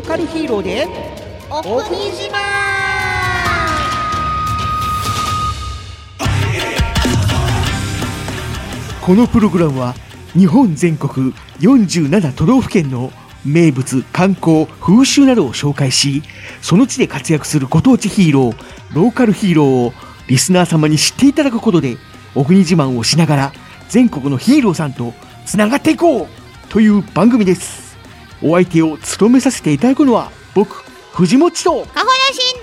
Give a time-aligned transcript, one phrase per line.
[0.00, 0.88] ローカルヒーローで
[1.50, 2.38] お国自慢
[9.04, 9.94] このプログラムは
[10.32, 13.12] 日本全国47都道府県の
[13.44, 16.22] 名物観光風習などを紹介し
[16.62, 19.92] その地で活躍するご当地ヒーローローカルヒーローを
[20.28, 21.98] リスナー様に知っていただくことで
[22.34, 23.52] お国自慢をしながら
[23.90, 25.12] 全国のヒーローさんと
[25.44, 26.26] つながっていこう
[26.70, 27.89] という番組です
[28.42, 31.70] お相手を務めさせていただくのは僕藤本と。
[31.86, 32.60] かほやしん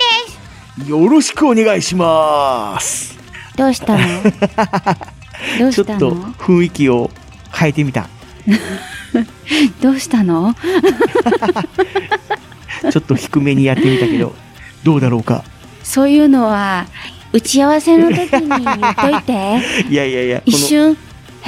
[0.78, 0.90] です。
[0.90, 3.16] よろしくお願いします。
[3.56, 4.02] どうしたの？
[5.72, 7.10] ちょっと雰囲気を
[7.52, 8.08] 変えてみた。
[9.80, 10.54] どうしたの？
[12.90, 14.34] ちょっと低めにやってみたけど、
[14.84, 15.44] どうだろうか？
[15.82, 16.86] そういうのは
[17.32, 18.58] 打ち合わせの時に言
[18.90, 19.60] っといて。
[19.90, 20.96] いやいやいや、こ一瞬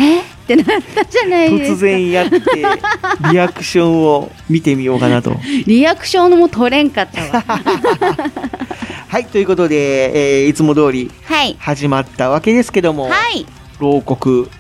[0.01, 0.21] え？
[0.21, 1.77] ってなったじゃないですか。
[1.79, 2.41] 然やって、
[3.31, 5.37] リアクションを見てみようかなと。
[5.67, 7.45] リアクションも取れんかったわ。
[9.09, 11.57] はい、ということで、えーいつも通りはい。
[11.59, 13.47] 始まったわけですけども、はい。
[13.79, 14.51] 牢獄。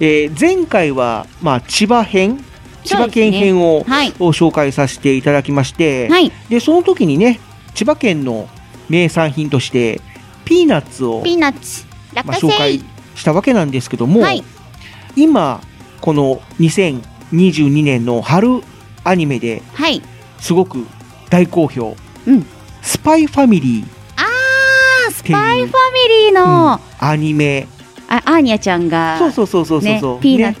[0.00, 2.42] えー前回は、まあ、千葉編、
[2.84, 4.12] 千葉県編を、はい。
[4.18, 6.32] を紹介させていただきまして、はい。
[6.48, 7.40] で、その時にね、
[7.74, 8.48] 千葉県の
[8.88, 10.00] 名産品として、
[10.44, 11.84] ピーナッツを、ピーナッツ
[12.14, 12.82] 落まあ、紹介
[13.14, 14.44] したわけなんですけども、はい
[15.16, 15.60] 今
[16.00, 18.60] この2022年の春
[19.04, 20.02] アニメではい。
[20.38, 20.86] すごく
[21.30, 22.46] 大好評、うん。
[22.82, 23.86] スパイファミリー
[24.16, 27.66] あースパイファミリーの、アニメ。
[28.08, 29.88] あアーニャちゃんがそうそうそうそうそう。
[29.88, 30.56] ねそう、ピーナッね。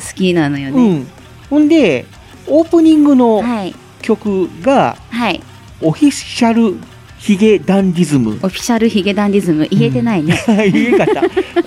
[0.08, 0.82] 好きなのよね。
[0.82, 1.06] うん。
[1.50, 2.04] ほんで
[2.46, 3.74] オープニングのはい。
[4.02, 5.40] 曲がはい。
[5.80, 6.76] オフィシャル
[7.18, 8.30] ヒゲダンディズム。
[8.42, 9.66] オフィシャルヒゲダンディズム。
[9.70, 10.38] 言えてないね、
[10.72, 11.20] 言え方。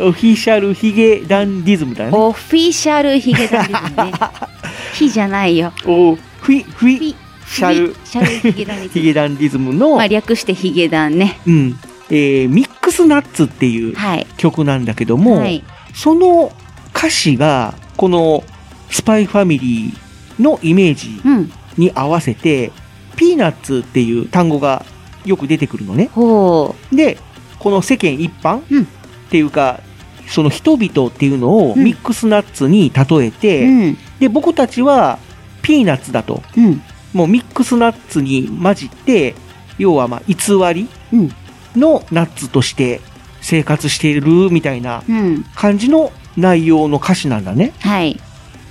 [0.04, 2.12] オフィシャルヒゲダンディズムだね。
[2.14, 4.12] オフィシャルヒゲダンディズムね。
[4.94, 5.74] ヒじゃないよ。
[5.86, 7.16] おフィフィヒ
[7.48, 7.96] シャル。
[8.06, 8.90] シャルヒゲダンディズム。
[8.94, 11.38] ヒゲダンディズムの、まあ略してヒゲダンね。
[11.46, 11.80] うん。
[12.10, 14.28] えーミックスナッツっていうはい。
[14.38, 15.64] 曲なんだけども、はい。
[15.94, 16.52] その
[16.96, 18.44] 歌詞がこの
[18.90, 21.52] スパイファミリーのイメージうん。
[21.78, 22.72] に合わせて
[23.18, 24.86] ピーナッツっていう単語が
[25.26, 26.10] よく出てくるのね。
[26.14, 27.18] ほで、
[27.60, 28.84] この世間一般、うん。
[28.84, 28.86] っ
[29.30, 29.82] ていうか、
[30.28, 31.84] その人々っていうのをうん。
[31.84, 33.98] ミックスナッツに例えうて、うん。
[34.20, 35.20] で、僕たちは
[35.62, 36.42] ピーナッツだと。
[36.58, 36.82] うん。
[37.14, 39.36] もうミックスナッツに混じって、
[39.78, 40.36] 要はまあ偽
[40.74, 41.32] りうん。
[41.76, 43.00] のナッツとして
[43.42, 45.46] 生活しているみたいなうん。
[45.56, 47.74] 感じの内容の歌詞なんだね。
[47.80, 48.20] はい。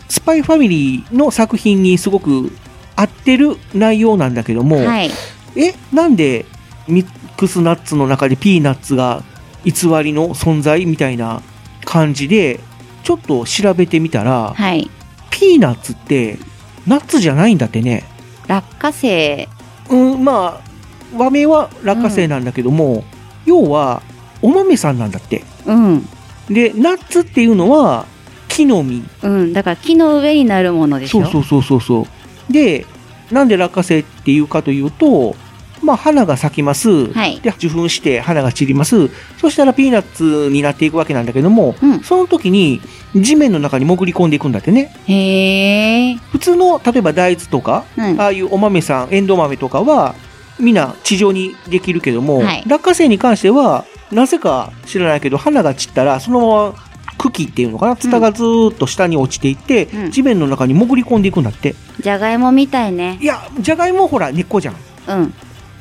[0.09, 2.53] スパイファミリーの作品にすごく
[2.97, 5.11] 合ってる内容なんだけども、はい
[5.57, 6.47] え、なんで
[6.89, 9.23] ミックスナッツの中でピーナッツが
[9.65, 9.73] 偽
[10.03, 11.43] りの存在みたいな
[11.85, 12.61] 感じで、
[13.03, 14.91] ちょっと調べてみたら、はい
[15.31, 16.39] ピーナッツって
[16.87, 18.05] ナッツじゃないんだってね。
[18.47, 19.49] 落花生
[19.89, 23.05] うん、まあ、和名は落花生なんだけども、
[23.47, 24.03] 要は
[24.43, 25.45] お豆さんなんだって。
[25.67, 26.09] うん
[26.49, 28.07] で、ナッツっていうのは
[28.49, 29.05] 木の実。
[29.23, 31.25] うんだから木の上になるものでしょ？
[31.25, 32.07] そうそうそうそうそ
[32.49, 32.53] う。
[32.53, 32.87] で、
[33.31, 35.37] なんで落花生っていうかというと、
[35.83, 37.13] まあ、花が咲きます。
[37.13, 39.09] はいで、受粉して花が散ります。
[39.39, 42.81] そしたらピーナッツになっていくわけなんだけども、うんその時に
[43.15, 44.95] 地面の中に潜り込んでいくんだってね。
[45.07, 50.15] へえ普通の、例えば大豆とか、うんああいうお豆さん、エンドウ豆とかは、
[50.59, 56.90] みんな地上にできるけども、はい落花生に関しては、なぜか知らないけど、花が散ったら、そのまま
[57.21, 60.11] 茎っていうのかな、ツタがずーっと下に落ちていって、うん。
[60.11, 61.75] 地面の中に潜り込んでいくんだって。
[62.01, 63.19] じゃがいもみたいね。
[63.21, 64.77] いや、じゃがいもほら根っこじゃん。
[65.09, 65.35] うん。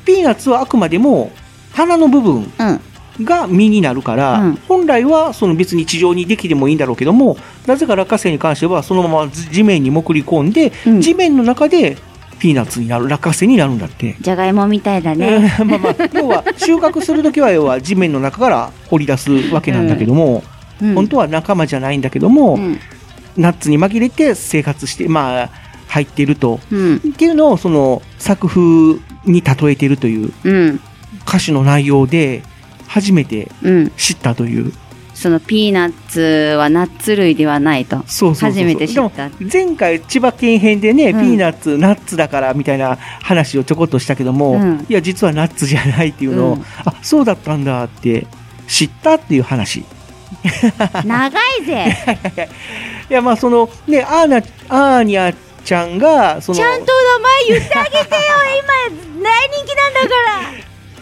[0.04, 1.30] ピーナッツはあくまでも
[1.72, 2.80] 花の部分うん。
[3.24, 4.54] が実になるから、うん。
[4.68, 11.00] 本来はその別に地上にできてもいいんだろうけども、なぜか落花生に関してはそのまま地面に潜り込んで、うん。
[11.00, 11.96] 地面の中で
[12.38, 14.16] ピーナッツになる、落花生になるんだって。
[14.20, 15.52] じゃがいもみたいだね。
[15.64, 20.42] まあまあ、要は収穫するときは要は地面の中から掘り出すわけなんだけども、
[20.82, 22.78] うん本当は仲間じゃないんだけども、うん。
[23.36, 25.50] ナッツに紛れて生活して、まあ、
[25.86, 26.60] 入っていると。
[26.70, 26.96] うん。
[26.96, 30.80] っていうのをその作風に例えているといううん。
[31.26, 32.42] 歌詞の内容で
[32.86, 33.90] 初めてうん。
[33.96, 34.72] 知ったという。
[35.20, 36.20] そのピーナッツ
[36.56, 37.98] はナッツ類ではないと。
[37.98, 48.26] 初めて知った前回千葉県編でね、うんピーナッツナッツだからみたいな話をちょこっとしたけども、うんいや実はナッツじゃないっていうのを、うんあそうだったんだって
[48.66, 49.84] 知ったっていう話。
[51.04, 52.48] 長いぜ。
[53.10, 54.36] いやまあそのねアーナ
[54.68, 55.34] アーニャ
[55.64, 56.92] ちゃんがそのちゃんと
[57.48, 58.06] 名前言ってあげてよ。
[59.14, 60.08] 今、大人気なんだか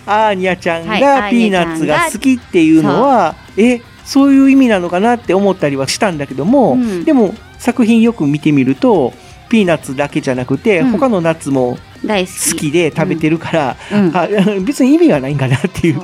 [0.06, 0.28] ら。
[0.28, 9.12] アーニャちゃんはいがピーナッツが好きっていうのは、えそういう意味なのかなって思ったりはしたんだけども、うんでも作品よく見てみると
[9.48, 12.70] ピーナッツだけじゃなくて、うん他のナッツも大好き。
[12.70, 14.16] で食べてるから、うん。
[14.16, 14.28] あ
[14.60, 16.00] 別に意味がないんかなっていう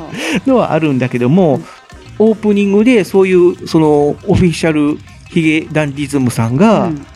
[0.47, 1.61] のはあるんだけども、
[2.19, 7.07] オープニングでそういうそのオフィシャルヒゲダンディズムさんが、うん。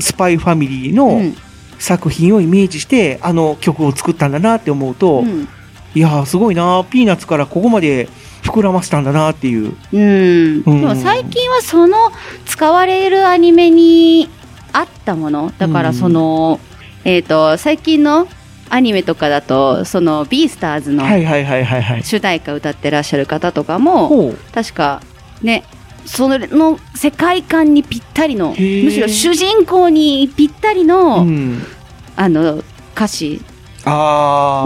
[0.00, 1.36] スパイファミリーうのん。
[1.78, 5.48] 作品をイメージして、あの曲を作ったんだなって思うと、うん。
[5.94, 8.08] いやーすごいなピーナッツからここまで
[8.42, 9.76] 膨らませたんだなっていう。
[9.92, 12.10] うん、でも最近はその
[12.46, 14.28] 使われるアニメに
[14.72, 15.52] 合ったもの。
[15.56, 16.60] だからその、
[17.04, 18.26] えっ、と最近の
[18.74, 21.04] アニメとかだとそのビースターズの。
[22.02, 24.34] 主題歌歌ってらっしゃる方とかも。
[24.52, 25.00] 確か
[25.42, 25.62] ね
[26.04, 31.62] その世界観にぴったりのむーしろ主人公にぴったりの,、うん。
[32.16, 32.64] あの
[32.96, 33.40] 歌詞。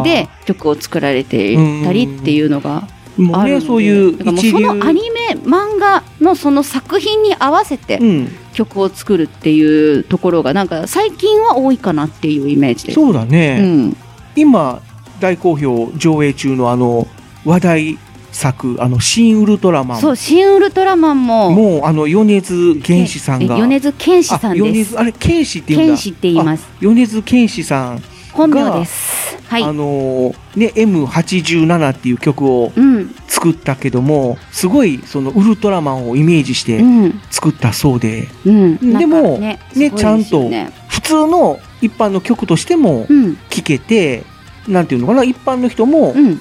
[0.05, 2.88] で曲を作られていたりっていうのが
[3.34, 4.16] あるのでそういう。
[4.50, 8.28] そのアニメ漫画のその作品に合わせてうん。
[8.58, 12.94] 曲を作るっていうところがなんか最近は多いかなっていうイメージです。
[12.94, 13.58] そうだね。
[13.60, 13.96] うん、
[14.34, 14.82] 今、
[15.20, 17.06] 大好評上映中のあの、
[17.44, 17.99] 話題
[18.32, 20.00] 作、あの、新ウルトラマン。
[20.00, 23.56] そう新ウルトラマンももう、あの、米津玄師さんが。
[23.56, 24.64] え米津玄師さんあです。
[24.64, 25.93] 米津、あれ、剣士って言うんだ。
[25.93, 26.66] 剣士って言います。
[26.81, 28.02] 米津玄師さん。
[28.32, 29.36] 本名です。
[29.48, 29.62] はい。
[29.62, 33.14] あのーね、M87 っていう曲をうん。
[33.28, 37.20] 作ったけども、すごい、その、ウルトラマンをイメージしてうん。
[37.30, 38.98] 作ったそうで、うん。
[38.98, 40.72] でもねねすごいですよね。
[40.88, 43.36] 普通の一般の曲としてもうん。
[43.48, 44.25] 聴けて、
[44.66, 46.40] なんていうのかな、一般の人もうん。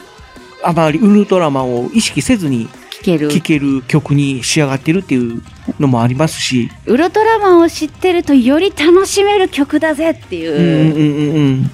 [0.64, 3.30] あまりウルトラマンを意識せずに聞ける。
[3.30, 5.42] 聴ける曲に仕上がってるっていう
[5.80, 10.54] のもありますし、ウルトラマンを知ってるとより楽しめる曲だぜっていう。
[10.54, 11.72] うんうんうんうん。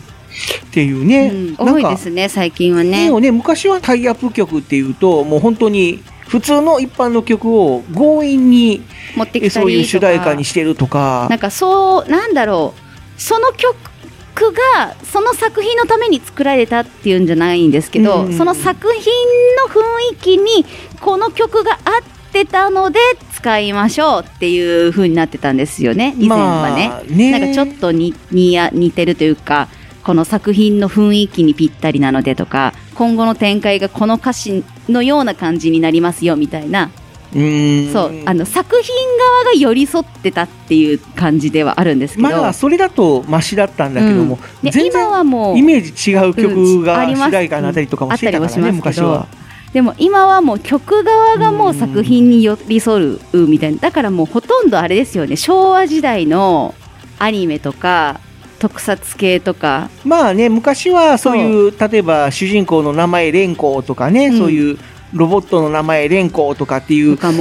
[0.67, 1.73] っていうね、うん。
[1.73, 3.09] 多いですね最近はね。
[3.19, 8.81] ね、昔はタイアップ曲っていうと、もう本当に普通の一般の曲を強引に
[9.15, 9.49] 持ってき。
[9.49, 11.27] そういう主題歌にしてるとか。
[11.29, 13.21] なん、かそうなんだろう。
[13.21, 13.75] その曲
[14.75, 18.33] がその作品のために作られたっていうんじゃないんですけど、うん。
[18.33, 19.03] その作品
[19.61, 20.65] の雰囲気に
[20.99, 22.99] この曲が合ってたので
[23.43, 26.87] 使いましょうっていう風になってたんですよね以前はね。
[26.87, 27.31] まあね。
[27.31, 29.67] なんかちょっとににや似てるというか
[30.03, 36.89] この作品の雰囲気にぴったりなのでとか今後の展開がこの歌詞のような感じになりますよみたいな。
[37.33, 37.93] うーん。
[37.93, 49.07] そうあの作品側が寄り添ってたっていう感じではあるんですけど、まあそれだとマシだったんだけども、で全然今はもうイメージ違う曲うんが主題歌になったりとかもしてたからね、うんあったりはしますけど。
[49.07, 49.42] 昔は。
[49.73, 55.35] でも今はもう曲側がもう作品に寄り添うみたいなだからもうほとんどあれですよね。
[55.35, 56.75] 昭和時代の
[57.19, 58.19] アニメとか
[58.59, 59.89] 特撮系とか。
[60.05, 64.37] まあね、昔はそういう、例えば主人公の名前連行とかね、うん。
[64.37, 64.77] そういう
[65.11, 67.37] ロボットの名前連行とかっていうその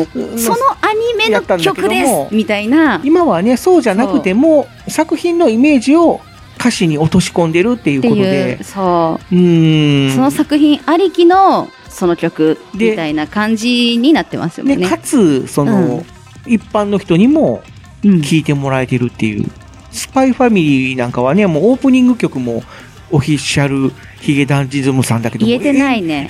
[0.81, 3.01] アニメの曲ですみたいな。
[3.05, 6.21] 今はね、そうじゃなくても、作品のイメージを
[6.59, 8.59] 歌詞に落とし込んでるっていうことで。
[8.61, 9.35] う、そう。
[9.35, 10.11] うーん。
[10.15, 14.77] その作品ありきのその曲でみたいな感じになってますよね。
[14.77, 16.07] ね、かつ、その、うん
[16.45, 17.63] 一般の人にも
[18.05, 19.49] うん聞いてもらえてるっていう。
[19.93, 22.65] スパイファミリーなんかはね、もうオープニング曲も
[23.13, 26.29] オフィシャルヒゲダンジズムさんだけども言えてないね。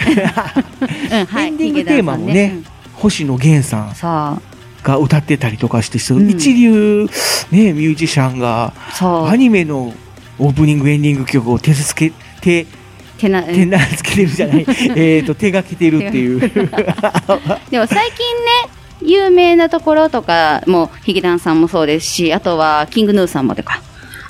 [1.11, 1.47] うん、はい。
[1.47, 4.42] エンディングテーマもねヒゲダンさん星野源さんうんさ
[4.83, 7.07] が歌ってたりとかして、一流、
[7.50, 8.75] ね、ミュージシャンが。
[9.00, 9.95] アニメの
[10.38, 12.66] オープニングエンディング曲を手付け、
[13.23, 16.41] 手、てな、手なつけてるじゃない、 えっと、手がけてるっていう。
[16.41, 16.49] で
[17.79, 18.71] も最近ね、
[19.02, 23.81] 有名なところとかも、ヒゲダンさんもそうですし、あとはキングヌーさんもとか、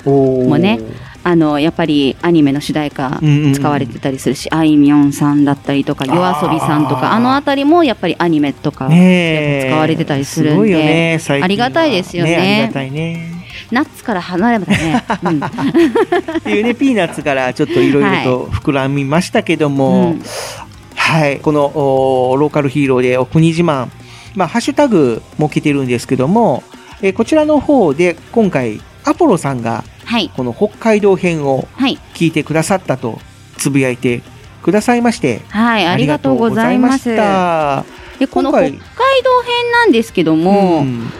[0.05, 0.79] もね
[1.25, 11.45] あのやっぱりアニメの主題歌うんうんうん使われてたりするし、あいみょんさんだったりとか、夜遊びさんとか、あのあたりもやっぱりアニメとか、使われてたりするんですごいよね、最近は。
[11.45, 13.32] ありがたいですよねありがたいね。
[13.71, 15.03] ナッツから離れたね。
[15.23, 20.23] うんっていうね、ピーナッツからちょっといろいろと膨らみましたけども、うん
[20.95, 23.87] はい、このおローカルヒーローでお国自慢、
[24.35, 26.63] まあ、ハッシュタグ設けてるんですけども、
[27.01, 30.29] えーこちらの方で今回、アポロさんがはい。
[30.35, 31.99] この北海道編をはい。
[32.13, 33.19] 聞いてくださったと
[33.57, 34.21] つぶやいて
[34.61, 35.85] くださいまして、はい。
[35.85, 37.85] ありがとうございました
[38.19, 41.11] で、この北海道編なんですけども、うん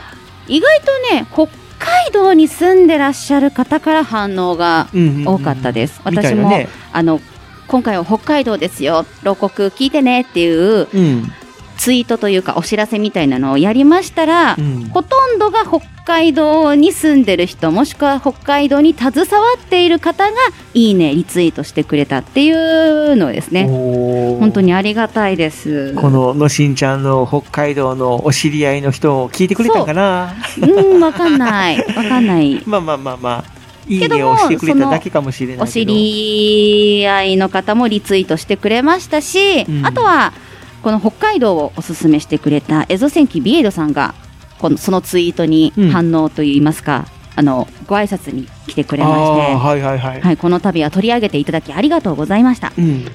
[0.47, 1.47] 意外とね、北
[1.83, 6.01] 海道に住んでらっしゃる方から反応がうんうんうん多かったです。
[6.05, 7.19] みた私も、いなねあの、
[7.67, 11.31] 今回は北海道ですよ、牢獄聞いてねっていううん
[11.77, 14.89] ツイートというかお知らせみたいなのをやりましたら、うん。
[14.89, 20.37] ほとんどが北海道に住んでる人もしくは北海道に携わっている方が
[20.73, 23.67] いいねリツイートしてくれたっていうのですね。
[23.67, 25.93] 本当にありがたいです。
[25.95, 30.35] こののしんちゃんの北海道のお知り合いの人を聞いてくれたんかな？
[30.61, 30.97] う。
[30.97, 31.77] んわかんない。
[31.77, 32.61] わかんない。
[32.67, 33.43] まあまあまあまあ、
[33.87, 35.63] いいけどもねをしてくれただけかもしれないけど。
[35.63, 39.85] お知り合いの方もリツイートしてくれましたし、うん。
[39.85, 40.33] あとは
[40.83, 44.13] この北海道をおすすめしてくれたエゾ戦記ビエイドさんが
[44.59, 50.21] このそのツイートに反応といいますか、あのご挨拶に来てくれまして、はいはいはい。
[50.21, 52.71] はい、この度は取り上げていただきありがとうございました。
[52.77, 53.05] うん。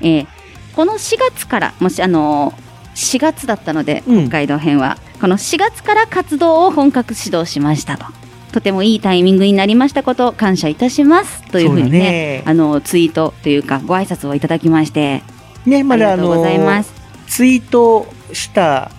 [0.00, 0.26] えー
[0.74, 2.52] この4月から、もしあの
[2.94, 8.04] 4月だったので、うん北海道編は、この4月から活動を本格始動しましたと。
[8.52, 15.22] とてもいいタイミングになりましたことを感謝いたしますというふうにねねあのツイートというかご挨拶をいただきまして
[15.66, 16.95] ね、まだあありがとうごのざいます。
[17.26, 18.90] ツイートした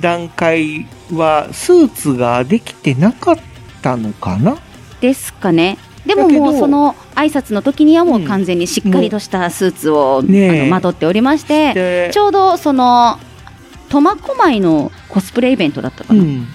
[0.00, 3.38] 段階は、スーツができてなかっ
[3.82, 4.58] たのかな？
[5.00, 5.78] ですかね。
[6.04, 13.18] でももうその挨拶の時にはもううん完全にしっかりとしたスーツを、あのまとっておりまして、でちょうどその
[13.88, 16.46] 苫小牧のコスプレイベントだったかな、うん。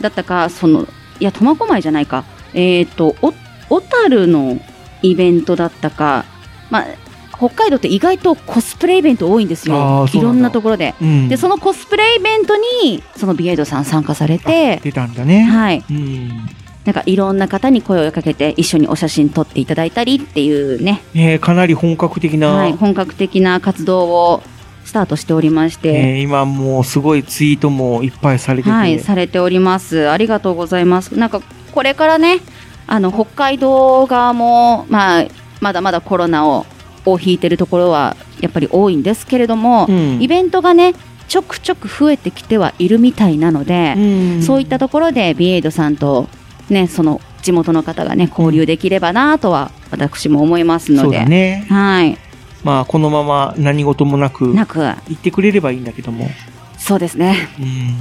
[0.00, 0.86] だったかその
[1.20, 2.24] いや苫小牧じゃないか。
[2.52, 3.32] えっ、とお
[3.68, 4.58] 小樽の
[5.02, 6.24] イベントだったか。
[6.70, 6.84] まあ
[7.38, 10.94] 北海道って意外とコスプレイベント多いんですあよいろんなところで。
[11.00, 11.28] うん。
[11.28, 15.42] でそのコスプレイベントにそのビエイドさん参加されて出たんだね。
[15.42, 16.28] はいうん。
[16.84, 24.42] なんかいろんな方に声をかけて一緒にお写真撮っていただいたりっていうね、ねかなり本格的な、はい、本格的な活動を
[24.84, 30.08] スタートしておりまして、ね今もうすごいツイートもいっぱいされてて、はい、されております。
[30.08, 31.18] ありがとうございます。
[31.18, 32.38] なんか、これからね、
[32.86, 35.24] あの、北海道側も、まあ、
[35.60, 36.66] まだまだコロナを、
[37.06, 40.94] を引いてるところは、やっぱり多いんですけれども、うんイベントがね、
[41.28, 46.28] ちょくちょく増えてきてはいるみたいなので、うんそういったところで、ビエイドさんと、
[46.68, 51.64] ね、その、地元の方がね、交流できればなとは、私も思いますので、だね。
[51.68, 52.18] はい、
[52.64, 56.28] まあ、このまま何事もなくなく、言ってくれればいいんだけども。
[56.78, 57.48] そうですね。
[57.60, 57.94] うん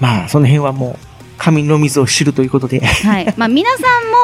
[0.00, 1.06] まあ、その辺はもう、
[1.38, 2.80] 神の水を知るということで。
[2.80, 3.78] はい、まあ皆さ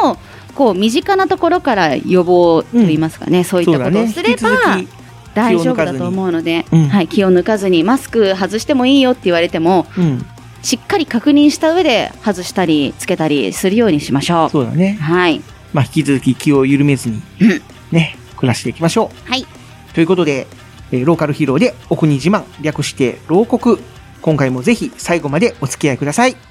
[0.05, 0.19] んも
[0.59, 4.51] こう身近なところから予防といいますかね、そういったことをすれば、
[4.81, 4.89] 引き続き
[5.33, 10.27] 大丈夫だと思うので、気を抜かずにうんはい、気を抜かずにマスク外してもいいよって言われてもうん、
[10.63, 14.51] しっかり確認した上で外したりつけたりするようにしましょう。
[14.51, 14.99] そうだね。
[15.01, 15.41] はい、
[15.73, 17.63] まあ、引き続き気を緩めずにうん、
[17.93, 19.31] ね、暮らしていきましょう。
[19.31, 19.47] はい、
[19.95, 20.49] ということで、
[20.91, 23.79] えーローカルヒーローでお国自慢、略して牢国。
[24.23, 26.48] 今回もぜひ最後までお付き合いください。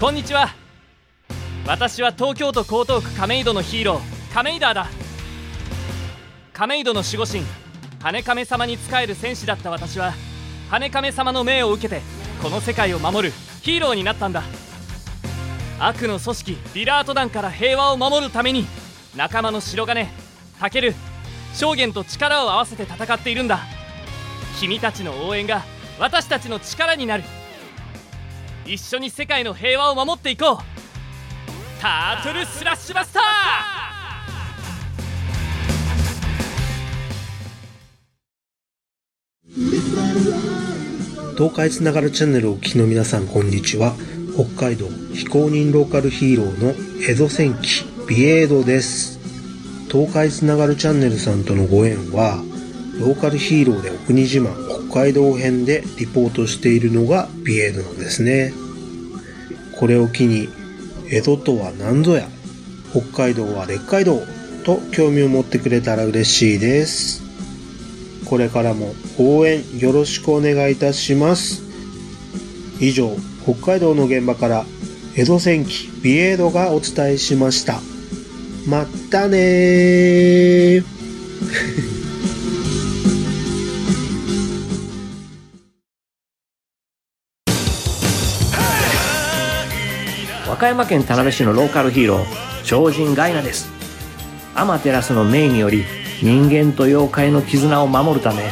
[0.00, 0.54] こんにちは。
[1.66, 4.86] 私は東京都江東区亀戸のヒーロー亀井ダーだ。
[6.52, 7.42] 亀戸の守護神
[8.00, 10.12] 羽亀様に仕える戦士だった私は
[10.70, 12.00] 羽亀様の命を受けて
[12.40, 14.44] この世界を守るヒーローになったんだ。
[15.80, 18.66] 悪の組織リラート団から平和を守るために
[19.16, 20.06] 仲間の白金
[20.60, 20.94] タケル
[21.54, 23.62] 証言と力を合わせて戦っているんだ。
[24.60, 25.64] 君たちの応援が
[25.98, 27.24] 私たちの力になる。
[28.68, 30.56] 一緒に世界の平和を守っていこう。
[31.80, 33.22] タートルスラッシュバスター。
[41.34, 43.94] 東海つながるチャンネルをお聞きの皆さんこんにちは。
[44.34, 46.74] 北海道非公認ローカルヒーローの
[47.08, 49.18] 江戸戦記ビエードです。
[49.90, 52.44] 東海つながるチャンネルさんとのご縁は
[53.00, 54.67] ローカルヒーローでお国自慢。
[54.88, 58.52] 北海道編でリポートしているのがビエードなんですね
[59.78, 60.48] これを機に
[61.10, 62.28] 江戸とは何ぞや
[62.90, 64.20] 北海道は列海道
[64.64, 67.28] と興味を持ってくれたら嬉しいです
[68.28, 71.62] これからも応援よろしくお願いいたします。
[72.78, 74.66] 以上、北海道の現場から
[75.16, 77.80] 江戸戦記ビエードがお伝えしました。
[78.66, 81.97] まったねー。
[90.58, 92.24] 和歌山県田辺市のローカルヒーロー
[92.64, 93.70] 超人ガイナです。
[94.56, 95.84] アマテラスの命により
[96.20, 98.42] 人間と妖怪の絆を守るため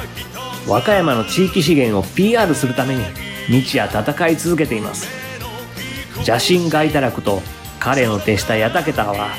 [0.68, 3.02] 和歌山の地域資源を PR するために
[3.48, 5.08] 日夜戦い続けています。
[6.24, 7.42] 邪神ガイタラクと
[7.80, 9.30] 彼の手下ヤタケタは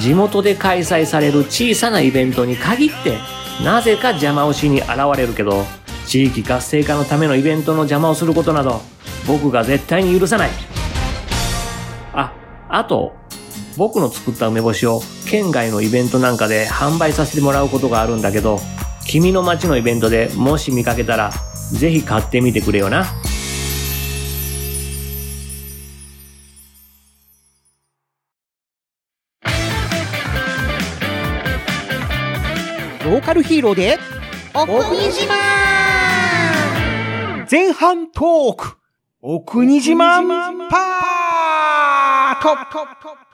[0.00, 3.18] 地元で開催される小さなイベントに限って
[3.64, 5.64] なぜか邪魔をしに現れるけど
[6.08, 8.80] 地域活性化のためのイベントの邪魔をすることなど
[9.28, 10.75] 僕が絶対に許さない。
[12.68, 13.14] あ、あと、
[13.76, 18.58] 僕の作った梅干しを県外のイベントなんかで販売させてもらうことがあるんだけど、
[19.06, 21.30] 君の街のイベントでもし見かけたら、
[21.72, 23.06] ぜひ買ってみてくれよな。
[33.04, 33.98] ローカルヒーローで、
[34.54, 35.34] お国自慢
[37.48, 38.76] 前半トーク、
[39.22, 41.15] お国自慢パー
[42.46, 42.56] ト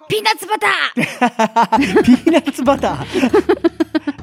[0.08, 4.22] ピーナッツバターピーナッツバター。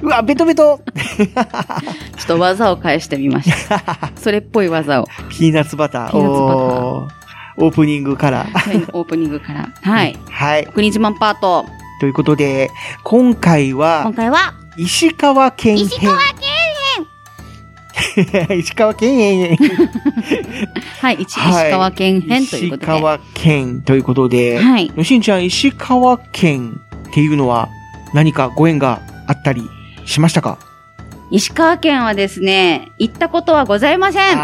[0.02, 0.80] うわ、ベトベト。
[0.96, 4.12] ちょっと技を返してみました。
[4.16, 5.08] それっぽい技を。
[5.28, 6.10] ピーナッツバター。
[6.10, 7.20] ピーナッツバターおー
[7.58, 8.44] オープニングから。
[8.44, 9.68] はいオープニングから。
[9.82, 10.16] はい。
[10.30, 10.66] はい。
[10.66, 11.66] 国自慢パート。
[12.00, 12.70] ということで、
[13.04, 15.86] 今回今は、回は、石川県編。
[15.86, 16.49] 石川県
[18.56, 19.56] 石川県編。
[21.00, 22.92] はい、石川県編ということで。
[22.92, 24.92] 石川県ということで、はい。
[24.96, 27.68] のしんちゃん、石川県っていうのは
[28.14, 29.62] 何かご縁があったり
[30.06, 30.58] しましたか？
[31.30, 34.36] 石川県はですね、行ったことはございません。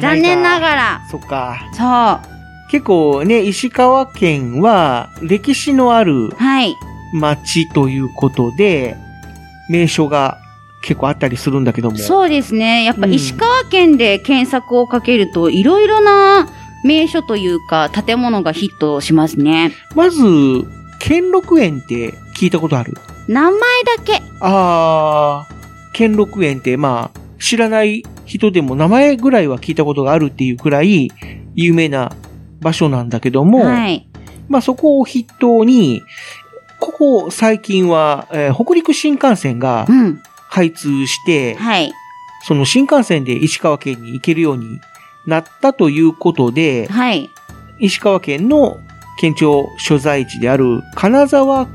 [0.00, 0.60] 残念なら。
[0.60, 1.00] がら。
[1.10, 1.58] そっか。
[1.74, 2.32] そう。
[2.70, 6.74] 結構ね、石川県は歴史のあるはい。
[7.12, 8.96] 町ということで、
[9.68, 10.38] 名所が
[10.82, 11.96] 結構あったりするんだけども。
[11.96, 12.84] そうですね。
[12.84, 16.48] やっぱうん石川県で検索をかけると、いろいろな
[16.84, 19.72] 名所というか、建物がヒットしますね。
[19.94, 20.22] まず、
[20.98, 22.94] 兼六園って聞いたことある？
[23.28, 24.20] 名前だけ。
[24.40, 31.10] あー、兼六園ってまあ、知らない人でも名前ぐらいは聞いたことがあるっていうくらい
[31.54, 32.12] 有名な
[32.60, 34.08] 場所なんだけども、はい。
[34.48, 36.02] まあそこを筆頭に、
[36.80, 40.22] ここ最近は、えー北陸新幹線がうん。
[40.52, 41.94] 開通して、はい。
[42.44, 44.80] その新幹線で石川県に行けるように
[45.26, 47.30] なったということで、はい。
[47.78, 48.78] 石川県の
[49.18, 51.68] 県庁所在地である金沢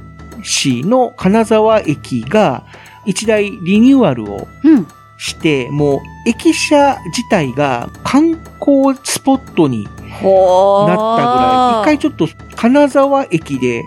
[0.44, 2.66] 市の金沢駅が
[3.06, 4.88] 一大リニューアルをうん。
[5.18, 9.86] して、もう駅舎自体が観光スポットに。
[9.86, 13.84] なったぐらい、一回ちょっと金沢駅で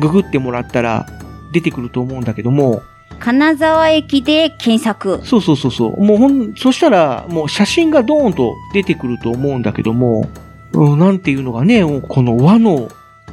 [0.00, 1.06] ググってもらったら
[1.52, 2.82] 出てくると思うんだけども、
[3.20, 5.20] 金沢駅で検索。
[5.24, 6.02] そうそうそうそう。
[6.02, 10.28] もうほん、そしたら、もう写真がドーンと出てくると思うんだけども、
[10.72, 12.88] うん、なんていうのがね、この和の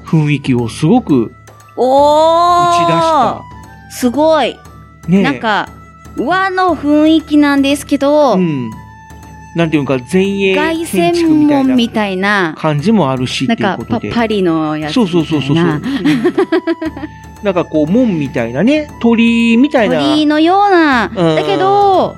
[0.06, 1.34] 雰囲気をすごく
[1.78, 3.44] おー打ち出した。
[3.90, 4.58] すごい。
[5.08, 5.70] ねなんか、
[6.18, 8.70] 和の雰囲気なんですけど、うん。
[9.56, 13.80] なんていうのか、前衛凱建旋築みたい門みなたいな、感じもあるし、なんか。
[13.88, 15.58] パパリのやつそうそうそうそう
[17.44, 20.00] ななんかこう、門みたいなね、鳥居みたいな。
[20.00, 22.16] 鳥居のような、んだけど、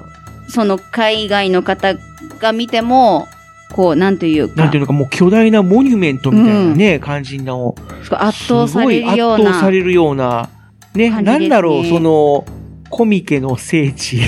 [0.47, 1.95] その海外の方
[2.39, 3.27] が見ても、
[3.73, 7.75] こう、なんというかなんていう、のか、もう巨大なモニュメントみたいなね、感じの。
[8.03, 9.71] すごい圧倒されるようすごい圧倒さな。
[9.71, 10.49] れるような。
[10.95, 12.45] ね、ねなんだろう、その、
[12.89, 14.19] コミケの聖地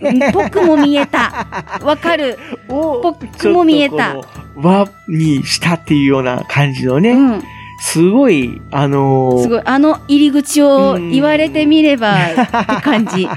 [0.00, 1.46] うん僕も見えた。
[1.84, 2.38] わかる。
[2.68, 4.16] を、僕も見えた
[4.56, 7.42] 和にしたっていうような感じのね、うん。
[7.78, 9.62] すごい、あのーすごい。
[9.64, 12.46] あの入り口を言われてみれば、って
[12.82, 13.28] 感じ。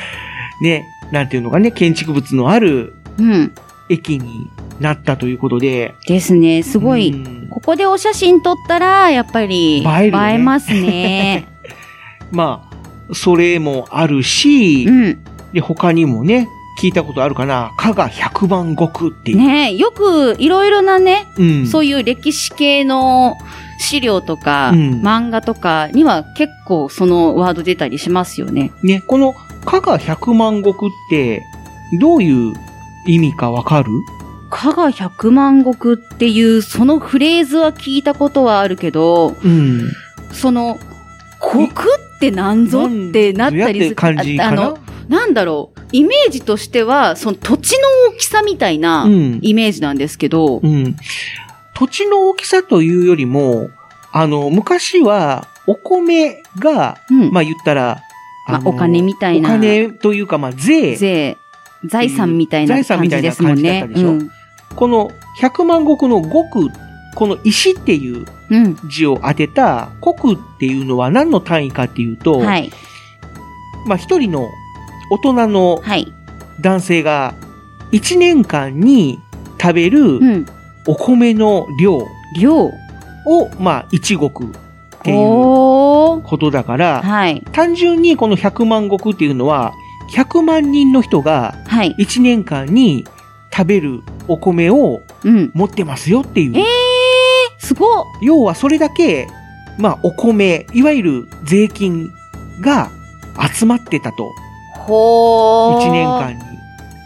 [0.60, 3.52] ね、なんていうのかね、建築物のあるうん。
[3.88, 6.62] 駅になったということで、ですね。
[6.62, 7.10] すごい。
[7.10, 11.48] うんここでお写真撮ったら、やっぱり、映えねますね。
[12.30, 15.18] まあ、それもあるし、うん。
[15.52, 16.48] で、他にもね、
[16.80, 19.38] 聞いたことあるかな、加賀百万石っていう。
[19.38, 21.66] ねよく、いろいろなね、うん。
[21.66, 23.36] そういう歴史系の
[23.78, 28.72] 資料とか、うん漫画とかには結構そのワード出たりしますよね。
[28.82, 30.72] ね、この加賀百万石っ
[31.10, 31.42] て、
[32.00, 32.54] どういう
[33.06, 33.90] 意味かわかる？
[34.50, 39.90] 加賀百万石っていうそのフレーズは聞いたことはあるけど、うん。
[40.32, 40.78] その、
[41.40, 41.68] 国っ
[42.18, 43.94] て何ぞってなったりする。
[43.94, 49.38] 感じああの、なんだろう、イメージとしては、その土地の大きさみたいなうん。
[49.42, 50.96] イメージなんですけど、うん。
[51.78, 53.70] 土地の大きさというよりも、
[54.10, 57.30] あの、昔は、お米が、うん。
[57.30, 58.02] まあ言ったら、
[58.48, 60.96] のまあお金みたいなお金というか、まあ税。
[60.96, 61.36] 税、
[61.84, 63.80] 財産みたいな財産みたいな感じですもんね。
[63.80, 65.10] 感じだったでしょこの
[65.40, 66.70] 100万石の国、
[67.14, 68.64] この石っていううん。
[68.64, 68.76] うん。
[68.90, 72.72] 字を当てた国っていうのは何の単位かっていうと、はい。
[73.86, 74.48] まあ一人の
[75.10, 76.12] 大人のはい。
[76.60, 77.34] 男性が
[77.92, 79.20] 1年間に
[79.60, 80.46] 食べるうん。
[80.86, 82.06] お米の量
[82.40, 82.72] 量。
[83.28, 86.22] を、まあ1石っていう。
[86.22, 87.44] ことだから、はい。
[87.52, 89.74] 単純にこの100万石っていうのは、
[90.12, 91.94] 100万人の人がはい。
[91.98, 93.04] 1年間に
[93.52, 95.50] 食べるお米をうん。
[95.54, 96.56] 持ってますよっていう。
[96.56, 96.64] えー、
[97.58, 99.28] すごっ要はそれだけ、
[99.78, 102.10] まあお米、いわゆる税金
[102.60, 102.90] が
[103.54, 104.32] 集まってたと。
[104.86, 105.86] ほー。
[105.86, 106.38] 1年間に。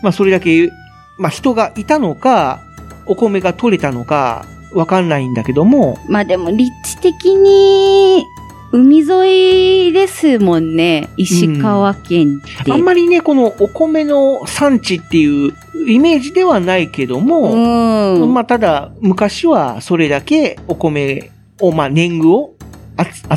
[0.02, 0.70] まあそれだけ、
[1.18, 2.60] まあ人がいたのか、
[3.06, 8.24] お米が取れたのか、わかんないんだけども、まあでも立地的に、
[8.72, 11.10] 海沿いですもんね。
[11.18, 12.72] 石川県って。
[12.72, 15.52] あんまりね、このお米の産地っていう
[15.86, 18.32] イメージではないけども、うん。
[18.32, 22.54] まあ、ただ、昔はそれだけお米を、まあ、年貢を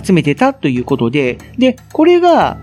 [0.02, 2.58] 集めてたということで、で、これが、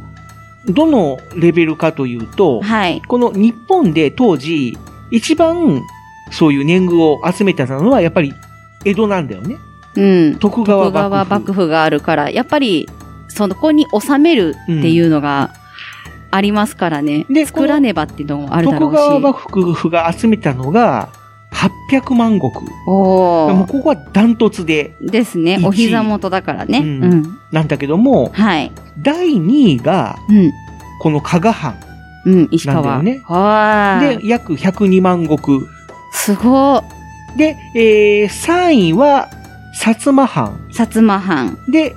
[0.67, 3.03] どのレベルかというと、はい。
[3.07, 4.79] この日本で当時、
[5.11, 5.83] 一番、
[6.33, 8.35] そういう年貢を集めてたのは、やっぱり、
[8.85, 9.57] 江戸なんだよね。
[9.95, 10.37] うん。
[10.37, 11.31] 徳川徳川幕府。
[11.35, 12.89] 幕府があるから、やっぱり、
[13.29, 15.51] そこに収めるっていうのが
[16.31, 17.27] ありますからね。
[17.31, 19.23] で作らねばっていうのもあるだろ徳川うし。
[19.23, 21.09] 幕府が集めたのが、
[21.91, 22.45] 800万石。
[22.87, 23.55] おー。
[23.55, 25.61] もうここはダントツで、ですね。
[25.63, 26.79] お膝元だからね。
[26.79, 27.39] ううんん。
[27.53, 28.73] なんだけども、はい。
[28.99, 30.51] 第2位が、うん。
[31.01, 31.77] この加賀藩。
[32.25, 33.03] うん、石川。
[33.03, 34.19] ねはーい。
[34.19, 35.37] で、約102万石。
[36.13, 36.79] すご
[37.35, 37.39] い。
[37.39, 39.29] で、えー、3位は、
[39.75, 40.69] 薩摩藩。
[40.71, 41.59] 薩摩藩。
[41.71, 41.95] で、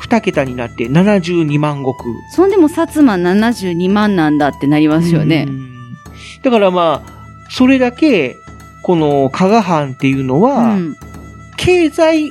[0.00, 2.34] 2桁になって72万石。
[2.34, 5.50] そんでも薩摩72万なんだってなりますよねう。
[5.50, 5.68] ん
[6.42, 8.36] だからまあ、それだけ、
[8.82, 10.96] この加賀藩っていうのうは、ん。
[11.56, 12.30] 経済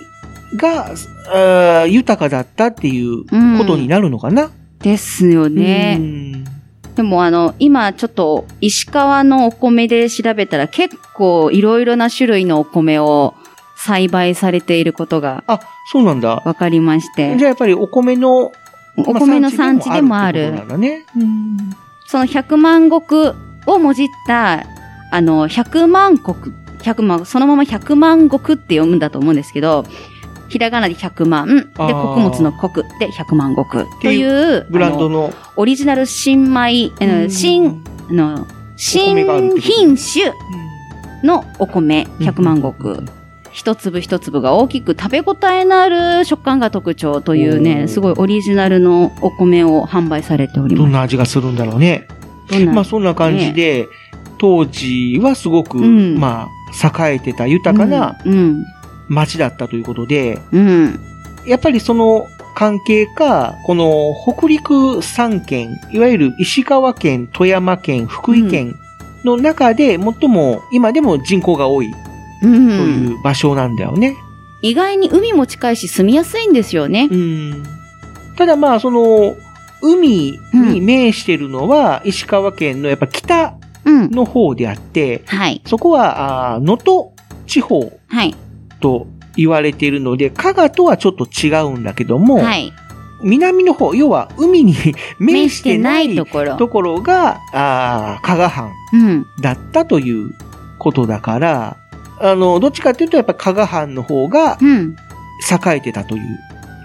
[0.56, 0.94] が、
[1.30, 3.26] あー豊かだったっていう
[3.58, 4.50] ことになるのかな。
[4.80, 6.00] ですよね。
[6.98, 13.36] うんでもあの、今ちょっと石川のお米で調べたら結構いろいろな種類のお米を
[13.78, 15.60] 栽培されていることがあ、
[15.92, 16.42] そうなんだ。
[16.44, 18.52] 分かりましてじゃあ、やっぱりお米の、
[18.98, 21.06] お米の産地でもあるってことなんだね。
[21.16, 21.58] うん
[22.08, 23.36] その100万石
[23.68, 24.66] をもじった、
[25.12, 26.24] あの、100万石、
[26.82, 29.86] 100万、そのまま100万石って読むんだと思うんですけど、
[30.50, 35.34] ひらがなで100万、で、穀物の穀で100万石という、ブランドあのの。
[35.56, 36.92] オリジナル新米、
[37.30, 39.16] 新、あの、新
[39.60, 40.34] 品種
[41.24, 42.90] のお米100万石。
[42.90, 43.10] うん
[43.58, 50.84] 一粒一粒が大きく食べ応えのある食感が特徴というおね、ーすごいオリジナルのお米を販売されております。
[50.84, 52.08] どんな味がするんだろうね。
[52.72, 53.88] まあそんな感じで、
[54.38, 56.50] 当時はすごく、うんま
[56.84, 58.64] あ、栄えてた豊かなうん。
[59.08, 61.00] 町だったということで、うん。
[61.46, 68.76] やっぱりその関係か、この北陸3県、いわゆる石川県、富山県、福井県
[69.24, 71.92] の中で最も今でも人口が多い
[72.44, 72.68] うん。
[72.68, 74.16] という場所なんだよね。
[74.62, 77.08] 意外に海も近いし住みやすいんですよね。
[77.12, 77.64] うん。
[78.36, 79.36] ただまあ、その、
[79.82, 83.54] 海に面してるのは石川県のやっぱ北
[83.86, 84.12] うん。
[84.12, 85.62] の方であって、はい。
[85.66, 87.10] そこは、能登
[87.46, 88.36] 地方はい。
[88.80, 92.74] と言われているので、加賀とはちょっと違うんだけども、はい。
[93.24, 94.76] 南の方、要は海に
[95.20, 96.56] 面してないところ。
[96.58, 99.26] ところが、あー加賀藩うん。
[99.42, 100.32] だったという
[100.80, 101.78] ことだから、
[102.20, 104.96] あの、どっちかっていうとやっぱ加賀藩の方がうん。
[105.52, 106.24] 栄えてたという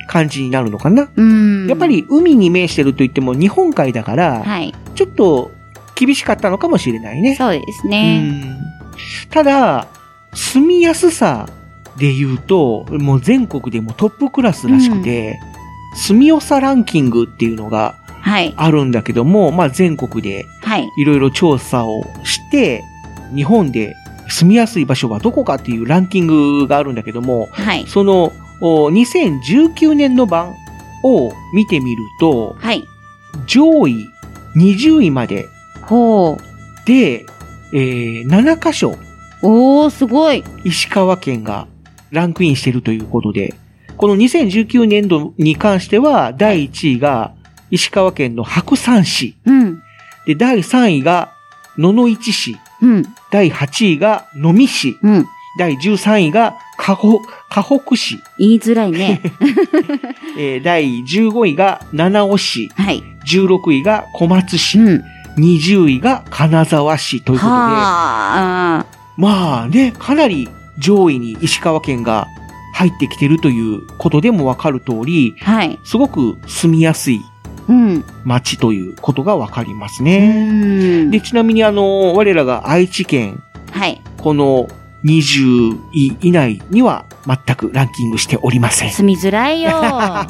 [0.08, 1.08] 感じになるのかな。
[1.16, 1.66] うん。
[1.68, 4.74] やっぱ、り海に面してると言っても日本海だから、はい。
[4.94, 5.50] ちょっと
[5.94, 7.34] 厳しかったのかもしれないね。
[7.36, 8.18] そうですうね。
[8.20, 8.56] ん
[9.30, 9.86] ただ、
[10.34, 11.46] 住みやすさ
[11.96, 15.38] で言うと、もう全国でもトップクラスらしくて、
[15.96, 18.54] 住みよさランキングっていうのがはい。
[18.56, 20.88] あるんだけども、まあ全国ではい。
[20.96, 22.84] いろいろ調査をして、
[23.34, 23.94] 日本で
[24.28, 27.86] 住みやすい場所はどこかっていうランキングがあるんだけども、はい。
[27.86, 30.54] そのお2019年の版
[31.04, 32.84] を見てみると、はい。
[33.46, 34.08] 上位
[34.56, 35.48] 20位まで
[35.82, 36.86] ほう。
[36.86, 37.26] で、
[37.74, 38.96] えー7カ所
[39.42, 40.44] おー、すごい。
[40.64, 41.66] 石川県が
[42.12, 43.54] ランクインしているということで、
[43.96, 47.32] この2019年度に関しては、第1位が
[47.70, 49.34] 石川県の白山市。
[49.46, 49.82] うん。
[50.26, 51.32] で、第3位が
[51.78, 52.56] 野々市市。
[52.82, 53.04] うん。
[53.30, 54.98] 第8位が能美市。
[55.02, 55.26] うん。
[55.58, 57.20] 第13位が、河
[57.50, 58.18] 北、市。
[58.38, 59.20] 言いづらいね。
[60.38, 62.70] えー第15位が七尾市。
[62.76, 63.02] はい。
[63.26, 64.78] 16位が小松市。
[64.78, 65.04] うん。
[65.38, 68.86] 20位が金沢市ということで、はあ。
[69.16, 70.48] まあね、かなり
[70.78, 72.26] 上位に石川県が
[72.74, 75.78] 入ってきてるということでもわかる通り、はい。
[75.84, 77.20] すごく住みやすい
[77.68, 78.04] うん。
[78.24, 81.04] 街ということがわかりますうね。
[81.04, 81.10] ん。
[81.10, 84.00] で、ちなみにあの、我らが愛知県、はい。
[84.18, 84.68] この
[85.04, 88.90] 20位以内には全くランキングしておりません。
[88.90, 89.70] 住みづらいよ。
[89.70, 90.26] だ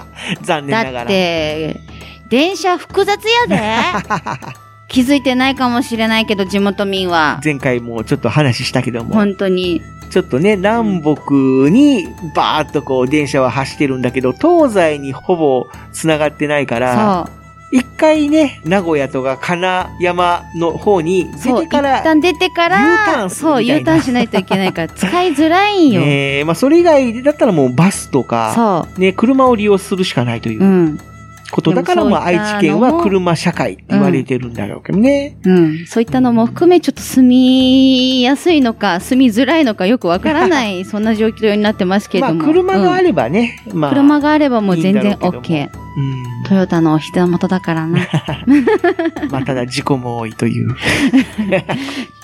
[0.42, 1.04] 残念ながら。
[1.04, 1.80] って、
[2.28, 3.60] 電車複雑やで。
[4.90, 7.40] 気づいてないかもしれないけど、地元民は。
[7.42, 9.80] 前回もちょっと話したけども、本当に。
[10.10, 17.30] ちょっとね、南北にバーッとこう電車は走ってるんだけど、東西にほぼ繋がってないから。
[17.72, 21.62] 一回ね、名古屋とか金山の方に出そう。
[21.62, 26.02] 一てから、旦出てから、U ターンそう、U ターンしないといけないから、 使いづらいんよ。
[26.04, 29.00] えーまあそれ以外だったらもうバスとか、そ。
[29.00, 30.98] ね、車を利用するしかないというううん。
[31.50, 35.36] ことだから、まあ愛知県は車社会って言われてるんだろうけどね。
[35.44, 35.86] うん。
[35.86, 42.44] そういったのも含め、ちょっと住みやすいのか、住みづらいのかよくわからない、 そんな状況になってますけれまあども。
[42.44, 43.90] 車があうんればね、まあ。
[43.90, 45.68] 車があればもう全然いいんだろうけ OK。
[45.96, 46.24] うん。
[46.48, 47.98] トヨタの膝元だからな。
[49.30, 50.74] まあただ事故も多いという。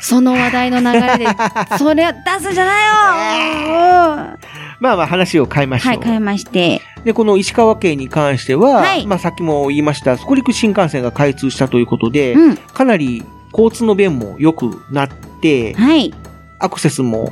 [0.00, 1.26] その話題の流れで、
[1.78, 4.38] それ出すんじゃないよ
[4.80, 5.96] まあまあ話を変えましょう。
[5.96, 6.80] はい、変えまして。
[7.04, 12.56] で、この石川県に関しては、はいまあさっきも言いました、北陸新幹線が開通したということで、うん。
[12.56, 15.08] かなり交通の便も良くなっ
[15.40, 16.12] て、はい。
[16.58, 17.30] アクセスも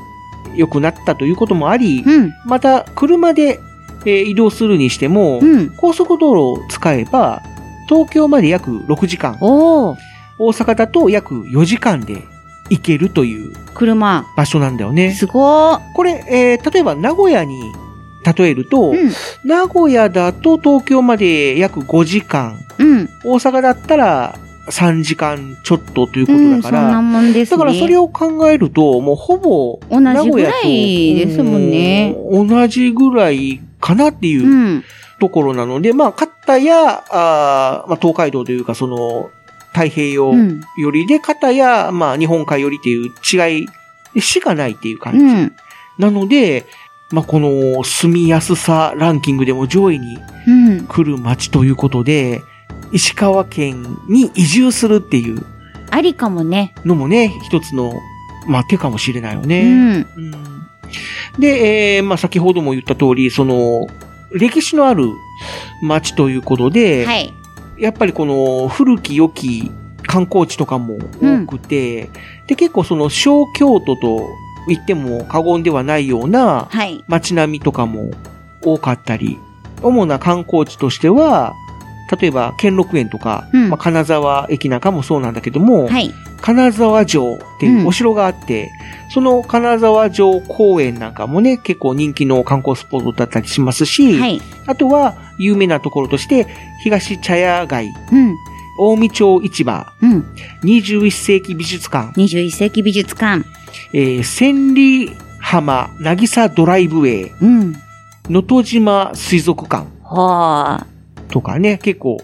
[0.55, 2.33] 良くなったということもあり、うん。
[2.47, 3.61] また車で、
[4.07, 5.71] えー移動するにしても、うん。
[5.77, 7.43] 高速道路を使えば、
[7.89, 9.37] 東京まで約6時間。
[10.41, 12.23] 大阪だと約4時間で
[12.71, 14.27] 行けるという車。
[14.37, 15.13] 場所なんだよね。
[15.13, 15.81] すごー。
[15.95, 17.61] これ、えー例えば名古屋に
[18.25, 19.11] 例えると、うん。
[19.45, 23.09] 名古屋だと東京まで約5時間、うん。
[23.25, 24.39] 大阪だったら
[24.71, 27.59] 3時間ちょっとというこうん、とだから、そんなもんですね。
[27.59, 32.15] だからそれを考えると、もうほぼ、同じぐらいですもんね。
[32.31, 34.49] うん同じぐらいかなっていうう
[34.79, 34.85] ん
[35.19, 39.29] ところなので、まあ、片や、あーまあ、東海道というか、その、
[39.73, 40.61] 太平洋うん。
[40.77, 43.67] よりで、片や、まあ、日本海よりっていう違
[44.17, 45.25] いしかないっていう感じ。
[45.25, 45.53] うん。
[45.99, 46.67] なので、
[47.11, 50.87] まあ、この住みやすさランキングでも上位にうん。
[50.87, 52.43] 来る街ということで、
[52.93, 55.45] 石川県に移住するっていう
[55.91, 56.75] ありかもね。
[56.85, 57.93] のもね、一つの、
[58.47, 59.63] まあ、手かもしれないようね。
[59.65, 59.93] ん。
[59.97, 60.61] うん
[61.39, 63.87] で、えーまあ、先ほども言った通り、その、
[64.33, 65.09] 歴史のある
[65.83, 67.33] 街ということで、はい。
[67.81, 69.73] やっぱりこの古き良き
[70.07, 72.11] 観光地とかも多くて、
[72.47, 74.29] で、結構その小京都と
[74.69, 77.03] 言っても過言ではないようなはい。
[77.09, 78.11] 街並みとかも
[78.63, 79.39] 多かったり、
[79.83, 81.55] 主な観光地としては、
[82.11, 86.13] 例えば兼六園とか、うんまあ、金沢駅なんかもそうなんだけども、はい。
[86.41, 88.71] 金沢城っていうお城があって、
[89.11, 94.41] その金沢城公園なんかもね、結構人気の観光スポットだったりしますし、はい。
[94.67, 96.47] あとは有名なところとして、
[96.83, 98.37] 東茶屋街、うん。
[98.97, 100.25] 近江町市場、うん。
[100.65, 103.45] 21世紀美術館、21世紀美術館。
[103.93, 107.73] えー千里浜渚ドライブウェイ、うん。
[108.29, 110.87] 能登島水族館はあ。
[111.31, 112.19] とかね、結構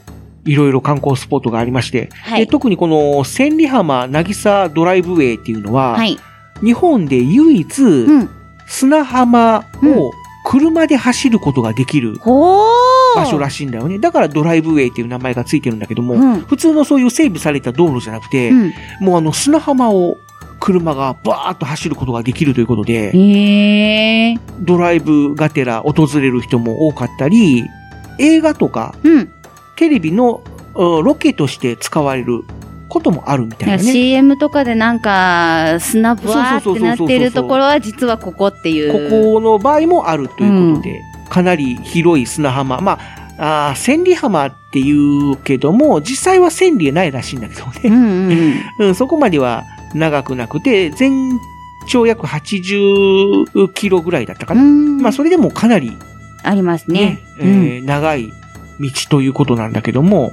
[0.45, 2.47] いろいろ観光スポットがありまして、はい。
[2.47, 6.19] で特にこの千里浜渚ドライブウェイっていうのは、はい。
[6.62, 8.31] 日本で唯一、うん。
[8.69, 10.12] 砂浜を
[10.45, 12.19] 車で走ることができる。
[12.25, 13.99] 場所らしいんだよね。
[13.99, 18.73] だからドライブウェイっていう名前がついてるんだけども、うん普通のそういう整備された道路じゃなくて、うん。
[19.01, 20.16] もうあの砂浜を
[20.61, 24.38] 車がバーッと走ることができるということで。
[24.61, 27.64] ドライブがてら訪れる人も多かったり、
[28.19, 29.33] 映画とかうん。
[29.77, 30.43] テレビの
[30.75, 32.43] うんロケとして使われる
[32.89, 33.83] こともあるみたいなね。
[33.83, 39.11] CM とかでなんか、砂ブワーってなってるところは実はここっていう。
[39.11, 42.81] ここの場合もあるということで、かなり広い砂浜。
[42.81, 42.99] ま
[43.39, 47.91] あ、あー千里浜って言うけども、実際は千里ないらしいんだけどうね。
[47.91, 48.55] んうんうん。
[48.89, 51.39] うん、そこまでは長くなくて、全
[51.89, 54.63] 長約80キロぐらいだったかな。
[54.63, 55.93] うんまあ、それでもかなり
[56.49, 57.19] ありますねね、。
[57.41, 58.29] えー長い
[58.81, 60.33] 道ということなんだけども、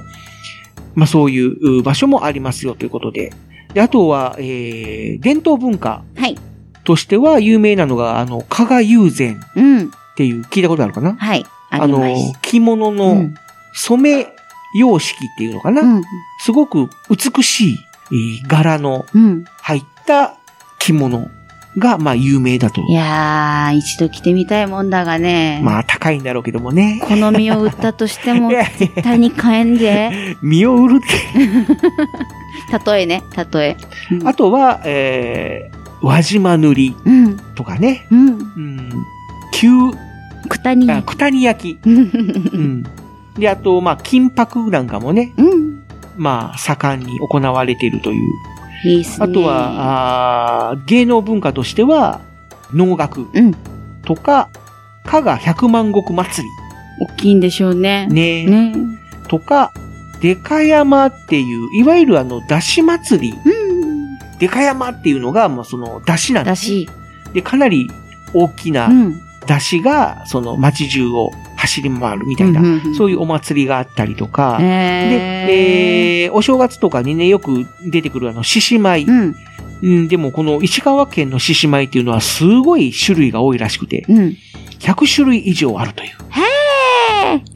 [0.94, 3.32] まあそういうう場所もありますよということで。
[3.72, 6.02] であとは、えー、伝統文化。
[6.84, 9.90] としては有名なのが、あの、加賀友禅っうん。
[10.16, 11.14] ていう、聞いたことあるかな？
[11.14, 11.46] はい。
[11.70, 13.34] ああの着物うのん
[13.72, 14.26] 染め
[14.78, 16.02] 様式っていうのかな、うん。
[16.40, 17.78] すごく美しい、
[18.12, 19.44] えー柄のうん。
[19.62, 20.36] 入った
[20.78, 21.30] 着物
[21.78, 22.80] が、まあ、有名だと。
[22.82, 25.60] いやー、一度来てみたいもんだがね。
[25.62, 27.00] まあ、高いんだろうけどもね。
[27.02, 30.36] この身を売ったとしても 絶対に買えんで。
[30.42, 31.06] 身を売るって。
[32.92, 33.76] 例えね、例え。
[34.12, 38.06] うんあとは、えー、輪島塗りうん、とかね。
[38.10, 38.26] うん。
[38.28, 38.90] うん。
[39.52, 39.68] 旧、
[40.48, 40.90] くたに。
[40.90, 41.88] あ、九谷焼き。
[41.88, 42.00] うんう
[42.58, 42.82] ん。
[43.38, 45.82] で、あと、まあ、金箔なんかもね、うん。
[46.16, 48.30] まあ、盛んに行われているという。
[48.84, 49.06] いいね。
[49.18, 52.20] あとは、あー芸能文化としては、
[52.72, 53.54] 能楽うん。
[54.04, 54.50] とか、
[55.04, 56.44] 加賀百万石祭
[57.00, 58.06] 大きいんでしょうね。
[58.10, 58.74] り、ね、ね。
[59.28, 59.72] とか、
[60.20, 63.38] でか山っていう、いわゆるあの、出し祭り。
[63.44, 64.38] うん。
[64.38, 66.88] でか山っていうのが、まあ、その、出汁なんだですね、し、
[67.32, 67.90] で、かなり
[68.32, 69.20] 大きなうん。
[69.46, 71.30] 出汁が、その、街中を
[71.66, 79.04] 走り回るみたいな、うんうんうんそういうお祭りがあったりとか、えで、えーお正月とかにね、よく出てくるあの、獅子舞。
[79.04, 79.34] うん。
[79.82, 84.36] うん、でもこの石川県の獅子舞っていうのはすごい種類が多いらしくて、うん。
[84.80, 86.10] 100種類以上あるという。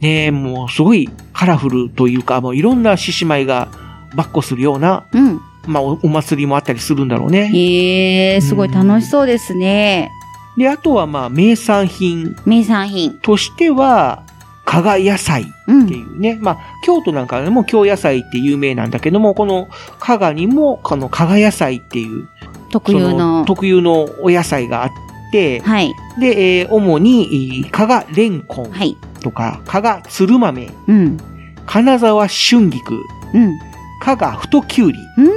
[0.01, 3.69] ねえ、もうすごいカラフルというか、もういろんな獅子舞が
[4.15, 5.41] ばっこするような、うん。
[5.67, 7.49] まあおお祭りもあったりするんだろうね。
[7.53, 10.11] へえ、すごい楽しそうですね。
[10.57, 13.13] で、あとはまあ名産品名産品。
[13.21, 14.23] としては、
[14.65, 16.37] 加賀野菜うんっていうね。
[16.39, 19.67] まあ、京都なんかでも京野菜って有名なんだけども、この
[19.99, 22.27] 加賀にも、この加賀野菜っていう、
[22.69, 23.45] 特有その。
[23.45, 24.89] 特有のお野菜があっ
[25.31, 25.93] て、はい。
[26.19, 28.95] で、えー主に、えー加賀レンコンはい。
[29.21, 31.17] とか、加賀鶴豆、うん。
[31.65, 32.93] 金沢春菊、
[33.33, 33.59] うん。
[34.01, 35.29] 加賀太きゅうり、うん。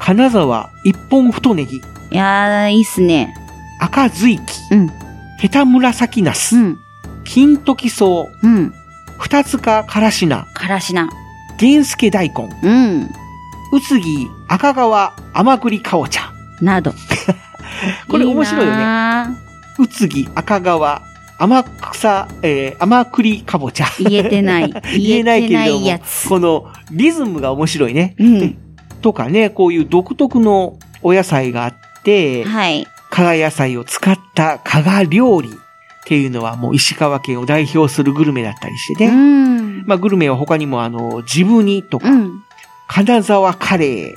[0.00, 3.32] 金沢一本太ネギ、いやー、いいっすね。
[3.80, 4.90] 赤髄木、うん。
[5.38, 6.78] ヘタ紫ナス、うん。
[7.24, 8.04] 金時草、
[8.42, 8.72] うん。
[9.18, 11.08] 二塚からしな、からしな。
[11.60, 13.10] 源助大根、うん。
[13.72, 16.32] 宇津木赤川甘栗かぼちゃ。
[16.60, 16.92] など。
[18.08, 19.36] これ面白いよねね。
[19.78, 21.02] 宇津木赤川
[21.38, 23.86] 甘草、えー甘栗かぼちゃ。
[23.98, 24.72] 言えてない。
[24.96, 26.00] 言えないけれども。
[26.28, 28.14] このリズムが面白いね。
[28.18, 28.56] うん。
[29.02, 32.86] とかね、こういう独特のお野菜があって、はい。
[33.14, 35.52] 加賀野菜を使った加賀料理っ
[36.04, 39.14] ていうのはもう石川県を代表するグルメだったりしてうね。
[39.14, 39.86] ん。
[39.86, 42.42] まあグルメは他にもあの、ジブニとか、うん。
[42.88, 44.14] 金沢カレー、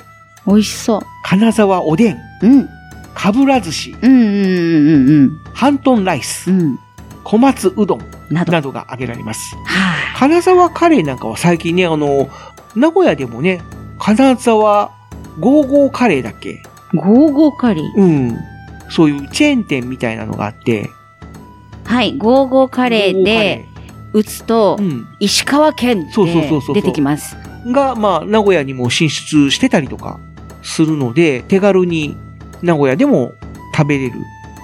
[0.47, 1.01] 美味しそう。
[1.23, 2.69] 金沢おでん、うん。
[3.13, 6.59] かぶら寿司、うんうんうんうんハントンライスう、ん。
[6.59, 6.79] うん。
[7.23, 8.51] 小松うどんなど。
[8.51, 9.55] などが挙げられます。
[9.57, 12.29] は金沢カレーなんかは最近ね、あの、
[12.75, 13.61] 名古屋でもね、
[13.99, 14.91] 金沢
[15.39, 16.49] ゴーゴーカレーだっけ？
[16.49, 16.57] い。
[16.95, 18.01] ゴーゴーカリー。
[18.01, 18.37] うん。
[18.89, 20.89] そういうチェーン店みたいなのがあって、
[21.83, 22.17] はい。
[22.17, 23.65] ゴーゴーカレーで、
[24.13, 24.77] 打つと。
[25.19, 27.37] 石川県ってそうそうそうそうそう出てきます。
[27.65, 30.19] が、まあ、名古屋にも進出してたりとか
[30.63, 32.17] するので、手軽に
[32.61, 33.33] 名古屋でも
[33.75, 34.13] 食べれる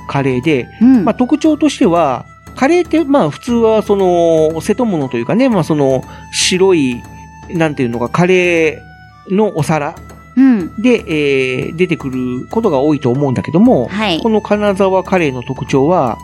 [0.10, 1.06] カレーで、うん。
[1.06, 7.02] まあ、特徴としては、カレーって、まあ、普通は、その、瀬戸物というかね、まあ、その、白い、
[7.50, 9.96] なんていうのか、カレーのお皿
[10.36, 10.82] うん。
[10.82, 14.30] で、えー出てくることが多いと思うんだけども、はいこ。
[14.30, 16.18] の金沢カレーの特徴は、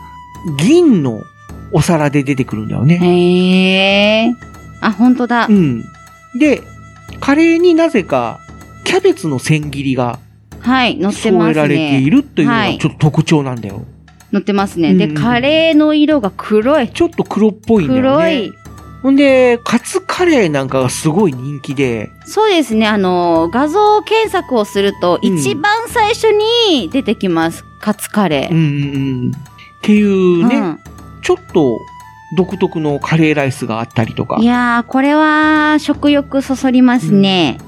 [0.58, 1.22] 銀の
[1.72, 2.96] お皿で出てくるんだよね。
[2.96, 4.34] へえ。
[4.80, 5.52] あ、本当だう。
[5.52, 5.84] ん。
[6.38, 6.62] で、
[7.20, 8.40] カレーになぜか、
[8.84, 10.18] キャベツの千切りが
[10.60, 10.96] はい。
[10.96, 12.10] 乗って添ますえられていね。
[12.10, 13.84] るというのはいがちょっと特徴なんだよ。
[14.32, 14.94] 乗ってますね。
[14.94, 16.88] で、うんカレーの色が黒い。
[16.88, 18.08] ちょっと黒っぽいんだよね。
[18.08, 18.52] 黒い。
[19.02, 22.86] ほんで、カツカレーなんかがすごい人気で、そうですね。
[22.86, 27.64] あの、画像検索をすると、うん一番最初に出てきます。
[27.80, 28.54] カツカレー。
[28.54, 28.62] うんうん
[29.24, 29.32] うん。
[29.32, 29.34] っ
[29.82, 30.78] ていうね、うん
[31.22, 31.78] ちょっと
[32.36, 34.44] 独特のカレーライスがあったりとかい。
[34.44, 37.58] やー、これは食欲そそりますね。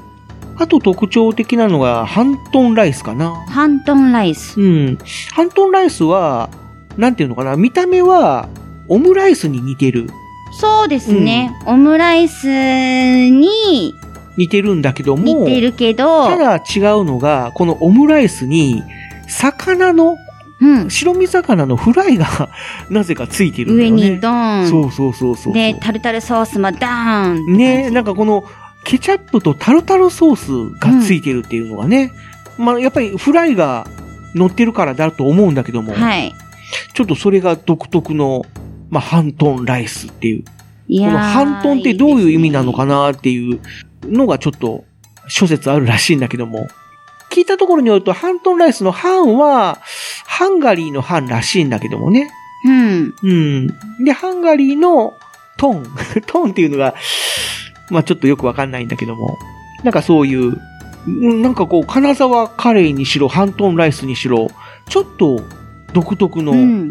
[0.56, 3.34] あと特徴的なのが、ハントンライスかな。
[3.48, 4.60] ハントンライス。
[4.60, 4.98] うん。
[5.32, 6.50] ハントンライスは、
[6.96, 8.48] なんていうのかな、見た目は、
[8.88, 10.10] オムライスに似てる。
[10.52, 11.54] そうですね。
[11.66, 13.94] オムライスに
[14.36, 18.82] 似てるんだけども、似てるけど、ただ違うのが、このオムライスに、
[19.28, 20.16] 魚の、
[20.60, 20.90] うん。
[20.90, 22.50] 白身魚のフライが、
[22.88, 24.10] なぜかついてるんだ上よね。
[24.10, 24.68] にドーン。
[24.68, 25.54] そうそうそうそう。
[25.54, 27.56] で、タルタルソースもダーン。
[27.56, 28.44] ねなんかこの、
[28.84, 30.36] ケチャップとタルタルソー
[30.74, 32.12] スがついてるっていうのがね、
[32.58, 33.86] まあやっぱりフライが
[34.34, 36.34] 乗ってるからだと思うんだけども、はい。
[36.94, 38.44] ちょっとそれが独特の、
[38.92, 40.44] まあハントンライスっていう、
[40.86, 43.60] いこのハントンってどういう意味なのかななっていう
[44.04, 44.84] のがちょっと
[45.28, 46.68] 諸説あるらしいんだけども、
[47.30, 49.80] 聞いたところによると、ハントンライスのハンは、
[50.26, 52.30] ハンガリーのハンらしいんだけどもね。
[52.66, 53.14] うん。
[53.22, 53.66] うん。
[54.04, 55.14] で、ハンガリーの
[55.56, 55.86] トン。
[56.26, 56.94] トンっていうのが、
[57.90, 59.38] まあちょっとよくわかんないんだけども。
[59.82, 60.60] なんかそういう、
[61.06, 64.48] うんなんかこう、金沢カレーにしろ、ハントンライスにしろ、
[64.90, 65.42] ちょっと
[65.94, 66.90] 独特のうん。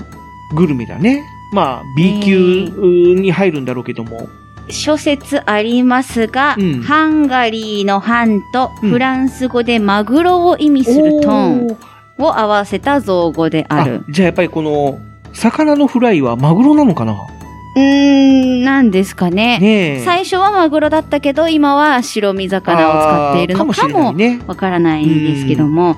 [0.55, 1.23] グルメだね。
[1.51, 2.69] まあ、B 級
[3.15, 4.29] に入るんだろうけども。
[4.69, 11.77] 諸説ありますが、うんハンガリーのハンとうんフランス語でマグロを意味するトーン
[12.19, 14.05] を合わせた造語である。
[14.09, 14.99] じゃあやっぱりこの、
[15.33, 17.13] 魚のフライはマグロなのかな？
[17.75, 19.59] うーん、なんですかね。
[19.59, 20.03] ねえ。
[20.05, 24.13] 最初はマグロだったけど、今は白身魚を使っているのかも。
[24.47, 25.97] わからないんですけども、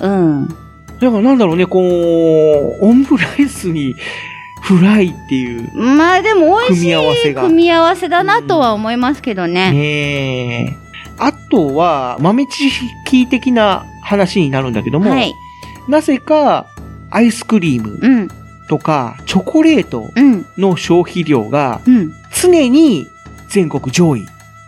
[0.00, 0.48] うん。
[0.48, 0.58] だか
[1.00, 3.94] らなんだろうね、こう、オムライスに
[4.64, 5.70] フライっていう。
[5.74, 9.72] まあでも美味し組み合わせいが組み合わせだなとは思いますけどね。
[9.72, 10.76] ねえ。
[11.18, 15.34] あとは、豆知識的な話になるんだけども、はい。
[15.86, 16.66] なぜか、
[17.10, 18.28] アイスクリームうん、
[18.68, 22.12] とか、チョコレートうん、の消費量がうん。
[22.32, 23.06] 常に
[23.48, 24.26] 全国上位。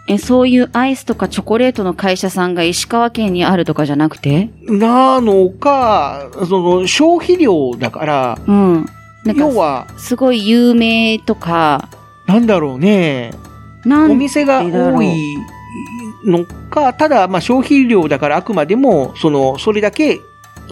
[0.08, 4.50] え、そういうアイスとかチョコレートの会社さんが石川県にあるとかじゃなくて？
[4.68, 8.86] なのか、その消費量だから、うん。
[9.26, 11.88] なんか、要は、すごい有名とか、
[12.26, 13.32] なんだろうね、
[13.86, 15.36] お店が多い
[16.24, 20.20] のか、ただ、まあ消費量だからあくまでも、その、それだけ、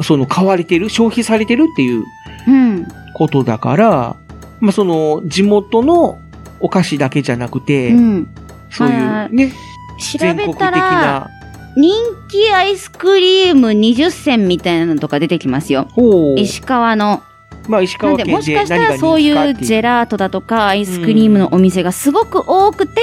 [0.02, 2.04] その、買われてる、消費されてるっていう
[2.48, 2.86] うん。
[3.14, 4.16] ことだから、
[4.60, 6.18] まあその、地元の
[6.60, 8.28] お菓子だけじゃなくて、うん。
[8.70, 9.52] そういまあうね、
[9.98, 11.30] 調べたら、な、
[11.76, 11.92] 人
[12.28, 15.88] 気アイスクリーム20選みたいなのとか出てきますよ。
[16.36, 17.22] 石川の。
[17.68, 18.76] まあ石川県でもしかした。
[18.76, 23.00] らそういうジェラートだとかアイスクリームのお店がすごく多くて、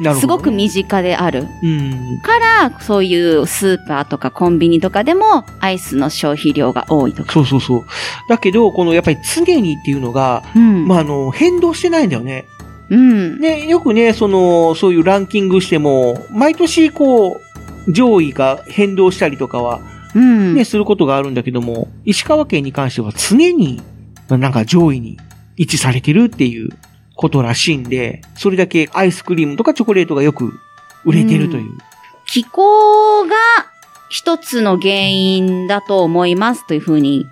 [0.00, 1.46] ねすごく身近である。
[1.62, 2.20] うん。
[2.20, 7.32] から、そういうスーパーとかコンビニとかでもアイスの消費量が多いとか。
[7.32, 7.84] そうそうそう。
[8.28, 10.86] だけど、このやっぱり常にっていうのが、うん。
[10.86, 12.46] まああの、変動してないんだよね。
[12.90, 13.40] うん。
[13.40, 17.40] ね、よくね、その、そういうランキングしても、毎年こ
[17.86, 19.80] う、上位が変動したりとかは、
[20.18, 20.54] うん。
[20.54, 23.80] ね、することがあるんだけども、石川県に関しては常に、
[24.28, 25.16] まあなんか上位に
[25.56, 26.70] 位置されてるっていう
[27.14, 30.52] ことらしいんで、それだけアイスクリームとかチョコレートがよく
[31.04, 31.70] 売れてるという。
[32.26, 33.34] 気候が
[34.10, 37.26] 一つの原因だと思いますというふうに、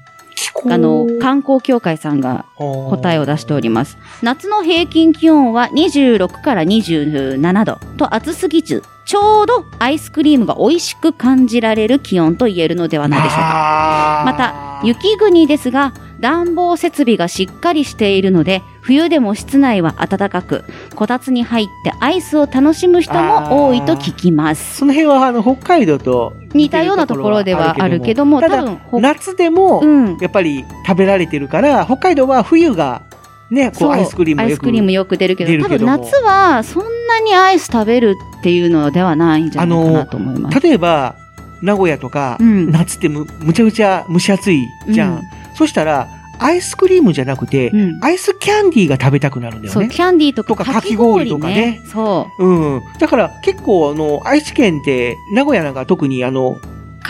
[0.68, 3.98] あの、観光協会さんが答えを出しております。
[4.22, 14.22] 夏の平均気温は26から27度と暑すぎず、ちょうどアイスクリームが美味しく感じられる気温と言えるのではないでしょうか。
[14.26, 20.64] また、雪国ですが、暖房設備がしっかりしているので、冬でも室内は暖かく、
[20.94, 24.78] こたつに入ってアイスを楽しむ人も多いと聞きます。
[24.78, 30.16] その辺はあの、北海道と似たようなところではあるけども、ただ多分、ほ夏でも、うん。
[30.18, 33.02] やっぱり食べられてるから、北海道は冬が、
[33.50, 40.60] ね、こそううアイスクリームがよくアイスクリームよく出るけど、多分夏はそんなにアイス食べるっていうのではないんじゃないかなと思います。
[40.60, 41.16] 例えば、
[41.62, 45.14] 名古屋とか、うん夏ってむむちゃくちゃ蒸し暑いじゃん。
[45.14, 45.22] うん
[45.56, 49.88] そしたら、アイスクリームじゃなくて、うんアイスキャンディーが食べたくなるんだよそう、ね。
[49.88, 51.80] キャンディーとかとかかき氷とかねね。
[51.86, 52.82] そうん。
[52.98, 56.58] だから結構、あの、愛知県って、名古屋なんか特にあの、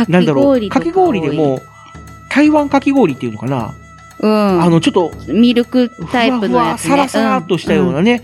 [0.08, 1.60] なんだろう、かかき氷でも、
[2.30, 3.74] 台湾かき氷っていうのかな、
[4.20, 4.62] うん。
[4.62, 6.90] あの、ちょっと、ミルクふタイわふわ、プのやつ、ね。
[6.90, 8.22] サラサラっとしたようなね、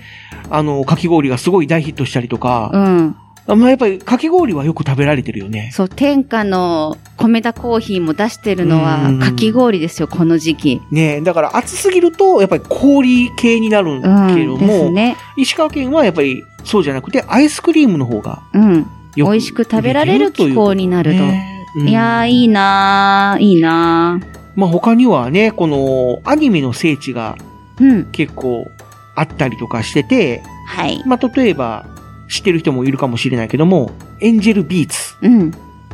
[0.51, 3.16] あの、かき氷がすごい大ヒットしたりとか、うん。
[3.47, 3.61] うん。
[3.61, 5.70] まあやっぱりかき氷はよく食べられてるよね。
[5.72, 8.82] そう、天下の米田コーヒーも出してるのうん
[9.20, 10.80] はかき氷ですよ、この時期。
[10.90, 14.34] ねだから暑すぎると、やっぱり氷系になるうん。
[14.34, 15.16] けども、ね。
[15.36, 18.86] 石川県はやっぱりそうじゃなくて、アイスクリームの方がうん。
[19.14, 21.18] よ美味しく食べられる気候になると。
[21.18, 24.26] ねうんいやー、いいなー、いいなー。
[24.55, 27.36] まあ他にはね、このアニメの聖地が
[27.80, 28.05] うん。
[28.12, 28.66] 結構
[29.14, 31.03] あったりとかしてて、はい。
[31.07, 31.86] まあ例えば
[32.33, 35.51] 知ってる人もいるかもしれないけども、エンジェルビーツうん。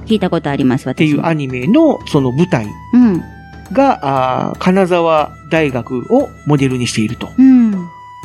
[0.07, 0.93] 聞いたことあります、私。
[0.93, 3.22] っていうアニメのその舞台うん。
[3.72, 3.99] が、
[4.51, 7.74] あー金沢大学をモデルにしているとうん。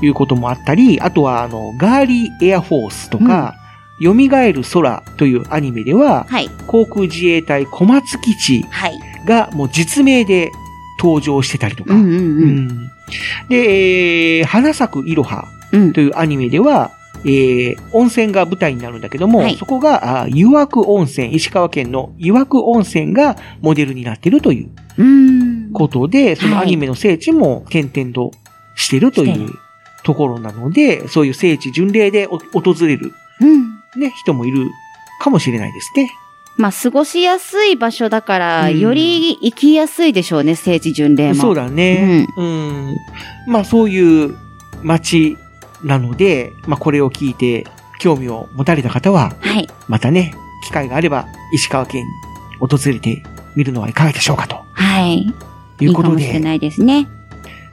[0.01, 3.55] いうこともあったり、あとはあの、ガーリーエアフォースとか、
[4.01, 6.49] 蘇る空というアニメでは、はい。
[6.67, 8.93] 航空自衛隊小松基地はい。
[9.25, 10.51] がもう実名で
[10.99, 11.93] 登場してたりとか。
[11.93, 12.19] うんうんうん。
[12.19, 12.21] う
[12.61, 12.89] ん
[13.49, 16.01] で、えー花咲くいろはうんと。
[16.01, 16.91] いうアニメでは、
[17.25, 25.71] えー温泉が舞台になるんだけども、はいそこが、あ湯涌温泉、石川県の湯涌温泉がモデルになっているといううん。
[25.73, 28.31] ことで、そのアニメの聖地も点々と
[28.75, 29.51] してるという
[30.03, 33.73] ところなので、そういう聖地巡礼でお訪れる、うん。
[33.99, 34.69] ね、人もいる
[35.19, 36.11] かもしれないですね。
[36.57, 41.35] まあ、過ごしやすい場所だから、うんより行きやすいでしょうね、聖地巡礼も。
[41.35, 42.27] そうだね。
[42.37, 42.95] うん。
[43.47, 44.35] まあそういう
[44.83, 45.37] 街
[45.83, 47.65] なので、まあこれを聞いて
[47.99, 49.67] 興味を持たれた方は、はい。
[49.87, 50.33] またね、
[50.65, 52.11] 機会があれば石川県に
[52.59, 53.23] 訪れて
[53.55, 55.25] みるのはいかがでしょうかとははい。
[55.77, 57.07] といこといういかもしれで、ないですね。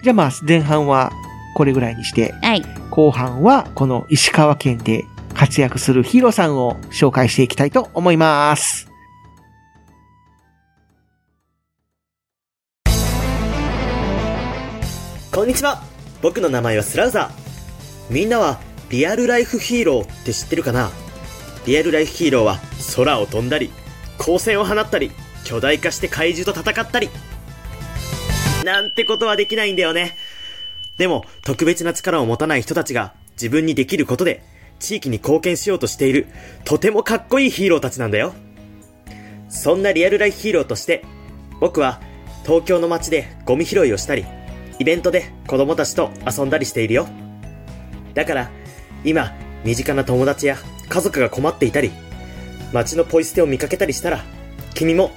[0.02, 1.12] じゃあまあ前半は
[1.54, 2.62] これぐらいにして、はい。
[2.90, 5.04] 後半はこの石川県で
[5.34, 8.88] 活躍するヒーローさんを紹介していきたいと思います。
[15.32, 15.80] こんにちは
[16.20, 17.49] 僕の名前はスラウザー
[18.10, 20.90] みんなはリアルライフヒーローって知ってるかな？
[21.64, 22.58] リアルライフヒーローは
[22.96, 23.70] 空を飛んだり
[24.18, 25.12] 光線を放ったり
[25.44, 27.08] 巨大化して怪獣と戦ったり。
[28.64, 30.16] なんてことはできないんだよね。
[30.98, 34.42] でも特別な力を持たない人たちが自分にできることで
[34.80, 36.26] 地域に貢献しようとしている
[36.64, 38.34] とてもかっこいいヒーローたちなんだよ。
[39.48, 41.04] そんなリアルライフヒーローとして
[41.60, 42.00] 僕は
[42.44, 44.26] 東京の街でゴミ拾いをしたり
[44.78, 47.06] イベントで子供たちと遊んだりしているよ。
[48.14, 48.50] だから、
[49.04, 49.32] 今、
[49.64, 50.56] 身近な友達や
[50.88, 51.90] 家族が困っていたり、
[52.72, 54.24] 街のポイ捨てを見かけたりしたら、
[54.74, 55.10] 君も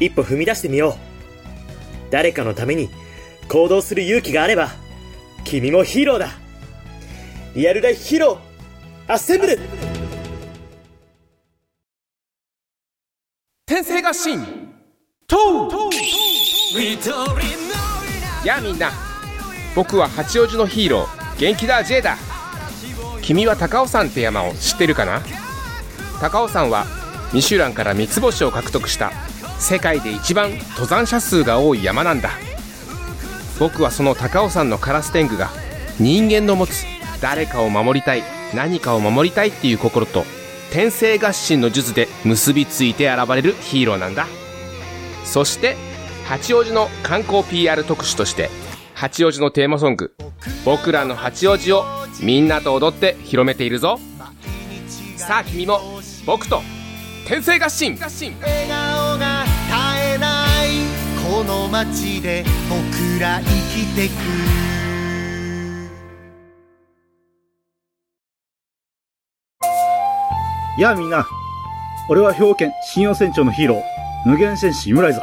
[0.00, 2.10] 一歩踏み出してみよう。
[2.10, 2.88] 誰かのために
[3.48, 4.70] 行動する勇気があれば、
[5.44, 6.30] 君もヒーローだ。
[7.54, 9.58] リアルライフヒーロー、アッセンブル。
[13.66, 14.46] 天性合心
[15.26, 15.36] と
[18.44, 18.92] やあみんな。
[19.74, 22.16] 僕は八王子のヒーロー元気だ J だ。
[23.20, 25.20] 君は高尾山って山を知ってるかな？
[26.20, 26.86] 高尾山は
[27.34, 29.12] ミシュランから三つ星を獲得した
[29.58, 32.30] 世界で一番登山者数が多い山なんだ。
[33.58, 35.50] 僕はその高尾山のカラス天狗が
[35.98, 36.84] 人間の持つ
[37.20, 38.22] 誰かを守りたい
[38.54, 40.24] 何かを守りたいっていう心と
[40.70, 44.26] 天性合心の術で結びついて現れるヒーローなんだ。
[45.24, 45.76] そして
[46.26, 48.50] 八王子の観光 PR 特集として
[48.98, 50.16] 八王子のテーマソング
[50.64, 51.84] 「僕らの八王子」を
[52.22, 54.00] みんなと踊って広めているぞ。
[55.18, 56.62] さあ君も僕と
[57.28, 57.98] 天性合心。
[58.00, 58.08] 笑
[58.66, 60.70] 顔が絶えない
[61.30, 64.12] この街で僕ら生きてく。
[70.80, 71.26] やあみんな、
[72.08, 73.82] 俺は兵庫県信用船長のヒーロー、
[74.24, 75.22] 無限戦士ユムライザー。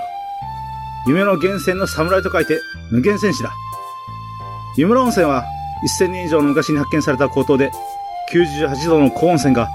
[1.07, 2.59] 夢の源泉の侍と書いて
[2.93, 3.51] 無限戦士だ。
[4.77, 5.45] 湯村温泉は
[5.99, 7.71] 1000年以上の昔に発見された高騰で、
[8.31, 9.67] 98度の高温泉が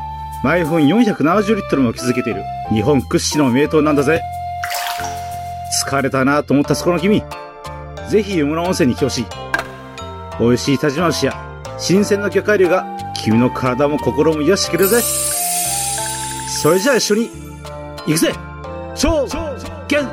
[0.45, 4.23] 毎分470リットルも築けている日本屈指の名湯なんだぜ。
[5.85, 7.25] 疲れたなと思ったそこの君、
[8.09, 9.27] ぜひ湯村温泉に来てほしい。
[10.39, 11.35] 美味しい田島牛や
[11.77, 15.03] 新鮮な魚介類が君の体も心も癒してくれるぜ。
[16.63, 17.31] それじゃあ一緒に、
[18.07, 18.33] 行くぜ
[18.95, 19.27] 超
[19.89, 20.07] ゲン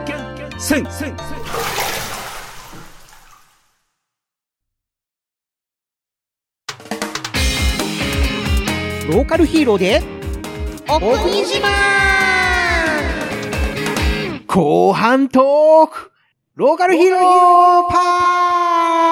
[9.16, 10.01] ローカルヒーローで、
[10.89, 11.70] お国島
[14.45, 16.11] 後半トーク
[16.55, 17.22] ローカルヒーロー
[17.89, 17.95] パ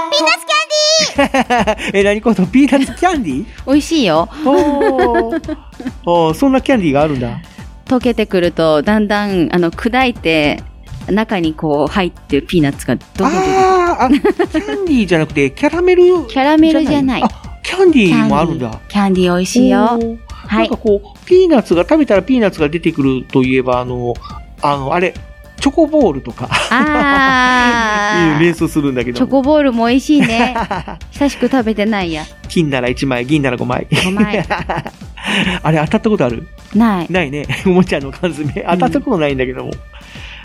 [0.08, 3.66] ーピーナッツキャンディー え、何ことピーナッツキャンディー？
[3.66, 4.28] 美味しいよ。
[4.46, 5.58] おー
[6.06, 7.40] おーそんなキャンディーがあるんだ。
[7.86, 10.62] 溶けてくると、だんだん、あの、砕いて、
[11.10, 13.58] 中にこう入ってるピーナッツがどんどん出てくる。
[13.58, 16.26] あーあ、キャンディーじゃなくて、キャラメル？
[16.28, 17.28] キャラメルじゃないあ、
[17.76, 18.80] キャンディーもあるんだ。
[18.88, 19.80] キャンディー美味しいよ。
[19.80, 20.18] はい
[20.64, 20.78] なんか。
[20.78, 24.14] こう、ピーナッツが、食べたらピーナッツが出てくるといえば、あの、
[24.62, 25.14] あの、あれ、
[25.60, 28.54] チョコボールとか、あ連ー。
[28.56, 29.18] 想するんだけど。
[29.18, 30.56] チョコボールも美味しいね。
[31.12, 32.26] 久しく食べてないや。
[32.50, 33.88] 金なら1枚、銀なら5枚。
[33.90, 34.44] 5枚。
[35.64, 36.46] あれ当たったことある？
[36.76, 37.08] ない。
[37.10, 37.48] ないね。
[37.66, 38.66] おもちゃの缶詰。
[38.70, 39.72] 当たったことないんだけども。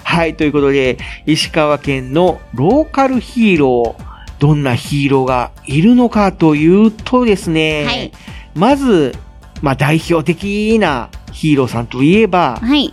[0.05, 4.08] はい、ということで、石川県のローカルヒーロー、
[4.39, 8.13] どんなヒーローがいるのかというとですね、はい。
[8.55, 9.15] まず、
[9.63, 12.93] まあ代表的なヒーローさんといえば、はい。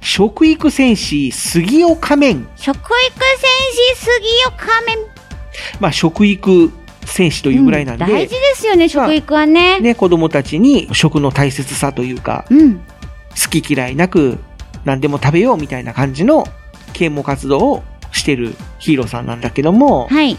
[0.00, 2.48] 食育戦士杉尾仮面。
[2.56, 2.94] 食育戦
[3.94, 4.14] 士杉
[4.46, 4.98] 尾仮面。
[5.80, 6.72] まあ食育
[7.04, 9.80] 戦士というぐらいなんで、うん大事ですよね、食育はね。
[9.80, 12.76] ね、子供たちに食の大切さというか、うん。
[12.76, 14.38] 好き嫌いなく
[14.84, 16.46] 何でも食べようみたいな感じの
[16.92, 20.36] 啓蒙活動をしてるヒーローさんなんだけども、はい。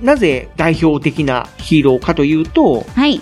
[0.00, 3.20] なぜ代表的なヒーローかというと、はい。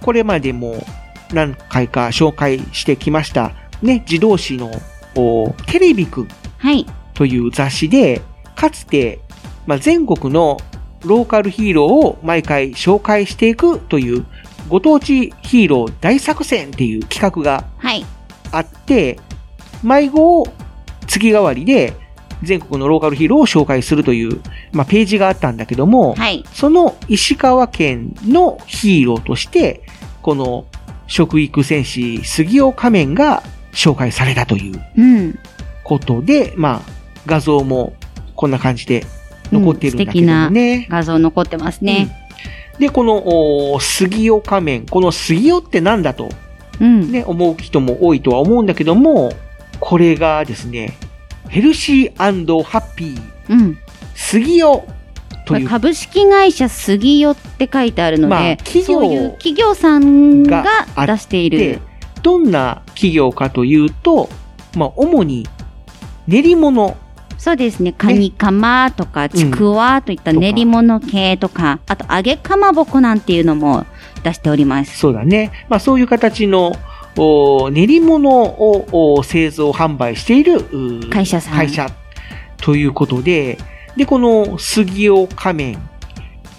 [0.00, 0.84] これまでも
[1.32, 3.52] 何回か紹介してきました、
[3.82, 4.70] ね、自動誌の
[5.14, 6.86] おテレビくんはい。
[7.14, 8.22] という雑誌で、
[8.56, 9.20] かつて、
[9.66, 10.58] まあ、全国の
[11.04, 14.24] ローカルヒーローを毎回紹介していくという
[14.68, 18.04] ご当地ヒーロー大作戦っていう企画がはい。
[18.52, 19.18] あって、
[19.82, 20.46] 迷子を
[21.06, 21.94] 月替わりで
[22.42, 24.40] 全国のローカルヒーローを紹介するという、
[24.72, 26.44] まあ、ページがあったんだけども、はい。
[26.52, 29.82] その石川県のヒーローとして、
[30.22, 30.66] この
[31.06, 35.38] 食育戦士杉尾仮面が紹介されたといううん。
[35.84, 36.90] ことで、まあ、
[37.26, 37.94] 画像も
[38.34, 39.04] こんな感じで
[39.50, 40.86] 残ってるんだけどもね。
[40.90, 42.16] 画像残ってますね。
[42.78, 44.86] で、この、お杉尾仮面。
[44.86, 46.30] この杉尾ってなんだと、
[46.80, 47.12] うん。
[47.12, 49.32] ね、思う人も多いとは思うんだけども、
[49.78, 50.94] これがですね、
[51.52, 53.78] ヘルシーハッピーうん。
[54.14, 54.86] 杉尾
[55.44, 61.80] という株式会社杉代って書いてあるので、まあ企業そういう企業さんがあ出していでる。、
[62.22, 64.30] どんな企業かというと、
[64.76, 65.46] まあ、主に
[66.26, 66.96] 練り物、
[67.36, 67.92] そうですね。
[67.92, 73.84] カニカマとか、ちくわといった練り物系とか、あと揚げかまぼこなんていうのも
[74.22, 74.96] 出しております。
[74.96, 75.52] そうだね。
[75.68, 76.72] まあ、そういう形のお
[77.16, 81.54] 練り物をお製造販売しているう会社さん。
[81.54, 81.90] 会社。
[82.58, 83.58] ということで、
[83.96, 85.78] で、この杉尾仮面、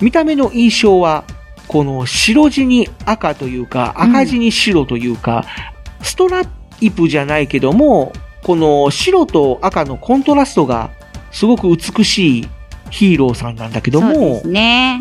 [0.01, 1.23] 見た目の印象は、
[1.67, 5.45] この白地に赤というか、赤地に白というか、
[6.01, 6.41] ストラ
[6.81, 10.91] イプじゃないけども、この白と赤のコントラストが
[11.31, 12.47] すごく美しい
[12.91, 14.99] ヒーローさんなんだけども、そうですね。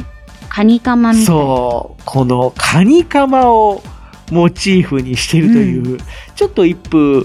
[0.49, 1.27] カニカマみたい。
[1.27, 3.83] そう、このカニカマを
[4.33, 5.99] モチーフにしてるという、
[6.35, 7.25] ちょっと一風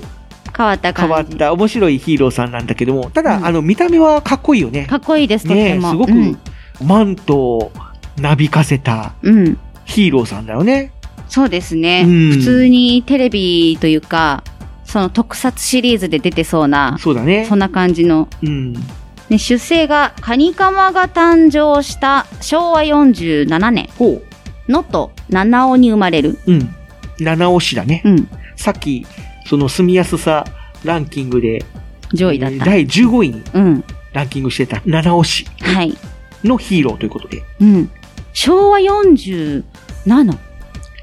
[0.55, 1.21] 変わった変わ。
[1.21, 4.85] った面白いヒーローさんなんだけども、ただ、あの、見た目はかっこいいよね。
[4.85, 5.81] かっこいいです、とても。
[5.81, 6.37] ねすごくうん
[6.79, 7.71] マントを
[8.19, 9.57] なびかせたうん。
[9.85, 10.91] ヒーローさんだよね。
[11.29, 12.03] そうですね。
[12.05, 14.43] うん普通にテレビというか、
[14.83, 17.45] その特撮シリーズで出てそうな、そうだね。
[17.45, 18.27] そんな感じの。
[18.43, 18.73] うん。
[18.73, 23.89] ね、出生がカニカマが誕生した昭和47年。
[23.97, 24.21] ほ
[24.69, 26.39] のと七尾に生まれる。
[26.45, 26.75] うん。
[27.19, 28.01] 七尾市だね。
[28.05, 28.29] うん。
[28.55, 29.05] さっき、
[29.45, 30.45] その住みやすさ
[30.83, 31.65] ランキングで、
[32.13, 32.65] 上位だった。
[32.65, 33.83] 第15位にうん。
[34.13, 35.97] ランキングしてた七尾市はい。
[36.43, 37.43] のヒーローということで。
[37.59, 37.91] うん。
[38.33, 39.63] 昭和47。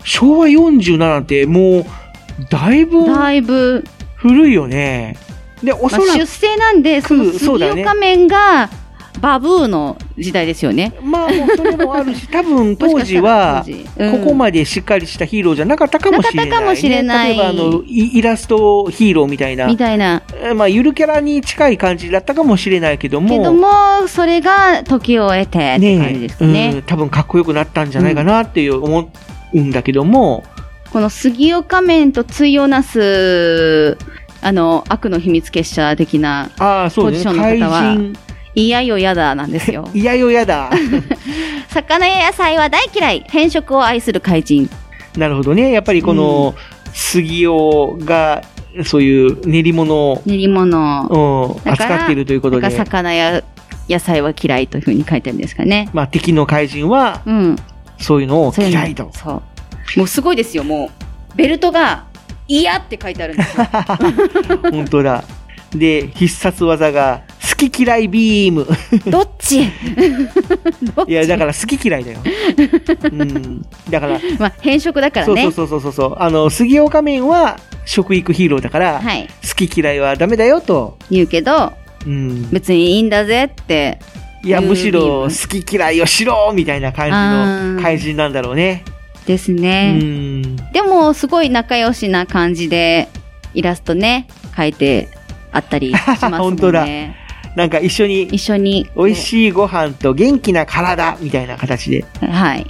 [0.05, 1.85] 昭和47ってもう、
[2.51, 3.85] だいぶだいぶ、
[4.17, 5.17] 古いよね。
[5.63, 8.71] で、おまあそらく、出生なんで、その杉岡面が
[9.21, 10.93] バブーの時代ですよね。
[11.03, 13.65] まあ、それもあるし、多分 当時は、
[14.11, 16.51] ここまでしっかりしたヒーローじゃなかったかもしれない、ね。
[16.51, 19.67] なかったかもしれない例えば、あの、イイラストヒーローみたいな。
[19.67, 20.23] みたいな。
[20.43, 23.29] えまあ、ゆるキャラに近い感じだったかもしれないけども。
[23.29, 23.69] けども、
[24.09, 26.73] それが時を得てって感じですかね。
[26.75, 29.11] うん、多分かっこよくなったんじゃないかなっていう思
[29.55, 30.45] うんだけども、
[30.93, 33.97] この杉岡面と対をなす、
[34.43, 37.33] あの、悪の秘密結社的なああ、そうですね。
[37.33, 38.34] ポジションの怪方は人。。
[38.55, 40.71] いやよやだなんですよ いやよやだ。
[41.69, 43.25] 魚や野菜は大嫌い。
[43.29, 44.71] 変色を愛する怪人。
[45.17, 45.73] なるほどね。
[45.73, 46.55] やっぱりこの、
[46.93, 48.43] 杉尾が、
[48.85, 51.61] そういう練り物を、練り物を。
[51.65, 53.43] うん、扱っているということでだから、魚や
[53.89, 55.89] 野菜は嫌いというふうに書いてるんですかね。
[55.93, 57.57] まあ敵の怪人は、うん。
[57.99, 59.11] そういうのを嫌いと。
[59.13, 59.43] そ
[59.97, 59.99] う。
[59.99, 60.91] もうすごいですよ、も
[61.35, 61.37] う。
[61.37, 62.05] ベルトが、
[62.47, 63.67] 嫌って書いてあるんですよ。
[64.71, 65.25] 本当だ。
[65.75, 67.23] で、必殺技が、
[67.65, 68.67] 好き嫌いビーム。
[69.11, 69.63] どっち？
[69.63, 72.19] いや、だから好き嫌いだよ。
[73.13, 73.63] うん。
[73.91, 75.43] だから、 まあ、変色だからね。
[75.45, 76.17] そうそうそうそうそう。
[76.19, 79.29] あの、杉岡面は食育ヒーローだから、はい。
[79.49, 80.99] 好き嫌いはダメだよと。
[81.11, 81.73] 言うけど、
[82.07, 82.51] うん。
[82.51, 83.99] 別にいいんだぜって。
[84.43, 88.85] いや、むしろ好き嫌いをしろみたいな感じの怪人なんだろうね。
[89.27, 89.93] ですうね。
[89.93, 90.57] ん。
[90.73, 93.09] でも、すごい仲良しな感じで、
[93.55, 95.09] イラストね、描いて
[95.51, 96.39] あったりしますもんね。
[96.45, 96.87] 本当だ
[97.57, 102.05] なんか一緒に、一緒に、美味しいご飯と元気な体みたいな形で。
[102.21, 102.67] はい。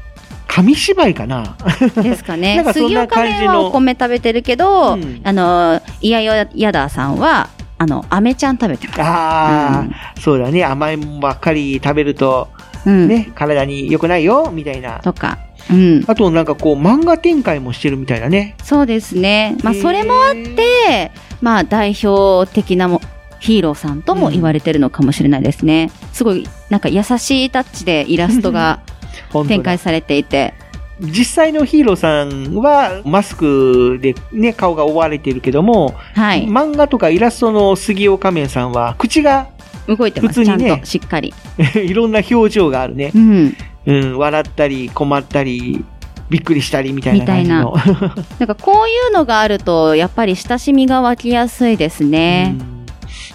[0.47, 1.57] 紙芝居かな？
[2.03, 2.57] ですかね。
[2.57, 3.71] なんかそんな感じ面はおの。
[3.71, 9.01] 米食べてるけど、あの、いやよやださんは、あの、飴ちゃん食べてます。
[9.03, 9.85] あ
[10.17, 10.65] あ、そうだね。
[10.65, 12.49] 甘いもんばっかり食べると、
[12.87, 15.01] ね、体に良くないよ、みたいな。
[15.01, 15.39] とか。
[15.71, 16.05] うん。
[16.07, 18.55] あとなんかこう、漫画展開もしてるみたいだね。
[18.63, 19.57] そうですね。
[19.63, 21.11] まあ、それもあって、
[21.41, 23.01] まあ、代表的なも
[23.45, 25.91] ヒーローさんとも言われてるのかもしれないですね。
[26.15, 28.81] すごい、なんか優しいタッチでイラストが
[29.47, 30.55] 展開されていて。
[31.01, 36.47] 実際のヒーローさんはマスクでね、顔が覆われてるけども、はい。
[36.47, 39.49] 漫画とかイラストの杉尾仮面さんは口が
[39.89, 40.41] 動いてます。
[40.41, 41.35] 普通にねちゃんとしっかり。
[41.75, 43.11] いろんな表情があるね。
[43.15, 43.57] うん。
[43.87, 45.85] うん、笑ったり、困ったり、
[46.31, 47.77] びっくりしたりみたいな感じの。
[48.41, 52.57] なんかこういうのがあると、やっぱり親しみが湧きやすいですね。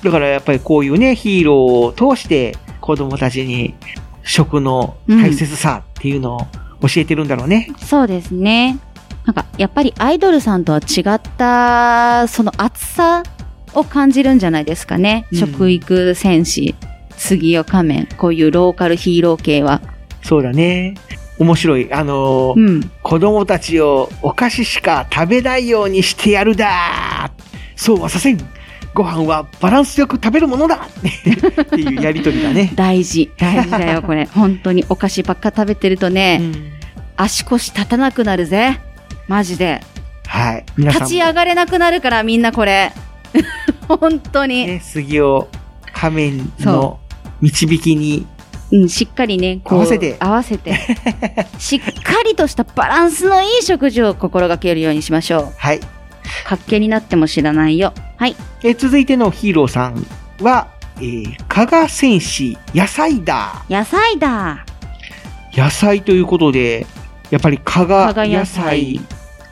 [0.03, 3.75] だからやっぱりこういうね、ヒーローを通して子供たちに
[4.23, 7.69] 食の大切さっていうのを教えてるんだろうね。
[7.77, 8.79] そうですね。
[9.25, 13.23] なんか、やっぱりアイドルさんとは違った、その熱さ
[13.73, 15.27] を感じるんじゃないですかね。
[15.31, 16.75] うん食育戦士、
[17.17, 19.81] 杉尾仮面、こういうローカルヒーロー系は。
[20.23, 20.95] そうだね。
[21.37, 21.93] 面白い。
[21.93, 27.31] あのーうん子供たちをお菓子しか食べないようにしてやるだ
[27.75, 28.37] そうはさせん
[28.93, 32.71] ご飯はバランスよく食べるものだっていうやりとりがね。
[32.75, 33.31] 大事。
[33.37, 34.25] 大事だよ、これ。
[34.33, 36.41] 本当にお菓子ばっか食べてるとね、
[37.15, 38.79] 足腰立たなくなるぜ。
[39.27, 39.81] マジで。
[40.25, 40.65] はい。
[40.77, 42.91] 立ち上がれなくなるから、みんなこれ。
[43.87, 44.65] 本当に。
[44.65, 45.47] ね、杉尾
[45.93, 46.99] 仮面のそ
[47.41, 48.25] 導きに、
[48.71, 50.73] うん、しっかりね、こう合わせて合わせて。
[51.57, 55.53] しっかりとしたバランスのいい食事を心がけるようにしましょう。
[55.57, 55.79] はい。
[56.45, 57.93] かっけになっても知らないよ。
[58.17, 58.35] はい。
[58.63, 60.05] えー続いてのヒーローさん
[60.41, 60.67] は、
[60.97, 63.63] えー、加賀戦士野菜だ。
[63.69, 64.65] 野菜だ。
[65.53, 66.85] 野菜ということで、
[67.29, 69.01] やっぱり加賀野菜菜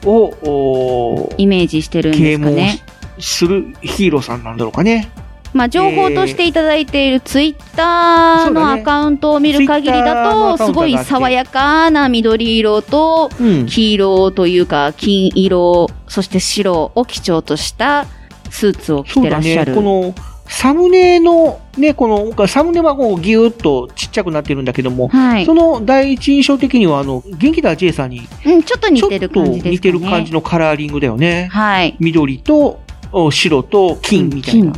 [0.04, 2.80] を、イメージしてるんですかね。
[3.18, 5.10] するヒーローさんなんだろうかね。
[5.52, 18.06] まあ、情報としていただいているツイッターのアカウントを見る限りだと、すごい爽やかな緑色とうん黄色というか、金色、そして白を基調とした
[18.50, 19.20] スーツを着。
[19.20, 19.74] てらっしゃる。
[19.74, 20.14] この、
[20.48, 29.70] サムネの、ね、この、サムネはこうギューッとちっちゃくなってるんだけども、はいその第一印象的には、あの、元気だ J さんにうん、ちょっと似てる感じね。
[29.70, 31.48] 似てる感じのカラーリングだよね。
[31.52, 31.96] はい。
[31.98, 32.80] 緑と
[33.12, 34.72] お白と金みたいな。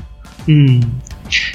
[0.49, 0.81] うん。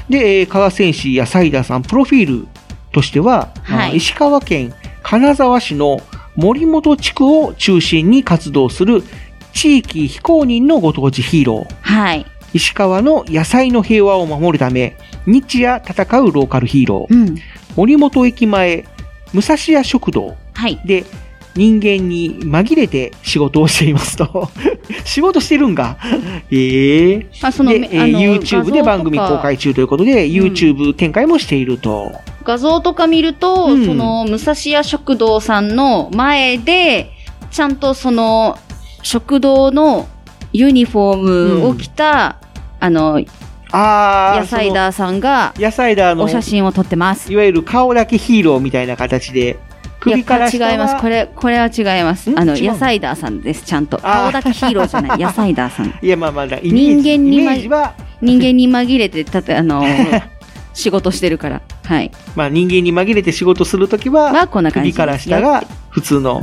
[0.09, 2.47] で、えー加賀戦士やサイダーさん、プロフィール
[2.91, 4.73] としては、はいあ石川県
[5.03, 5.99] 金沢市の
[6.35, 9.03] 森本地区を中心に活動する
[9.53, 11.75] 地域非公認のご当地ヒーロー。
[11.81, 12.25] はい。
[12.53, 17.13] 石川の野菜の平和を守るため、日夜戦うローカルヒーロー。
[17.13, 17.35] うん。
[17.75, 18.85] 森本駅前、
[19.33, 20.79] 武蔵屋食堂はい。
[21.55, 24.49] で、人間に紛れて仕事をしていますと。
[25.05, 25.97] 仕事してるんか。
[26.51, 32.11] ええまあ、その、で、えー YouTube で番組公開中ということで、YouTube 展開もしていると。
[32.43, 37.11] 画像とか見ると、うんその、武蔵屋食堂さんの前で、
[37.51, 38.57] ちゃんとその、
[39.01, 40.07] 食堂の
[40.53, 41.17] ユニフォー
[41.61, 42.37] ムを着た、
[42.79, 43.21] あの、
[43.71, 47.31] あー野菜ダーさんが、野菜ダーの、お写真を撮ってます。
[47.31, 49.57] いわゆる顔だけヒーローみたいな形で、
[50.05, 51.01] 首から下は違います。
[51.01, 52.31] これ、これは違います。
[52.35, 53.97] あの、野菜ダーさんです、ちゃんと。
[53.97, 55.93] 顔だけヒーローじゃない、 野菜ダーさん。
[56.01, 59.83] いや、まあまあ、人間にイメージは、人間に紛れて、たと、あの、
[60.73, 61.61] 仕事してるから。
[61.85, 62.11] はい。
[62.35, 64.91] まあ人間に紛れて仕事するときは、はこんな感じ。
[64.91, 66.41] 首から下が普通の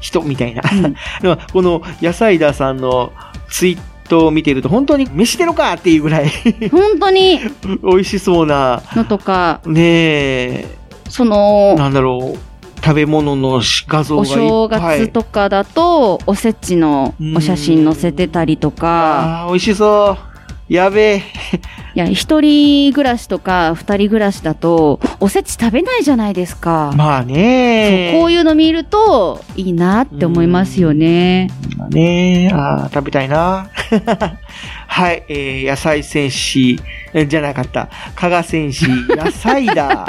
[0.00, 0.62] 人みたいな。
[1.20, 3.12] でもこの野菜ダーさんの
[3.50, 3.78] ツイー
[4.08, 6.30] トを見てると、本当に飯してるかっていうぐらい。
[6.72, 7.40] 本当に、
[7.84, 10.66] 美味しそうな、のとか、ねえ、
[11.08, 12.38] その、なんだろう、
[12.82, 14.98] 食べ物の画像おがいっぱい。
[14.98, 20.28] 正月とかだと、おせちのお写真載せてたりとか、あー美味しそう。
[20.68, 21.22] やべえ。
[21.96, 26.92] いや、一人暮らしとか二人暮らしだと、おせち食べないじゃないですか。
[26.94, 31.50] まあねそうこういうの見ると、いいなって思いますよね。
[31.76, 33.68] まあねあー食べたいな。
[34.86, 36.78] はい、えー、野菜戦士、
[37.14, 37.88] えじゃなかった。
[38.14, 40.06] 加賀戦士、野菜だ。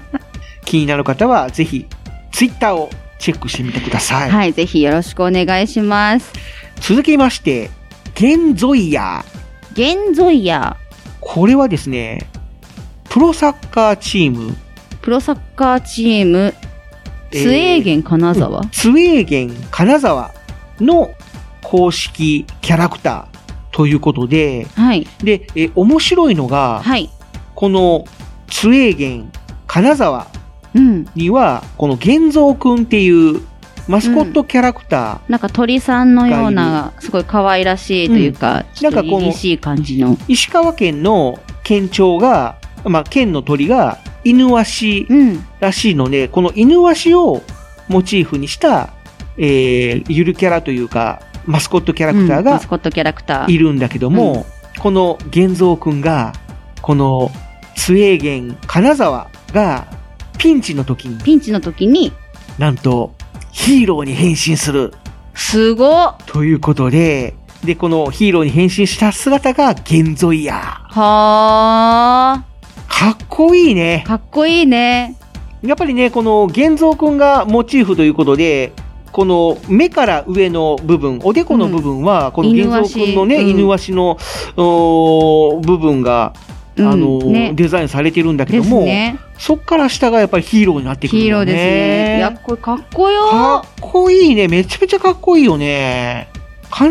[0.66, 1.86] 気になる方は、ぜひ、
[2.36, 4.30] ツイッターをチェックしてみてください。
[4.30, 6.34] はい、ぜひよろしくお願いします。
[6.82, 7.70] 続きまして、
[8.14, 9.24] ゲンゾイヤ
[9.72, 10.76] ゲンゾイヤ
[11.22, 12.28] これはですね、
[13.08, 14.54] プロサッカーチーム、
[15.00, 16.52] プロサッカーチーム、
[17.32, 20.34] えースウェーゲン金沢、スウェーゲン金沢
[20.78, 21.14] の
[21.62, 25.06] 公式キャラクターということで、はい。
[25.24, 27.08] で、え面白いのが、はい。
[27.54, 28.04] この
[28.50, 29.32] スウェーゲン
[29.66, 30.26] 金沢
[30.76, 31.06] うん。
[31.14, 33.40] には、この玄蔵くんっていう
[33.88, 40.16] マスコットキャラクタなんか鳥さんのような、すごい可愛らしいというか、ちょっとなんかこのしい感じの。
[40.16, 45.06] ー、石川県の県庁が、まあ、県の鳥が犬ワシ
[45.60, 47.42] らしいので、この犬ワシを
[47.88, 48.92] モチーフにした、
[49.38, 53.52] えー、ゆるキャラというか、マスコットキャラクターがうんマスコットキャラクター。
[53.52, 54.46] いるんだけども、
[54.80, 56.32] この玄蔵くんが、
[56.82, 57.30] この
[57.76, 59.86] スウェーゲン金沢が
[60.38, 62.12] ピンチの時に、ピンチの時に、
[62.58, 63.14] なんと
[63.52, 64.92] ヒーローに変身する。
[65.34, 67.34] すごっということで、
[67.64, 70.54] で、このヒーローに変身した姿が玄蔵や。
[70.90, 72.44] は
[72.88, 74.04] かっこいいね。
[74.06, 75.16] かっこいいね。
[75.62, 78.72] やっぱりね、この玄蔵くんがモチーフということで、
[79.12, 84.18] この目から上の部分、おでこの部分は、この玄蔵くんのね、犬犬足の、
[84.56, 86.34] 部分が、
[86.78, 91.26] あうんの、ねデザインされてるんだけども、ねそっから下がやっぱりヒーローになってくるよね。
[91.26, 92.16] ヒーローですね。
[92.18, 94.48] いや、これかっこよかっこいいね。
[94.48, 96.28] めちゃめちゃかっこいいよね。
[96.70, 96.90] 完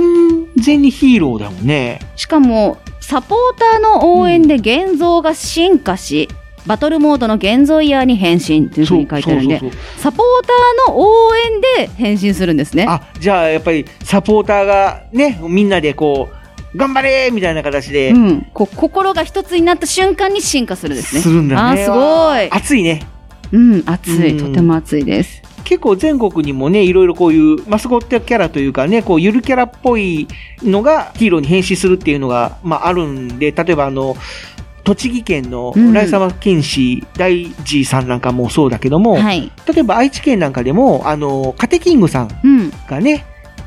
[0.57, 1.99] 全にヒーローだもんね。
[2.15, 6.29] しかも、サポーターの応援で現像が進化し、
[6.65, 9.59] バトルモードの現像イヤーに変身というふうに書いてあるんで
[9.97, 10.41] サポー
[10.87, 12.87] ターの応援で変身するんですね。
[12.89, 16.34] あ、じゃあやっぱりサポーターがね、みんなでこう、
[16.75, 18.41] 頑張れみたいな形で、うん。
[18.53, 21.21] こう、心が一つになった瞬間に進化するんですね。
[21.21, 21.83] するんだね。
[21.83, 22.51] あーすごい。
[22.51, 23.01] 熱いね。
[23.51, 24.31] うん、熱い。
[24.37, 25.41] うんとても熱いです。
[25.63, 30.27] 結構全国にもね、いろいろこういうマスコットキャラというかね、こうゆるキャラっぽい
[30.61, 34.15] のがヒーローに変身するっていうのが、まああるんで、例えばあの、
[34.83, 39.51] 栃木県のうんライサマ剣士大治さんなんかもそうだけども、はい。
[39.67, 42.71] 例えば愛知県なんかでも、あの、カテキングさんうん。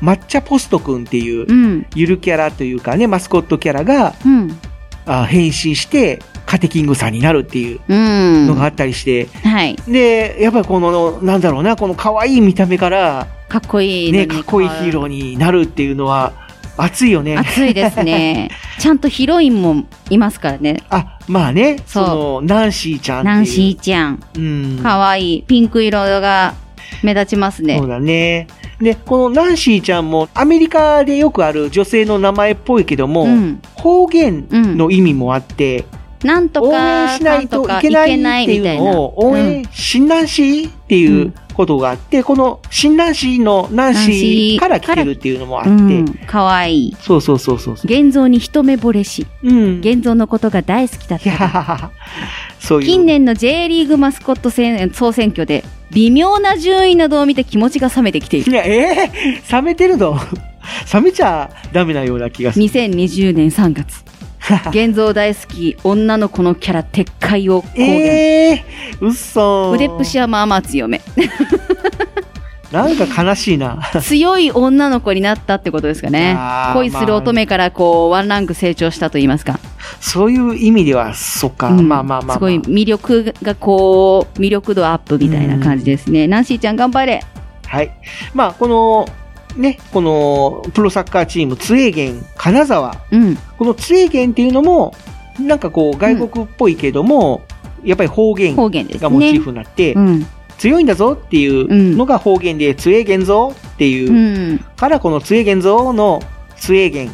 [0.01, 1.85] 抹茶ポストくんっていうう、ん。
[1.95, 4.59] ゆるキャラというかね、マスコットキャラがうん。
[5.05, 8.47] あ変身して、カテキングさんになるっていううん。
[8.47, 9.75] のがあったりして、はい。
[9.87, 16.33] で、やっぱりこの、なんだろうな、この可愛い見た目から、かっこいいね、かっこいいヒーローになるっていうのは、
[16.77, 17.35] 熱いよね。
[17.37, 18.49] 熱いですね。
[18.79, 20.81] ちゃんとヒロインもいますからね。
[20.89, 23.25] あ、まあね、そうその、ナンシーちゃん。
[23.25, 24.19] ナンシーちゃん。
[24.37, 24.79] うん。
[24.81, 25.43] かわいい。
[25.43, 26.53] ピンク色が
[27.03, 27.87] 目立ちますねそう。
[27.87, 28.47] だね。
[28.79, 33.61] で、このナンシーちゃんも、アメリカでよくある女性の名前っぽいけども、うん。
[33.75, 35.85] 方言の意味もあって、
[36.23, 38.83] なんと応か、援しないといけなないっていうみたいな。
[38.93, 46.05] のを、応援、新ナンシーっていうことがあって、ここの新ナンシーのナンシーから来てるっていうのもあって、うん。
[46.27, 46.95] かわいい。
[46.99, 47.73] そうそうそうそう。
[47.83, 49.79] 現像に一目惚れし、うん。
[49.79, 51.91] 現像のことが大好きだった。
[52.59, 52.87] そういう。
[52.87, 58.51] 近年の J リーグマスコット選総選挙で、微妙な順位などを見て気持ちが冷めてきている。
[58.51, 60.19] いや、えー、冷めてるの？
[60.93, 62.65] 冷めちゃダメなような気がする。
[62.65, 64.03] 2020年3月。
[64.69, 67.87] 現像大好き女の子のキャラ撤回を公言。
[67.87, 71.01] えー、うっそー腕っぷしはまあまあ強め。
[72.71, 73.79] なんか悲しいな。
[74.01, 76.37] 強い女の子になったってことですかね。
[76.73, 79.59] 恋する乙女からこう、ワンランク成長したと言いますか。
[79.99, 82.37] そういう意味では、そっか、うんまあまあまあ、まあ。
[82.37, 86.27] すごい魅力がこう、魅力度アップみたいな感じですね。
[86.27, 87.23] ナンシーちゃん頑張れ。
[87.65, 87.91] はい。
[88.35, 89.07] まあ、この、
[89.55, 92.95] ね、この、プロサッカーチーム、ツエーゲン、金沢。
[93.11, 93.35] うん。
[93.57, 94.93] このツエーゲンっていうのも、
[95.39, 97.41] なんかこう、外国っぽいけども、
[97.83, 100.25] やっぱり方言がモチーフになって、うん。
[100.57, 104.59] 強いんだぞっていうのが方言で、ツエーゲンぞっていう、うん。
[104.75, 106.21] からこのツエーゲンぞの
[106.57, 107.11] ツエーゲン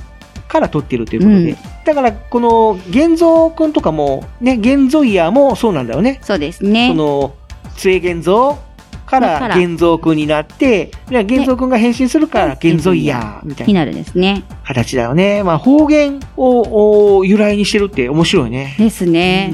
[0.48, 1.52] から取ってるということで。
[1.52, 6.20] うんだから、この、ゲンゾーくんとかも、ね、ゲンゾイヤーもそうなんだよね。
[6.24, 6.88] そうですね。
[6.88, 7.36] その、
[7.78, 8.75] ツエーゲンゾー
[9.06, 14.44] かららゲンゾーくんになって、でゲンゾーくんが変身するからゲンゾイヤーみたいなになるんですね。
[14.64, 15.44] 形だよね。
[15.44, 18.76] まあ方言をお由来にしてるって面白いね。
[18.78, 19.54] ですね。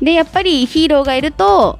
[0.00, 1.78] で、やっぱりヒーローがいると、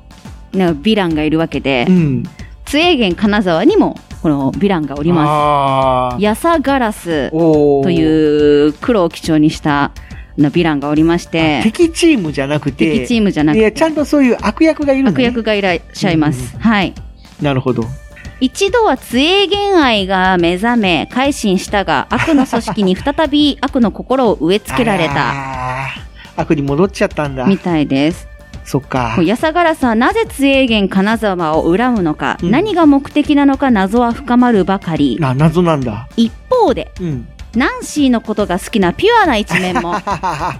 [0.52, 2.22] なヴィランがいるわけで、うん。
[2.64, 6.22] ツエーゲン金沢にも、このヴィランがおりまあす。
[6.22, 9.92] ヤサガラスという黒を基調にした
[10.38, 15.24] のヴィランがおりまして、敵チームじゃなくて、敵チームじゃなくていや、ちゃんとそういう悪役がいるんだ、悪ね。
[15.24, 16.56] 役がいらっしゃいます。
[16.58, 16.94] はい。
[17.42, 17.84] なるほど。
[18.40, 25.34] 一度はツエーゲン愛が目覚め、改心したが、悪の組織に再び悪の心を植え付けられた、
[26.36, 27.46] 悪に戻っちゃったんだ。
[27.46, 28.28] みたいです。
[28.64, 29.24] そっかこう。
[29.24, 35.16] ヤサガラスはなぜツエーゲン金沢を恨むのか、うん何が目的なのか謎は深まるばかり。
[35.18, 36.08] な、謎なんだ。
[36.16, 37.28] 一方で、うん。
[37.54, 39.94] ナンシーのことが好きなピュアな一面も、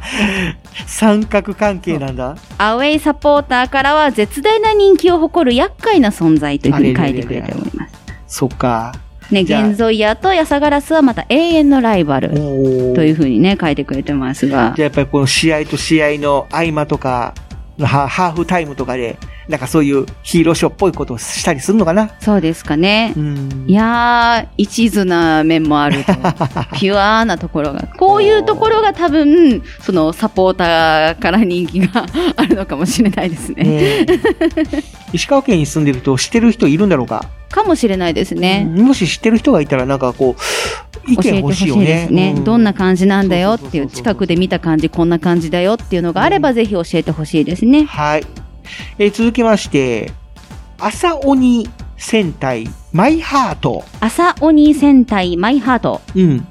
[0.87, 2.37] 三角関係なんだ。
[2.57, 7.93] アウェイサポーターからは絶大な人気を誇る厄介な存在というふうに書いてくれております。
[8.39, 8.95] そっか。
[9.31, 12.31] ね、じゃあゲンゾイヤーとヤサガラスはまた永遠のライバル
[12.95, 14.87] というふうにね、書いてくれてますがじゃあ。
[14.87, 17.35] やっぱりこの試合と試合の合間とか、
[17.79, 19.19] ハハーフタイムとかで、
[19.49, 22.11] なんかそういうヒーローショーっぽいことをしたりするのかな？
[22.21, 23.15] そうですかね。
[23.17, 23.65] うん。
[23.67, 26.13] いやー、一途な面もあると。
[26.79, 27.89] ピュアなところが。
[27.97, 32.05] こういうところが多分、そのサポーターから人気が
[32.37, 34.07] あるのかもしれないですね。
[35.15, 38.71] 石川県に住んでると知ってる人いるんだろうか、かもしれないですね。
[38.71, 41.85] もし知ってる人がいたらなんかこう、意見欲しいよね。
[41.87, 42.35] ですね。
[42.37, 47.85] うんどんな感じなんだよっていう、近くで見た感じ、こんな感じだよっていうのがあれば、ぜひ教えてほしいですね。
[47.85, 48.25] はい。
[48.99, 50.13] えー続きまして、
[50.79, 53.85] 朝鬼戦隊マイハート。
[54.01, 56.01] 朝鬼戦隊マイハート。
[56.15, 56.47] うん。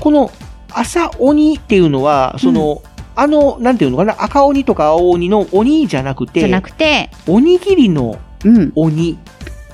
[0.00, 0.30] この
[0.70, 2.82] 朝鬼っていうのは、その、
[3.14, 8.72] あの、なんていうのかな、赤鬼とか青鬼の鬼じゃなくて、じゃなくて、おにぎりのうん。
[8.74, 9.18] 鬼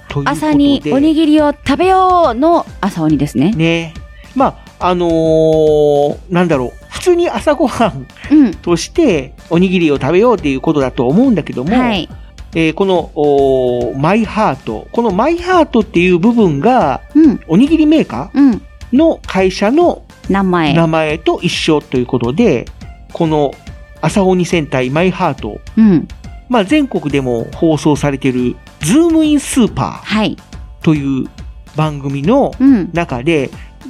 [0.08, 0.30] ということで。
[0.30, 3.52] 朝におにぎりを食べようの朝鬼ですね。
[3.52, 3.94] ね。
[4.34, 6.72] まあ、あのーなんだろう。
[6.90, 8.54] 普通に朝ごはんうん。
[8.54, 12.08] としておにぎりを食べようっていうことだと思うんだけども、はい。
[12.54, 17.40] えーこのマイハート、このマイハートっていう部分が、うん。
[17.48, 18.50] おにぎりメーカうん。
[18.52, 18.60] ー
[18.92, 20.72] の会社の名前。
[20.74, 22.64] 名前と一緒ということで、
[23.12, 23.52] この
[24.00, 26.08] 朝鬼戦隊マイハート、うん。
[26.48, 30.34] まあ、全国でも放送されているズームインスーパはい。
[30.36, 31.28] ーという
[31.76, 32.90] 番組のうん。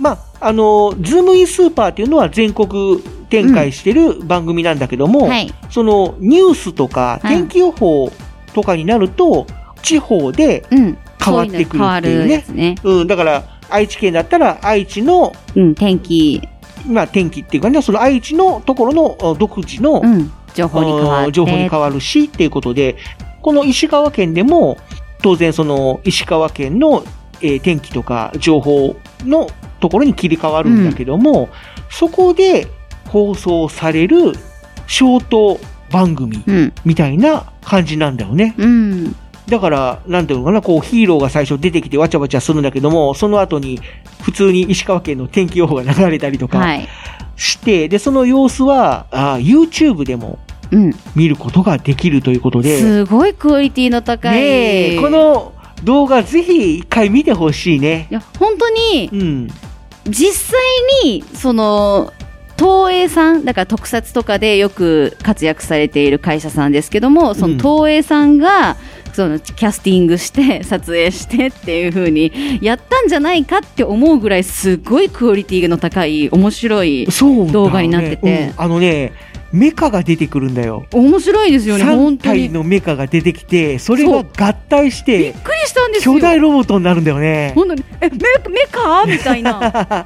[0.00, 5.52] まあ、あの、ズームインスーパーっていうのは全国展開してる番組なんだけども、はい。
[5.70, 7.36] そのニュースとかはい。
[7.36, 8.10] 天気予報
[8.54, 9.46] とかになると、
[9.82, 12.44] 地方で変わってくるっていうね。
[12.52, 12.74] ね。
[12.82, 16.40] うん、だから、愛知県だったら愛知の、うん、天気。
[16.86, 21.24] まあ、天気っていうかね、その愛知のところのあ独自の、うん、情報に変わって。
[21.24, 22.96] あー情報に変わるしっていうことで、
[23.42, 24.78] この石川県でも、
[25.20, 27.04] 当然その石川県の、
[27.40, 29.48] えー天気とか情報の
[29.80, 31.48] ところに切り替わるんだけども、
[31.90, 32.66] そこで
[33.08, 34.32] 放送される
[34.86, 35.60] ショート
[35.90, 36.42] 番組
[36.84, 38.54] みたいな感じなんだよね。
[38.58, 39.16] うん。
[39.48, 43.80] だから、なんていうのかな、こうヒーローが最初出てきてわちゃわちゃするんだけども、その後に
[44.22, 46.88] 普通に石川県の天気予報が流れたりとかはい。
[47.36, 50.38] して、で、その様子は、あー YouTube でも
[50.70, 50.92] うん。
[51.16, 54.40] 見ることができるということで、すごいクオリティの高い。
[54.40, 55.52] ねえこの
[55.84, 58.08] 動画ぜひ一回見てほしいね。
[58.10, 59.48] いや、本当に、うん。
[60.06, 60.60] 実際
[61.04, 62.12] に、その、
[62.58, 68.76] 東映さん、だから特撮とかでよく活躍されている会社さんですけども、その東映さんが、
[69.12, 77.06] そのキャスティングして、撮影してっていう風にやったんじゃないかって思うぐらいすごいクオリティの高い、面白い
[77.52, 79.12] 動画になってて、うんあのね、
[79.52, 80.84] メカが出てくるんだよ。
[80.92, 82.48] 面白いですよね、3本当に。
[82.48, 86.14] 体のメカが出てきて、それが合体して、びっくりしたんですよ。
[86.14, 87.52] 巨大ロボットになるんだよね。
[87.54, 88.16] 本当に、え、メ
[88.50, 89.04] メカ？
[89.06, 89.58] みたいな。
[89.60, 90.04] だか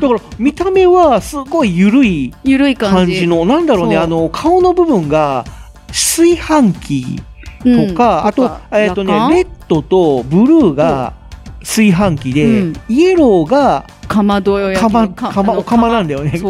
[0.00, 3.26] ら、見た目はすごい緩い緩い感じ。
[3.26, 4.04] の、なんだろうね、そう。
[4.04, 5.44] あの、顔の部分が
[5.88, 7.22] 炊飯器
[7.62, 8.26] とか、うん。
[8.26, 11.12] あとえっ、とねレッドとブルーが
[11.60, 12.72] 炊飯器で、うん。
[12.88, 16.40] イエローがかまどよかま、のかかま、お釜なんだよね。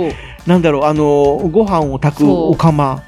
[0.48, 3.02] なんだろう、あの、ご飯を炊くお釜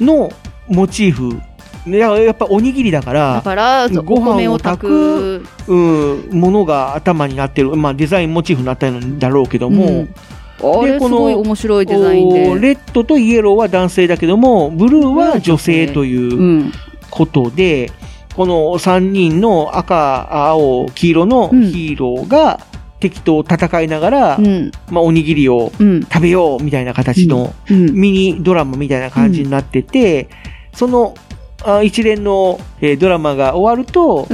[0.00, 0.30] の
[0.68, 1.40] モチーフ。
[1.84, 5.44] ねややっぱおにぎりだから、だから、ご飯を炊炊く。
[5.66, 10.06] く、うん、ものが頭になってる、まあデザインモチーフになってるんだろうけども、うん。
[10.06, 10.12] で
[10.94, 12.48] すこの面白いデザインで。
[12.48, 16.72] おレッドとイエローは男性だけども、ブルーは女性という
[17.10, 17.90] ことで、
[18.36, 22.60] この3人の赤、青、黄色のヒーローが
[23.04, 24.38] 敵と戦いながら、
[24.90, 30.28] まあおにぎりを食べようみたいな形のミニドラマみたいな感じになってて、
[30.72, 31.14] その
[31.62, 34.26] あ一連の、えードラマが終わると、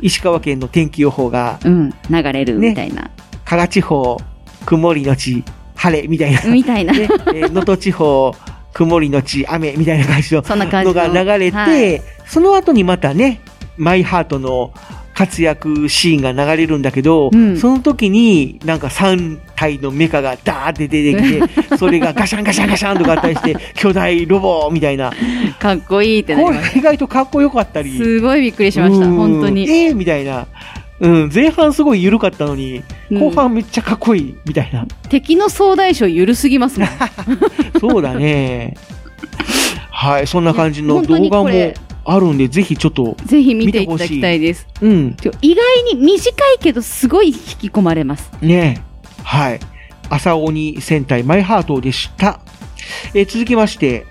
[0.00, 1.92] 石川県の天気予報が、流
[2.32, 3.10] れるみたいな。
[3.44, 4.18] 加賀地方、
[4.66, 5.44] 曇りのち
[5.74, 6.42] 晴れみたいな。
[6.44, 6.92] みたいな。
[6.92, 7.00] ね。
[7.02, 8.34] えー能登地方、
[8.72, 10.94] 曇りのち雨みたいな感じのな感じの。
[11.08, 12.02] のが流れて、はい。
[12.26, 13.40] その後にまたね、
[13.76, 14.72] マイハートの
[15.20, 25.12] 活躍シーンが流れるんだけど、その時になんか3体のメカがダーって出てきて、 それがガシャンガシャンガシャンと合体して、巨大ロボみたいな。
[25.58, 27.98] かっこいいってなりこましれ意外とかっこよかったり。
[27.98, 29.68] すごいびっくりしました、うん本当に。
[29.68, 30.46] えーみたいな。
[31.00, 34.86] うん、前半すごい緩かったのに、後半めっちゃかっこいいみたいな。
[35.10, 36.88] 敵の総大将ゆるすぎますもん。
[37.78, 38.74] そうだね。
[39.90, 41.50] はい、そんな感じの動画も
[42.12, 43.16] あるんで、ぜひちょっと。
[43.24, 44.66] ぜひ見ていただきたいです。
[44.80, 45.16] うん。
[45.42, 48.32] 意外に短いけどすごい引き込まれます。
[48.40, 48.82] ね
[49.22, 49.60] はい。
[50.08, 52.40] 朝鬼戦隊マイハートでした。
[53.14, 54.06] えー続きまして、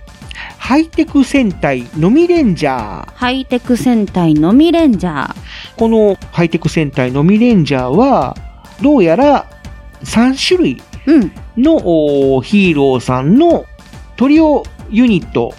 [0.57, 3.13] ハイテク戦隊のみレンジャー。
[3.15, 5.35] ハイテク戦隊のみレンジャー。
[5.77, 8.37] このハイテク戦隊のみレンジャーは、
[8.81, 9.45] どうやら
[10.03, 10.81] 3種類
[11.57, 13.65] の、おーヒーローさんの
[14.15, 15.53] トリオユニット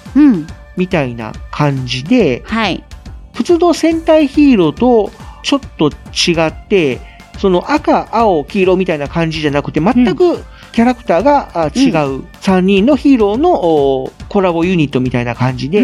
[0.80, 2.42] みたいな感じで、
[3.34, 5.12] 普通の戦隊ヒーローと
[5.42, 7.00] ちょっと違って、
[7.38, 10.38] その赤、青、黄色みたいな感じじゃなくて、全く
[10.72, 12.24] キャラクターがあ違う。
[12.40, 15.82] 3人のヒーローのおコラボユニットみたいな感じで、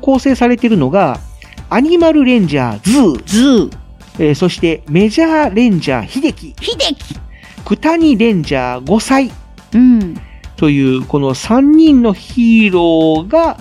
[0.00, 1.20] 構成されているのが、
[1.68, 2.98] アニマルレンジャーズ。
[2.98, 3.70] ー、ズー。
[4.18, 6.96] えーそしてメジャーレンジャー秀樹、秀樹
[7.64, 9.30] 九谷レンジャー5歳、
[9.74, 10.14] うん。
[10.56, 13.56] という、この3人のヒーローが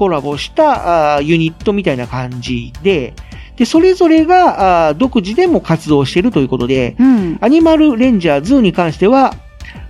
[0.00, 3.12] コラボしたユニットみたいな感じで、
[3.56, 6.96] で、それぞれが独自でも活動しているということで、
[7.42, 9.34] アニマルレンジャーズに関しては、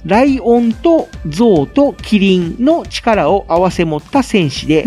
[0.05, 4.83] ライオンとゾウとキリンの力を合わせ持った戦士で、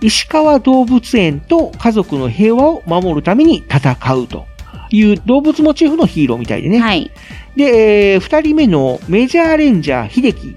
[0.00, 4.46] 石川動物園と家族の平和を守るために戦うと
[4.90, 6.78] いう動物モチーフのヒーローみたいでね。
[7.56, 10.56] で、えー二人目のメジャーレンジャー秀樹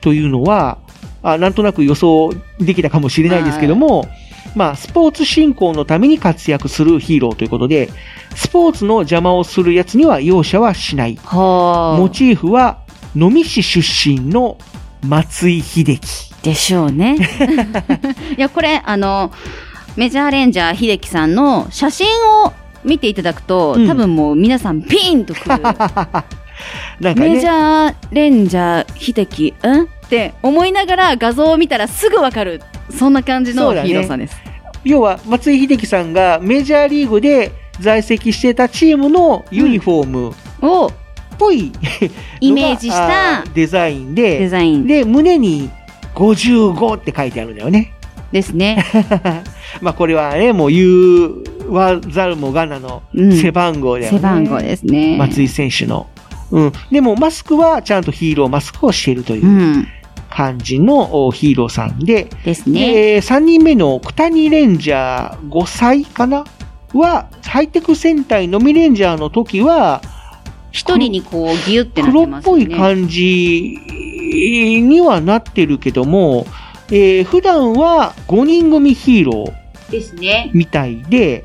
[0.00, 0.78] というのは、
[1.22, 4.08] あなんとなく予想できたかもしれないですけども、
[4.54, 7.90] まあ、スポーツ振興のために活躍するヒーローということで、
[8.34, 11.18] スポーツの邪魔をする奴には容赦はしない。
[11.32, 12.78] モチーフは、
[13.14, 14.58] 能美市出身の
[15.06, 16.34] 松井秀樹。
[16.42, 17.16] でしょうね。
[18.36, 19.32] いや、これ、あの、
[19.96, 22.06] メジャーレンジャー秀樹さんの写真
[22.44, 22.52] を
[22.84, 25.48] 見ていただくと、うん多分もう皆さんピーンとくる。
[25.58, 26.22] なんか
[27.00, 27.14] ね。
[27.14, 29.97] メジャーレンジャー秀樹ん？
[30.08, 34.36] って思いながら画像を見たらすぐわかるそんな感じのヒーローさんです、
[34.82, 40.34] 要は、松井秀喜さんがメジャーリーグで在籍してたチームのユニフォーム
[40.66, 40.90] を、
[41.38, 41.70] ぽい
[42.40, 45.68] イメージしたデザインで、デザインで、胸に
[46.14, 47.92] 55って書いてあるんだよね。
[48.32, 48.84] ですね。
[49.82, 54.18] まあこれはね、もう言わざるもがなのうん背番号だよね。
[54.18, 56.06] 背番号ですね松井選手の。
[56.50, 56.72] うん。
[56.90, 59.86] でもマスクはちゃんとヒーローマスクをしているという
[60.30, 62.28] 感じのおヒーローさんで。
[62.44, 62.92] ですね。
[62.92, 66.44] で、3人目の九谷レンジャー5歳かな
[66.94, 70.02] は、ハイテク戦隊のみレンジャーの時は、
[70.70, 72.66] 一人にこうギュってなって黒っますよね。
[72.66, 76.46] ぽい感じにはなってるけども、
[76.90, 80.50] えー普段は5人組ヒーローですね。
[80.54, 81.44] みたいで、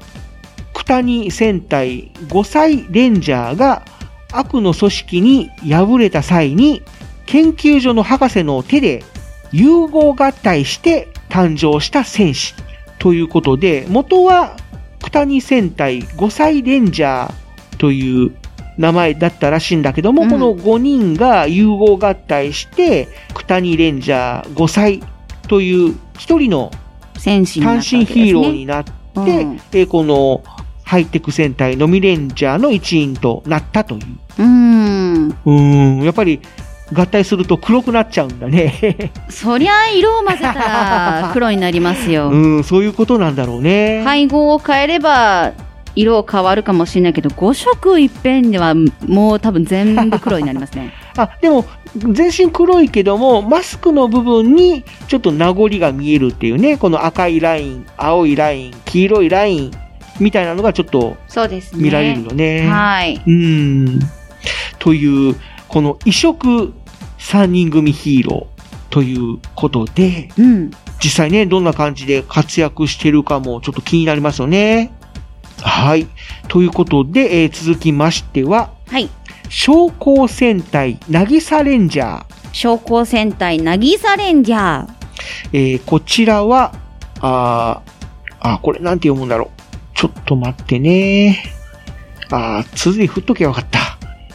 [0.74, 3.84] 九谷戦隊5歳レンジャーが
[4.32, 6.82] 悪の組織に敗れた際に、
[7.26, 9.04] 研究所の博士の手で
[9.52, 12.54] 融合合体して誕生した戦士
[13.00, 14.56] ということで、元は
[15.02, 18.32] 九谷戦隊5歳レンジャーという
[18.78, 25.04] 名前だったらしいんだけども、この5人が融合合体して、九谷レンジャー5歳
[25.48, 26.72] という一人の
[27.24, 27.46] 単身
[28.06, 29.28] ヒーローになって、うん
[29.72, 30.44] えーこの
[30.86, 34.02] ハイテク戦隊のミレンジャーの一員となったという。
[34.02, 35.30] うーん。
[35.30, 36.40] うーん、やっぱり
[36.92, 39.12] 合体すると黒くなっちゃうんだね。
[39.30, 42.30] そりゃ色を混ぜたら黒になりますよ。
[42.30, 44.04] うん、そういうことなんだろうね。
[44.04, 45.54] 配合を変えれば
[45.96, 48.74] 色変わるかもしれないけど、5色いっぺんでは
[49.08, 50.92] もう多分全部黒になりますね。
[51.18, 51.66] あ、でも、
[51.96, 59.72] 全身黒いけども、マスクの部分にちょっと名残が見えるっていうね、この赤いライン、青いライン、黄色いライン、
[60.20, 61.84] みたいなのがちょっとそうですね。
[61.84, 62.68] 見られるよね。
[62.68, 63.16] はい。
[63.16, 64.00] うーん。
[64.80, 65.36] という、
[65.74, 66.72] この異色
[67.18, 70.30] 3人組ヒーローということで、
[71.04, 74.94] 実際ね、どんな感じで活躍してるかもちょっと気になりますよね。
[75.64, 76.08] はい。
[76.48, 79.10] ということで、えー続きましては、はい。
[79.50, 82.26] 昇降戦隊、なぎさレンジャー。
[82.52, 84.90] 昇降戦隊、なぎさレンジャー。
[85.54, 86.72] えーこちらは、
[87.20, 89.98] あーあ、これなんて読むんだろう。
[89.98, 91.44] ちょっと待ってね。
[92.30, 93.93] あー、続い振っときゃよかった。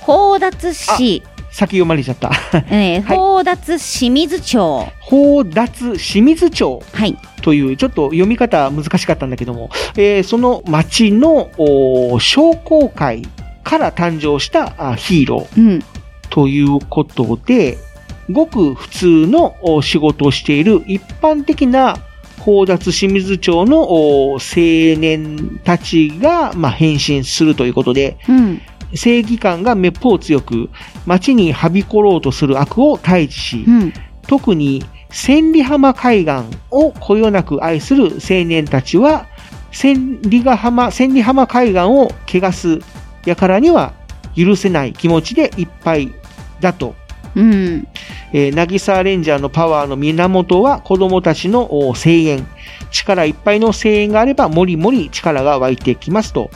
[0.08, 2.30] 宝奪市、先読まれちゃった。
[2.72, 4.86] えー宝奪清水町。
[5.04, 7.14] 宝奪清水町はい。
[7.42, 11.50] という、ちょっと読み方難しかったんだけども、えーその町の
[12.20, 13.28] 商工会
[13.62, 15.84] から誕生したあヒーロー、
[16.30, 17.76] ということで、
[18.30, 21.98] ごく普通のお仕事をしている一般的な
[22.38, 24.38] 宝奪清水町のお青
[24.98, 28.62] 年たちが、まあ、変身するということで、うん。
[28.94, 30.70] 正義感がめっぽう強く、
[31.06, 33.92] 町にはびころうとする悪を退治し、うん。
[34.26, 39.26] 特に千里浜海岸をこよなく愛する青年たちは、
[39.72, 42.80] 千里ヶ浜、千里浜海岸を汚す
[43.24, 43.92] 輩には
[44.36, 46.12] 許せない気持ちでいっぱい
[46.60, 46.94] だと。
[47.34, 47.88] うん。
[48.32, 52.46] えー、渚レンジャーのパワーの源は子供たちのお声援。
[52.90, 56.50] 力いっぱいの声援があれば、もりもり力が湧いてきますと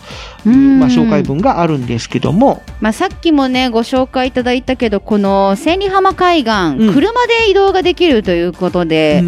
[0.44, 9.22] まあ、紹介文があるんですけども、まあ、さっきもね、ご紹介いただいたけど、この千里浜海岸、うん車で移動ができるということで、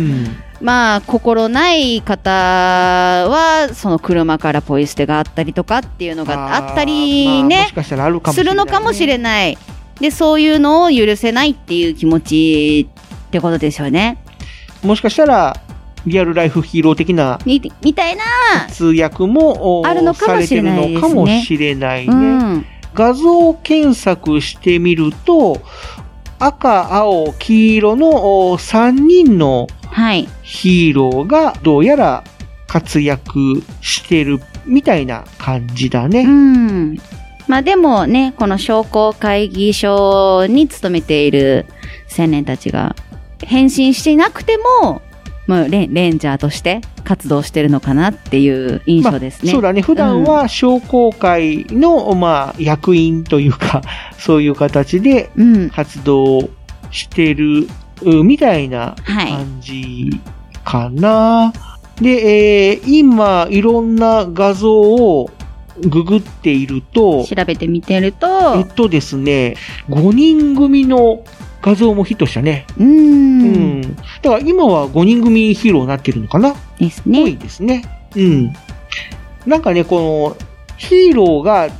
[0.60, 9.58] まあ、心ない方は、その車からポイ捨てがあったりとかっていうのがあったりまあね、もしかしたらあるかもしするのかもしれない。
[10.00, 12.88] で、そういうのを許せないっていう気持ち
[13.26, 14.18] ってことですよね。
[14.82, 15.56] もしかしたら、
[16.06, 18.24] リアルライフヒーロー的なみみたいな、
[18.70, 22.14] 通訳もおあるのかもしれないねかもしれないね。
[22.14, 22.18] う
[22.58, 25.60] ん画像検索してみると、
[26.38, 28.12] 赤、青、黄色の
[28.56, 30.28] 3人のはい。
[30.42, 32.24] ヒーローがどうやら
[32.66, 36.22] 活躍してるみたいな感じだね。
[36.22, 36.98] うん。
[37.46, 41.66] まあでもね、この商工会議所に勤めている
[42.16, 42.96] 青年たちが
[43.38, 45.02] 返信していなくても、
[45.46, 49.52] まあレンレンジャーとして活動してるのかなっていう印象ですね。
[49.52, 49.82] そうだね。
[49.82, 53.82] 普段は商工会の、まあ、役員というか、
[54.18, 55.30] そういう形で
[55.72, 56.48] 活動
[56.90, 57.68] してる、
[58.02, 60.18] うみたいな感じ
[60.64, 61.52] かな。
[62.00, 65.30] で、えー今、いろんな画像を
[65.80, 69.56] ググっていると、調べてみてると、えっとですね、
[69.88, 71.24] 5人組の
[71.62, 72.66] 画像もヒットしたね。
[72.78, 72.88] うん。
[72.88, 73.46] う
[73.78, 73.96] ん。
[73.96, 76.54] だから今は5人組ヒーローになってるのかな？
[76.78, 77.22] ですね。
[77.22, 77.84] ぽいですね。
[78.14, 78.52] うん。
[79.46, 80.46] なんかね、この、
[80.76, 81.70] ヒーローが、っ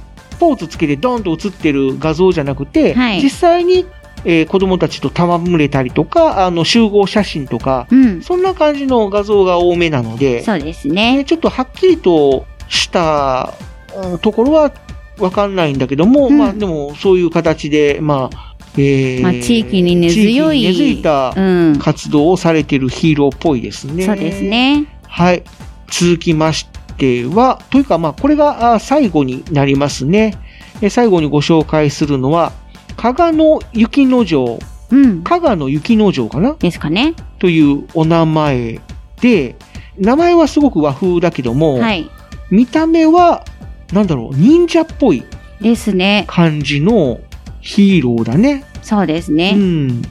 [0.40, 3.86] ポーズつけてドーンと映ってる画像じゃなくて、はい実際に、
[4.24, 8.22] えー子供たちと戯れたりとか、あの、集合写真とか、うん。
[8.22, 11.24] そんな感じの画像が多めなので、そうですね。
[11.26, 13.73] ちょっとはっきりとしたうん
[14.20, 14.72] ところは
[15.18, 21.78] わかんないんだけども、うんまあでもそういう形で、まあ、えーまあ地域に根強い根付いたうん。
[21.78, 24.06] 活動をされてるヒーローっぽいですね。
[24.06, 24.42] そうです。
[24.42, 24.86] ね。
[25.06, 25.44] はい。
[25.90, 26.66] 続きまし
[26.96, 30.34] ては、というかまあこれがあ最後になりますね。
[30.80, 32.52] え最後にご紹介するのは、
[32.96, 34.58] 加賀の雪之丞、
[34.90, 35.22] うん。
[35.22, 36.56] 加賀の雪之丞かな？
[36.58, 37.14] ですかね。
[37.38, 38.80] というお名前
[39.20, 39.54] で、
[39.96, 42.10] 名前はすごく和風だけども、はい。
[42.50, 43.44] 見た目は、
[43.92, 45.24] なんだろう、忍者っぽい
[45.60, 46.24] ですね。
[46.26, 47.20] 感じの
[47.60, 48.64] ヒーローだね。
[48.82, 49.52] そうですうね。
[49.52, 50.02] ん。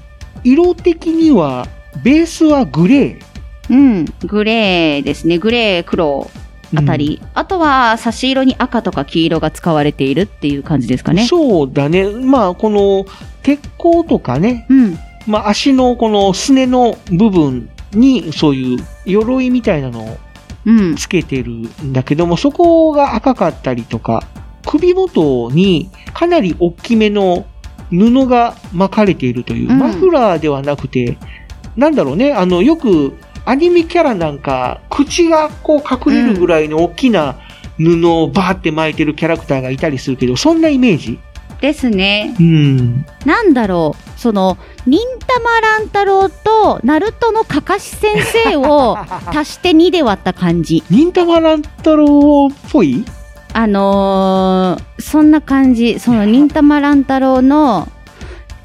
[0.44, 1.68] 色的には、
[2.04, 3.18] ベースはグレー。
[3.70, 4.06] うん。
[4.26, 5.38] グレーですね。
[5.38, 6.30] グレー、黒
[6.76, 7.22] あたり。
[7.34, 11.26] あとは差し色に赤とか黄色が使われているっていう感じですかね。
[11.28, 12.10] そうだね。
[12.10, 13.06] まあ、この、
[13.44, 14.98] 鉄鋼とかね、うん。
[15.28, 20.18] まあ、足のこのすねの部分に、そういう鎧みたいなのをうん。
[20.98, 24.24] つけてるんだけども、そこが赤かったりとか、
[24.66, 27.46] 首元にかなり大きめの
[27.92, 29.80] 布が巻かれているという、うん。
[29.80, 31.18] マフラーではなくて、
[31.76, 33.14] なんだろうね、あの、よく
[33.46, 37.40] アニメキャラなんか、口がこう隠れるぐらいの大きな
[37.78, 41.20] 布をバーって巻いてるキャラクターがいたりするけど、そんなイメージ
[41.64, 42.36] ですね。
[42.38, 43.06] うん。
[43.26, 44.20] なんだろう。
[44.20, 48.98] その、忍たま乱太郎と、ナルトのかかし先生を
[49.34, 50.84] 足して2で割った感じ。
[50.90, 53.06] 忍たま乱太郎っぽい？
[53.54, 56.02] あのー、そんな感じ。
[56.02, 57.88] その、忍たま乱太郎の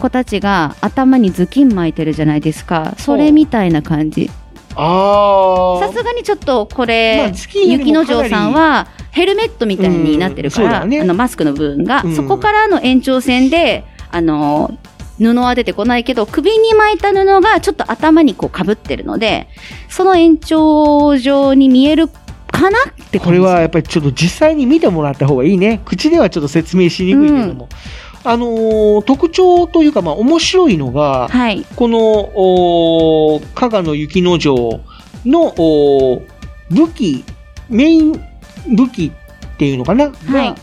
[0.00, 2.94] 子たちが頭に頭巾巻いてるじゃないですか。
[2.98, 4.28] それみたいな感じ。
[4.74, 8.88] あさすがにちょっとこれ、まあ雪之丞さんは
[9.18, 14.78] ヘルメットみたいになってるから、ねあのマスクの部分が、うんそこからの延長線で、あの、
[15.18, 19.48] 布は出てこないけど、首に巻いた布がちょっと頭にこう被ってるので、
[19.88, 25.80] その延長上に見えるかなってこれはやっぱりちょっと実際に見てもらった方がいいね。
[25.84, 27.68] 口ではちょっと説明しにくいけども。
[28.22, 31.64] あのー特徴というか、まあ、面白いのが、はい。
[31.74, 34.80] この、加賀の雪之丞
[35.24, 35.52] の
[36.70, 37.24] 武器、
[37.68, 38.27] メイン
[38.74, 39.12] 武器
[39.54, 40.54] っていうのかな、が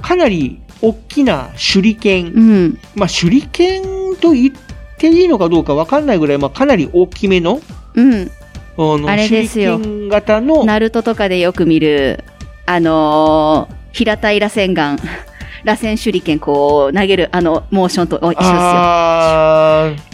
[0.00, 2.32] かなり大きな手裏剣。
[2.32, 2.78] うん。
[2.94, 3.82] まあ、手裏剣
[4.20, 4.54] と言っ
[4.98, 7.60] ていいのかどうかわかんないぐらい、まあ、かなり大きめの、
[7.94, 8.30] うん。
[8.76, 12.24] あのあれですよ型の、ナルトとかでよく見る、
[12.66, 14.98] あのー平たい螺旋丸、
[15.64, 18.36] 螺旋手裏剣こう投げるあのモーションと一緒で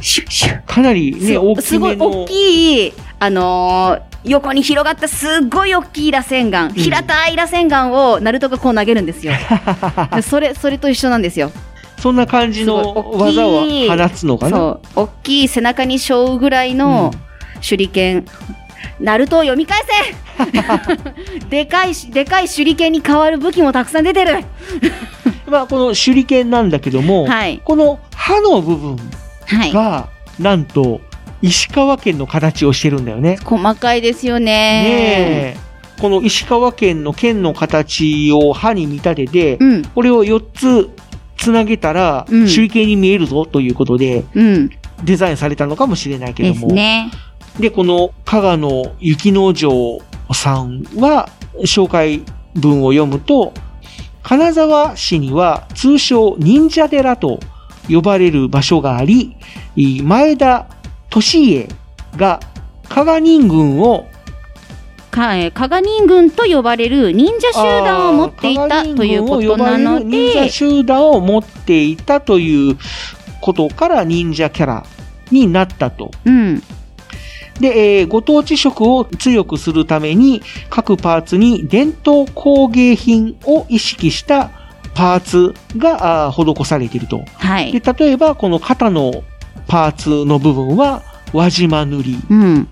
[0.02, 0.56] すよ。
[0.66, 1.96] かなりね、大きすごい。
[1.96, 9.32] 大きい、あのー横に広がったすっごい大きい螺旋丸、平たい螺旋丸をナルトがこう投げるんですよ。
[10.14, 11.52] でそれ、それと一緒なんですよ。
[11.98, 14.56] そんな感じの技を放つのかな？
[14.56, 15.00] そう。
[15.02, 17.12] 大きい背中に背負うぐらいの
[17.66, 18.26] 手裏剣。
[19.00, 19.80] ナルトを読み返
[20.38, 24.44] せ でかいし、でかい手裏剣に変わる武器もたくさん出てる
[25.46, 28.96] まあ、この手裏剣なんだけども、はいこの刃の部分
[29.72, 30.08] が、
[30.38, 31.00] なんと、
[31.42, 33.38] 石川県の形をしてるんだよね。
[33.44, 34.44] 細かいですよね。
[34.44, 35.68] ねえ。
[36.00, 39.58] この石川県の剣の形を刃に見立てて、
[39.94, 40.90] これを4つ
[41.36, 44.70] つなげたら、うん手裏剣に見えるぞということで、うん。
[45.04, 46.72] デザインされたのかもしれないけどですも。
[46.72, 47.10] ね。
[47.58, 50.00] で、この加賀の雪之丞
[50.32, 51.28] さんは、
[51.64, 52.22] 紹介
[52.54, 53.52] 文を読むと、
[54.22, 57.40] 金沢市には通称忍者寺と
[57.88, 59.36] 呼ばれる場所があり、
[60.02, 60.66] 前田
[61.10, 61.68] 利家
[62.16, 62.40] が
[62.88, 64.06] 加賀忍軍を
[65.10, 72.78] か、えー加賀忍軍と呼ばれる忍者集団を持っていたということなの忍で者、集団を持っていたという
[73.40, 74.86] ことから忍者キャラ
[75.30, 76.10] になったと。
[76.24, 76.62] うん。
[77.60, 84.50] で、えーご当地色を強くするために各パーツに伝統工芸品を意識した
[84.94, 87.24] パーツが施されていると。
[87.34, 87.72] はい。
[87.72, 89.22] で、例えばこの肩の
[89.66, 91.02] パーツの部分は
[91.32, 92.18] 輪島塗り。
[92.30, 92.68] うん。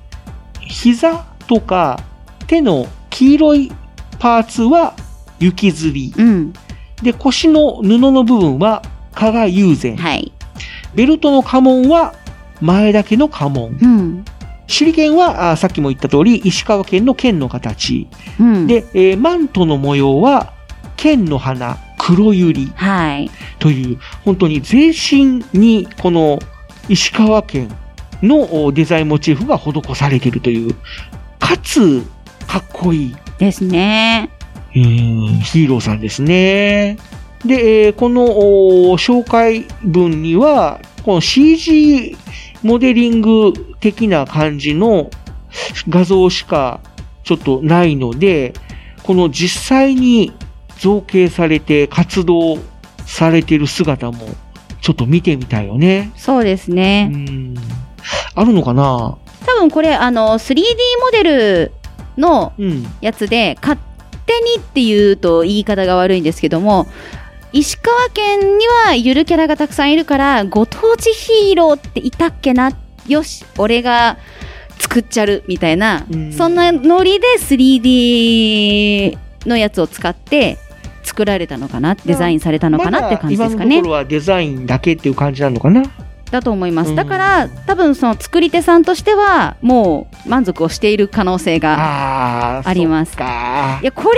[0.60, 2.00] 膝とか
[2.46, 3.72] 手の黄色い
[4.18, 4.94] パーツは
[5.38, 6.14] 雪吊り。
[6.16, 6.52] うん。
[7.02, 8.82] で、腰の布の部分は
[9.14, 9.96] 加賀友禅。
[9.96, 10.32] はい。
[10.94, 12.14] ベルトの家紋は
[12.60, 13.76] 前だけの家紋。
[13.80, 14.24] うん。
[14.66, 18.08] 手裏剣は、あさっきも言った通り、石川県の剣の形。
[18.40, 18.66] うん。
[18.66, 20.54] で、えーマントの模様は、
[20.96, 22.72] 剣の花、黒百合。
[22.74, 23.30] はい。
[23.58, 26.40] という、本当に全身に、この、
[26.88, 27.68] 石川県
[28.22, 30.74] のおデザインモチーフが施されているという、
[31.38, 32.02] かつ、
[32.46, 34.30] かっこいい、ですね。
[34.72, 36.98] ヒーローさんですね。
[37.44, 38.24] で、えーこの
[38.90, 42.16] お紹介文には、この CG
[42.62, 45.10] モデリング的な感じの
[45.88, 46.80] 画像しか
[47.22, 48.54] ちょっとないので、
[49.02, 50.32] この実際に
[50.78, 52.58] 造形されて活動
[53.06, 54.28] されている姿も
[54.86, 56.12] ちょっと見てみたいよね。
[56.14, 57.10] そうですね。
[58.36, 59.18] あるのかな？
[59.44, 60.62] 多分これ、あの、3D
[61.00, 61.72] モデル
[62.16, 62.52] の
[63.00, 63.80] やつで、勝
[64.26, 66.86] 手にっていうと言い方が悪いんですけども、
[67.52, 72.70] 石川県にはゆるキャラがたくさんいるから、ご当地ヒーローっていたっけな？
[73.08, 74.18] よし、俺が
[74.78, 76.06] 作っちゃるみたいな、
[76.36, 79.18] そんなノリで 3D
[79.48, 80.58] のやつを使って
[81.16, 83.06] 作られたのかな、デザインされたのかな？
[83.06, 83.88] って感じですかねまだ今のとこ。
[83.88, 85.82] ろはデザインだけっていう感じなのかな？
[86.30, 86.94] だと思います。
[86.94, 93.14] だから、多分その作り手さんとしては、もう満足をしている可能性があります。
[93.14, 94.12] いや、こ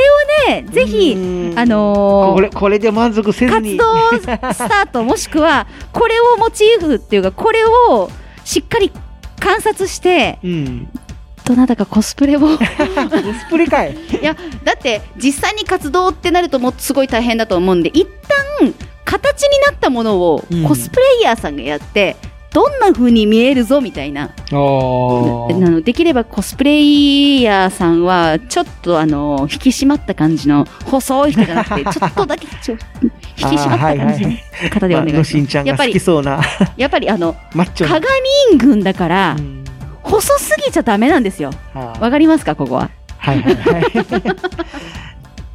[0.49, 1.15] れをね、ぜひ、
[1.55, 3.77] あのーこれ、これで満足せずに。
[3.77, 8.11] 活動スタート、もしくは、これをモチーフっていうか、これを
[8.43, 8.91] しっかり
[9.39, 10.39] 観察して、
[11.49, 12.41] どなたかコスプレを。
[12.41, 12.59] コス
[13.49, 18.07] プレかい いや、だって、実際に活動ってなるともうすごい大変だと思うんで、一
[18.61, 18.75] 旦、
[19.07, 22.17] 形になったものをコスプレイヤーさんがやって、
[22.53, 24.31] どんな風に見えるぞみたいな。
[24.51, 34.33] なのできればコスプレイヤーさんはちょっとあの引き締まった感じの細い人じゃなくて ちょっとだけちょ引き締まった感じの
[34.71, 35.15] 方でお願いします。
[35.15, 36.41] まあのしんちゃんが好きそうな。
[36.77, 38.07] やっぱりあの 鏡
[38.57, 39.37] 軍だから、
[40.09, 41.51] 細すぎちゃダメなんですよ。
[41.75, 42.91] わかりますかここは？
[43.19, 43.85] はいはいはい。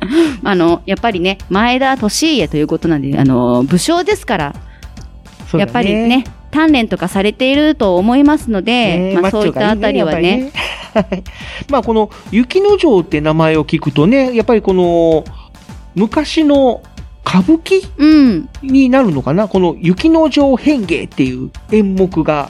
[0.44, 4.60] あのやっぱりね前田利家ということなんであの武将ですから、ね
[5.60, 10.52] やっぱりね鍛錬とかされていると思いますので、ねまあ、そういったあたりはねね
[11.70, 15.24] まあこの雪の城って名前を聞くとね、やっぱりこの
[15.96, 16.82] 昔の
[17.26, 22.50] 歌舞伎になるのかな、この雪の城変芸っていう演目が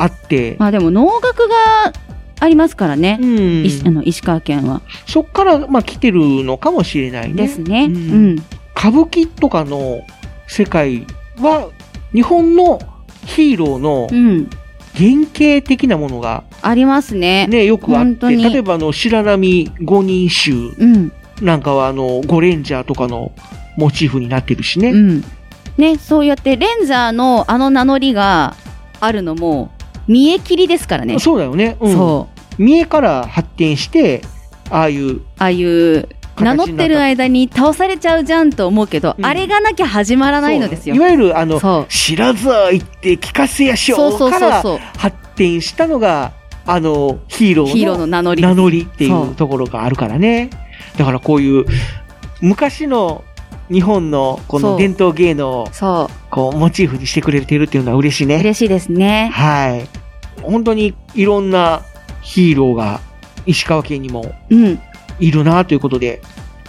[0.00, 1.92] あって、まあでも能楽が
[2.40, 3.18] ありますからね、
[3.64, 4.80] 石あの石川県は。
[5.06, 7.34] そっからまあ来てるのかもしれないね。
[7.34, 7.84] ですね。
[7.84, 8.36] うん。
[8.76, 10.06] 歌舞伎とかの
[10.46, 11.06] 世界
[11.38, 11.68] は
[12.12, 12.78] 日本の
[13.26, 14.08] ヒーローの
[14.96, 17.46] 原型的なものが、ありますね。
[17.46, 21.12] ね、よくあって、例えばあの白波五人衆うん。
[21.42, 23.32] なんかはあのゴレンジャーとかの
[23.76, 24.90] モチーフになってるしね。
[24.90, 25.24] うん。
[25.76, 28.56] ね、そうやってレンザーのあの名乗りが
[29.00, 29.70] あるのも、
[30.10, 31.20] 見え切りですからね。
[31.20, 31.76] そうだよね。
[31.80, 32.28] うんそ
[32.58, 34.22] 三重から発展して、
[34.68, 36.08] ああいう、ああいう、
[36.38, 40.96] 名乗ってる間に倒されちゃうじゃんと思うけど、あれがなきゃ始まらないのですよ。
[40.96, 44.62] いわゆるあの、知らずは言って聞かせやしょそうから
[44.98, 46.32] 発展したのが、
[46.66, 50.50] あの、ヒーローの名乗り名乗りっていそううところがあるからね。
[50.98, 51.64] だからこういう、
[52.40, 53.24] 昔の
[53.70, 55.68] 日本のこの伝統芸能を
[56.30, 58.36] こうモチーフにしてくれてるっていうのは嬉しいね。
[58.40, 59.30] 嬉しいですね。
[59.32, 59.99] はい。
[60.42, 61.82] 本当にいろんな
[62.22, 63.00] ヒーローが
[63.46, 64.80] 石川県にもうん。
[65.18, 66.22] いるなということで、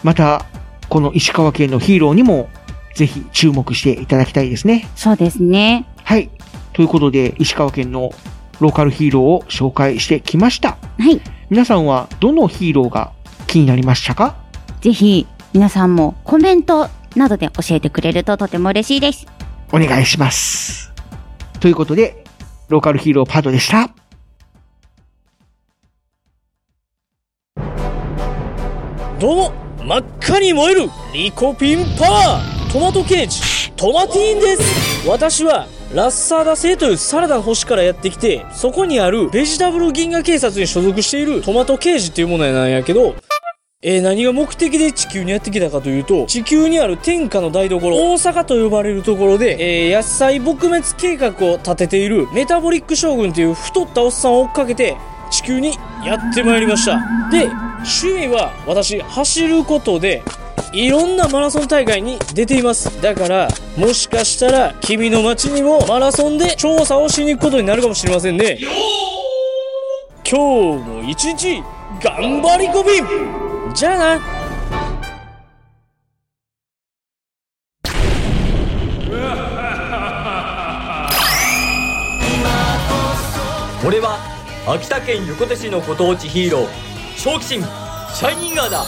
[0.04, 0.46] また
[0.90, 2.50] この石川県のヒーローにも
[2.96, 4.90] ぜひ注目していただきたいですね。
[4.96, 5.86] そうですね。
[6.04, 6.30] はい。
[6.74, 8.12] ということで、石川県の
[8.60, 10.78] ローカルヒーローを紹介してきました。
[11.00, 11.22] はい。
[11.50, 13.14] 皆さんはどのヒーローが
[13.48, 14.36] 気になりましたか？
[14.82, 19.28] ぜひ、皆さんもコメントなどで教えてくれるととても嬉しいです。
[19.72, 20.92] お願いします。
[21.62, 22.21] ということで、
[22.72, 23.94] ローカルヒーローパートでした。
[29.20, 29.54] どうも
[29.84, 43.14] 真っ赤に燃えるリコピンパワートマトケージトマティーンです私はラッサーダ星というサラダの星からやってきてそこにあるベジタブル銀河警察に所属しているトマトケージっていうものなんやけど
[43.84, 54.96] えー何が目的で地球にやってきたかというと、地球にある天下の台所、大阪と呼ばれるところで、えー野菜撲滅計画を立てているメタボリック将軍という太ったおっさんを追っかけて、
[55.32, 55.74] 地球に
[56.06, 57.00] やってまいりました。
[57.32, 60.22] で、趣味は私、走ることで、
[60.74, 63.02] いろんなマラソン大会に出ています。
[63.02, 63.48] だから、
[63.78, 68.60] もしかしたら、君の街にもマラソンで調査をしに行くことになるかもしれませんね。
[70.24, 71.64] 今日も一日、
[72.00, 74.22] 頑張りこびじゃあな。
[83.84, 84.20] 俺は
[84.68, 86.68] 秋田県横手市のご当地ヒーロー
[87.18, 87.64] 正気神
[88.14, 88.86] シャイニンガーだ。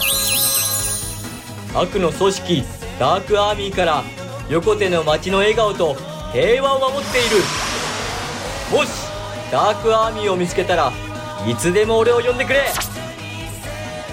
[1.74, 2.62] 悪の組織
[3.00, 4.04] ダークアーミーから
[4.48, 5.96] 横手の街の笑顔と
[6.32, 7.38] 平和を守っている。
[8.70, 8.90] もし
[9.50, 10.92] ダークアーミーを見つけたら
[11.48, 12.66] いつでも俺を呼んでくれ。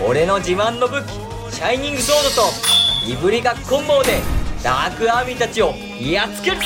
[0.07, 1.10] 俺の自慢の武器
[1.53, 4.19] シャイニングソードといぶりがっこん棒で
[4.64, 6.65] ダークアーミーたちをやっつけるぜ。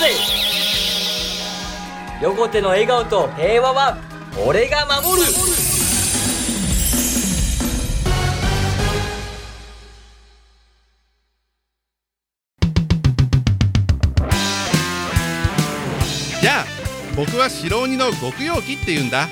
[2.22, 3.98] 横手の笑顔と平和は
[4.48, 5.28] 俺が守る。
[16.42, 16.66] じゃあ
[17.18, 19.28] 僕は白鬼の極陽気って言うんだ。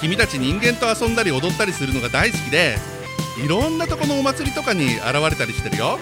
[0.00, 2.76] 君たち人間と遊んだり踊ったりするのが大好きで
[3.42, 5.98] いろんなとこのお祭りとかに現れたりしてるよ。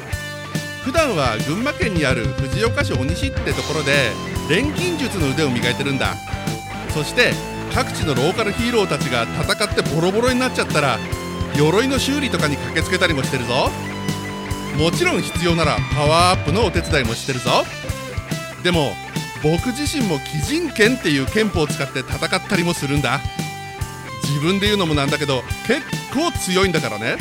[0.85, 4.11] 普段は群馬県にある藤岡市鬼市ってところで
[4.51, 6.15] 錬金術の腕を磨いてるんだ。
[6.91, 7.33] そして
[7.73, 10.99] 各地のローカルヒーローたちが戦ってボロボロになっちゃったら
[11.57, 13.71] 鎧の修理とかに駆けつけたりもしてるぞ。
[14.79, 17.65] もちろん必要ならパワーアップのお手伝いもしてるぞ。
[18.63, 18.95] でも
[19.43, 23.21] 僕自身も鬼人剣っていう剣法を使って戦ったりもするんだ。
[24.33, 25.83] 自分で言うのもなんだけど結
[26.15, 27.19] 構強いんだからね。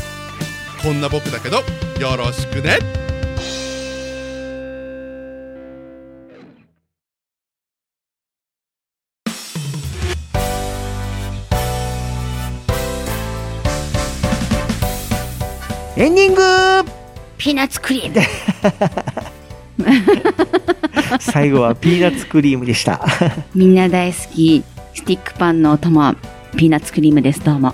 [0.82, 1.58] こんな僕だけど
[2.00, 2.80] よろしくね。
[15.98, 16.42] エンディング。
[17.38, 18.22] ピーナッツクリーム。
[21.20, 23.06] 最後はピーナッツクリームでした。
[23.54, 24.64] みんな大好き。
[24.94, 26.16] スティックパンのお供
[26.58, 27.74] ピーナッツクリームですどうも。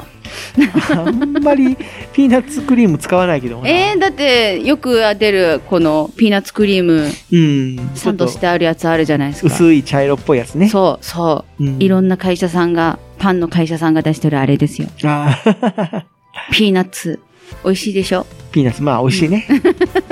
[0.92, 1.76] あんまり
[2.14, 3.68] ピーナッツクリーム使わないけどな。
[3.68, 7.10] えー、だってよく出るこのピーナッツクリーム。
[7.32, 7.90] うん。
[7.96, 10.70] サンドしてあるやつあるじゃないですか薄い茶色っぽいやつね。
[10.70, 11.82] そうそう、うん。
[11.82, 14.88] いろんな会社さんがパンの会社さんが出してるあれですよ。
[15.04, 16.04] あー
[16.52, 17.20] ピーナッツ。
[17.64, 18.26] 美味しいでしょ？
[18.52, 19.48] ピーナッツ、まあ美味しいね。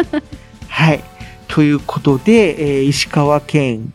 [0.69, 1.01] はい。
[1.47, 3.93] ということで、えー石川県、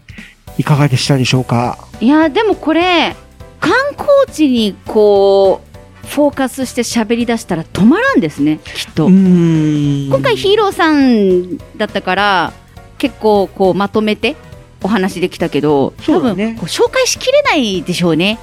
[0.58, 1.78] いかがでしたでしょうか？
[2.00, 3.16] いやでもこれ
[3.60, 5.60] 観光地にこ
[6.04, 9.08] うフォーカスして喋り出したら止まらんですねきっと。
[9.08, 12.52] 今回ヒーローさんだったから
[12.98, 14.34] 結構こうまとめて
[14.82, 18.38] お話できたけど、多分こう紹介しきれないでしょうね、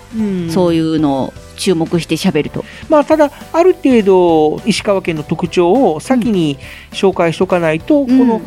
[0.51, 2.63] そういうのを注目して喋ると。
[2.89, 6.59] まあ、ただ、ある程度、石川県の特徴を先に
[6.91, 8.41] 紹介しとかないと、この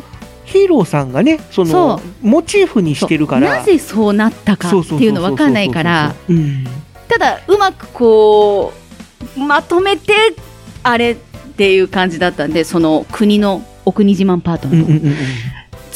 [0.51, 3.57] ヒーローさんがね、そその、モチーフにしてるから。
[3.59, 6.13] なぜそうなったかっていうの分かんないから。
[6.29, 6.65] うん。
[7.07, 8.73] ただうまくこ
[9.35, 10.13] うまとめて
[10.81, 11.15] あれっ
[11.57, 15.13] ていう感じだったんでその国のお国自慢パートナー、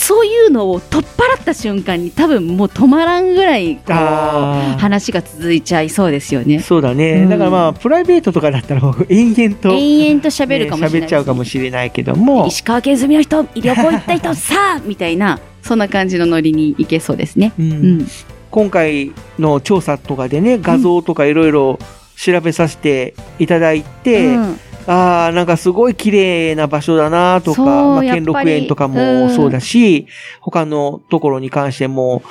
[0.06, 6.60] そういうのを取っ払った瞬間に多分もう止まらんぐらいこう話が続いちゃいそうですよね。
[6.60, 9.70] そうだね、うんだからまあ、プライベートとかだったら、もう延々と。
[9.70, 12.46] 延々と喋るかもしれないね喋っちゃうかもしれないけども。
[12.46, 17.54] 石川県住みの人旅行行った人さあみたいな そんな感じのノリにいけそうですね。
[17.58, 18.08] うん
[18.52, 21.80] 今回の調査とかでね、画像とかいろいろ
[22.16, 30.08] 調べさせていただいて、うんああ、なんかすごい綺麗な場所だなとか、まあ、兼六園とかもそうだし、
[30.42, 32.22] 他のところに関しても、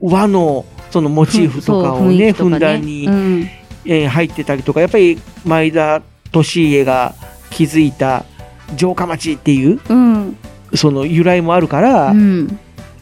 [0.00, 3.50] 和のそのモチーフとかをそう雰囲ね、ふんだんに、うん。
[3.84, 6.02] えー入ってたりとか、やっぱり前田
[6.32, 7.14] 利家が
[7.50, 8.24] 築いた
[8.76, 10.36] 城下町っていう、うん。
[10.74, 12.58] その由来もあるから、うん。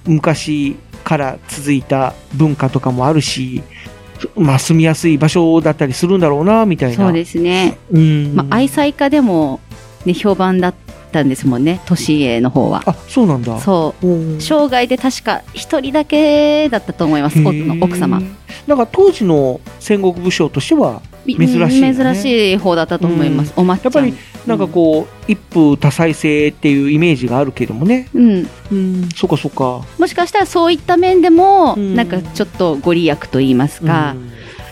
[0.07, 3.62] 昔から続いた文化とかもあるし、
[4.37, 6.97] まあ住みやすい場所だったりするんだろうな、みたいな。
[6.97, 7.79] そうですね。
[7.93, 8.35] うん。
[8.35, 9.61] まあ、愛妻家でも、
[10.05, 10.75] ね、評判だっ
[11.13, 12.83] たんですもんね、年家の方は。
[12.87, 13.59] あ、そうなんだ。
[13.61, 14.07] そう。
[14.41, 18.23] 生涯で確か一人だけだったと思います、夫の奥様。
[18.67, 21.95] なんか当時の戦国武将としては珍しい、ね。
[21.95, 23.53] 珍しい方だったと思います。
[23.57, 23.93] おまっちゃん。
[23.93, 24.15] やっぱり、
[24.47, 28.09] なんかこう、一夫多妻制っていうイメージがあるけどもね。
[28.15, 28.49] うん。
[28.73, 29.83] うん、そっかそっか。
[29.99, 34.17] もしかしたらそういった面でも、なんかちょっとご利益と言いますか、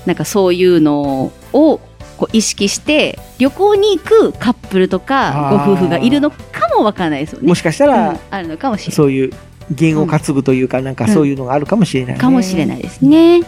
[0.07, 1.81] なんかそういうのを
[2.19, 6.36] こう意識して旅行に行くカップルとかご夫婦がいるのか
[6.77, 7.49] もわからないですよね。
[7.49, 8.97] もしかしたらうんあるのかもしれない。
[8.97, 9.32] そういう
[9.70, 13.43] 弦を担ぐというか、なんかそういうのがあるかもしれない、ねかもしれないですね。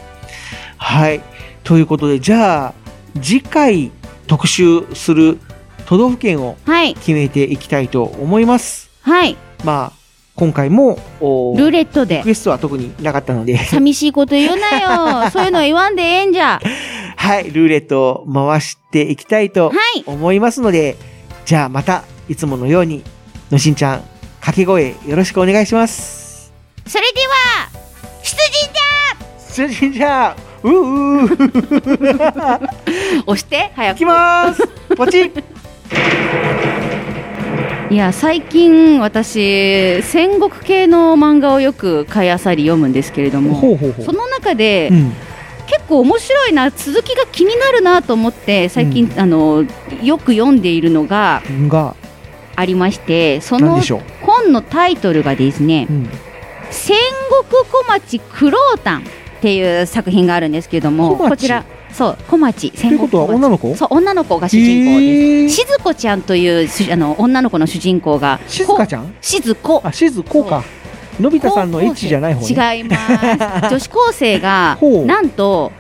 [0.77, 1.21] はい。
[1.65, 2.75] ということで、じゃあ、
[3.21, 3.91] 次回
[4.27, 5.39] 特集する
[5.91, 6.57] 都道府県を
[7.01, 8.89] 決めていきたいと思います。
[9.03, 9.37] はい。
[9.65, 9.93] まあ、
[10.37, 15.31] 今回も、おルーレットでリクエストは特になかったので、 寂しいこと言うなよ。
[15.35, 16.61] そういうの言わんでええんじゃ。
[17.17, 19.73] はい、ルーレットを回していきたいと
[20.07, 20.97] 思いますので、
[21.45, 23.03] じゃあまた、いつものように、
[23.51, 24.03] のしんちゃん、
[24.39, 26.53] 掛け声よろしくお願いします。
[26.87, 27.69] それでは、
[28.23, 28.37] 出
[29.67, 31.27] 陣出陣じゃううう
[33.27, 33.97] 押して、早く。
[33.97, 35.43] いきますポチッ
[37.91, 45.13] いや最近私戦国系の漫画をよく買いあさり読むんですけれどもその中で、うん。
[45.71, 49.65] 結構面白いな続きが気になるなと思って最近、あの
[50.03, 51.95] よく読んでいるのがが、
[52.57, 53.81] ありましてその
[54.21, 55.87] 本のタイトルがですね、
[56.71, 56.97] 戦
[57.31, 59.03] 国小町クロータンっ
[59.41, 63.75] ていう作品があるんですけどもこちらそう小町ということは女の子？
[63.77, 65.57] そう女の子が主人公です。
[65.57, 69.15] しずこちゃんというしあの女の子の主人公が静香ちゃん？
[69.21, 70.63] しずこあ、しずこか。
[71.19, 72.77] のび太さんのエッチじゃない方ね。
[72.77, 73.69] 違います。
[73.69, 75.73] 女子高生がなんと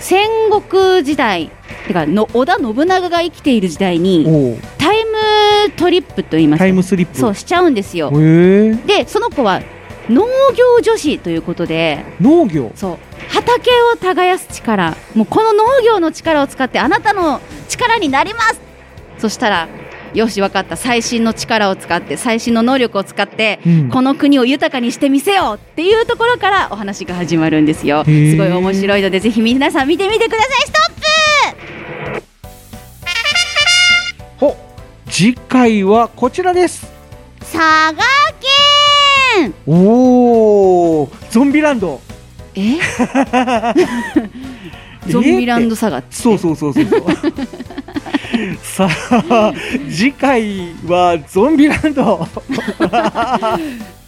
[0.00, 1.50] 戦国時代
[1.86, 6.58] てかの織田信長が生きている時代にタイムトリップと言います。
[6.58, 7.16] かタイムスリップ。
[7.16, 8.10] そうしちゃうんですよ。
[8.10, 9.60] でその子は
[10.08, 12.72] 農業女子ということで農業？
[12.74, 12.98] そう。
[13.28, 14.96] 畑を耕す力。
[15.14, 18.60] もうこの農業の力を使ってあなたの力になります。
[19.18, 19.68] そしたら
[20.12, 20.76] よし分かった。
[20.76, 23.88] 最新の力を使って最新の能力を使って、うん。
[23.88, 25.56] この国を豊かにしてみせよう。
[25.56, 28.04] っていうところからお話が始まるんですよ。
[28.04, 30.48] すごい面白いのでぜひ皆さん見てみてください。
[30.66, 32.22] ストップ！
[34.38, 34.56] ほ、
[35.08, 36.86] 次回はこちらです。
[37.40, 38.73] 佐賀県
[39.66, 42.00] おー、ゾンビランド。
[42.54, 42.78] え？
[45.08, 46.84] ゾンビランドサガそうそうそうそう。
[48.62, 49.52] さあ、
[49.90, 52.26] 次回はゾンビランド。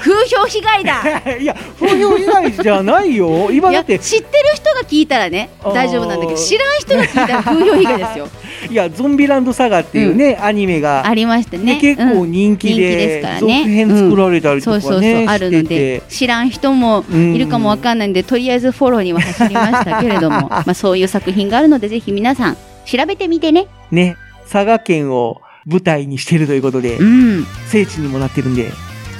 [0.00, 1.22] 風評被害だ。
[1.38, 3.50] いや、風評被害じゃないよ。
[3.52, 3.98] 今だって。
[3.98, 8.28] 知ってる人が聞いたらね大丈夫なんだけど知らん人が聞いたら風評被害ですよ。
[8.70, 11.06] いや、ゾンビランドサガっていうね、アニメが。
[11.06, 11.74] ありましたね。
[11.74, 12.74] で結構人気うん。
[12.74, 13.58] 人気でですからね。
[13.60, 15.24] 続編作られたりとかねそうそうそう。
[15.26, 20.48] あるのでて知らん人もいるかもわかんないんでとりあえずフォローには走りましたけれども。
[20.48, 22.56] まあそういう作品があるのでぜひ皆さん
[22.86, 23.66] 調べてみてね。
[23.90, 24.16] ね、
[24.50, 27.46] 佐賀県を舞台にしてるということで、うん。
[27.68, 28.70] 聖地にもなってるんで、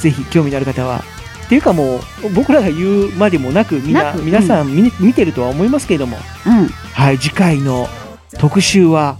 [0.00, 1.04] ぜひ興味のある方は。
[1.46, 2.00] っていうかもう、
[2.34, 6.16] 僕らが言うまでもなく、みんな、皆さん見,、見てるとは思いますけれども、
[6.46, 6.68] うん。
[6.68, 7.88] はい、次回の
[8.38, 9.18] 特集は、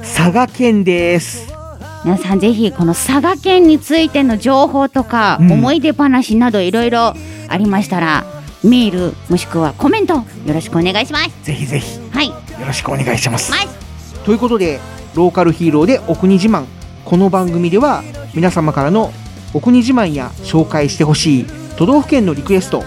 [0.00, 1.52] 佐賀県です。
[2.04, 5.52] 皆さんぜひこの佐賀県についての情報とか、うん。
[5.52, 7.14] 思い出話などいろいろ
[7.48, 8.24] ありましたら
[8.62, 11.30] メールもしくはコメントよろしくお願いします。
[11.44, 12.28] ぜひぜひ、はい。
[12.28, 12.34] よ
[12.66, 13.52] ろしくお願いします。
[13.52, 13.68] はい。
[14.24, 14.80] ということで、
[15.14, 16.64] ローカルヒーローでお国自慢。
[17.04, 18.02] この番組では、
[18.34, 19.12] 皆様からの
[19.52, 21.46] お国自慢や紹介してほしい
[21.76, 22.82] 都道府県のリクエスト、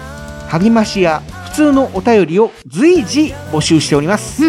[0.48, 4.42] 励ましや普通のお便りを随時募集しております。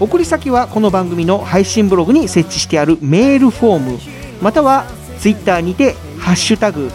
[0.00, 3.98] 送り先はこの番組の配信ブログに設置してあるメールフォーム、
[4.40, 4.84] または
[5.18, 6.90] ツイッターにて、ハッシュタグ、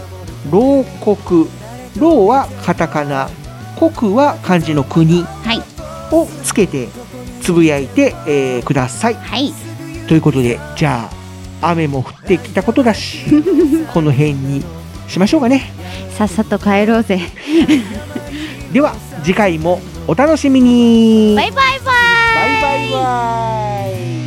[0.52, 1.48] 牢国、
[1.98, 3.30] 牢はカタカナ、
[3.78, 5.26] 国は漢字の国
[6.12, 6.88] をつけて
[7.42, 9.18] つぶやいて、えーください。
[10.08, 11.23] ということで、じゃあ、
[11.70, 13.26] 雨も降ってきたことだし、
[13.94, 14.64] この辺に
[15.08, 15.72] しましょうかね。
[16.18, 17.20] さっさと帰ろうぜ
[18.72, 21.36] では、次回もお楽しみに。
[21.36, 24.23] バイバイバイバイバイバイ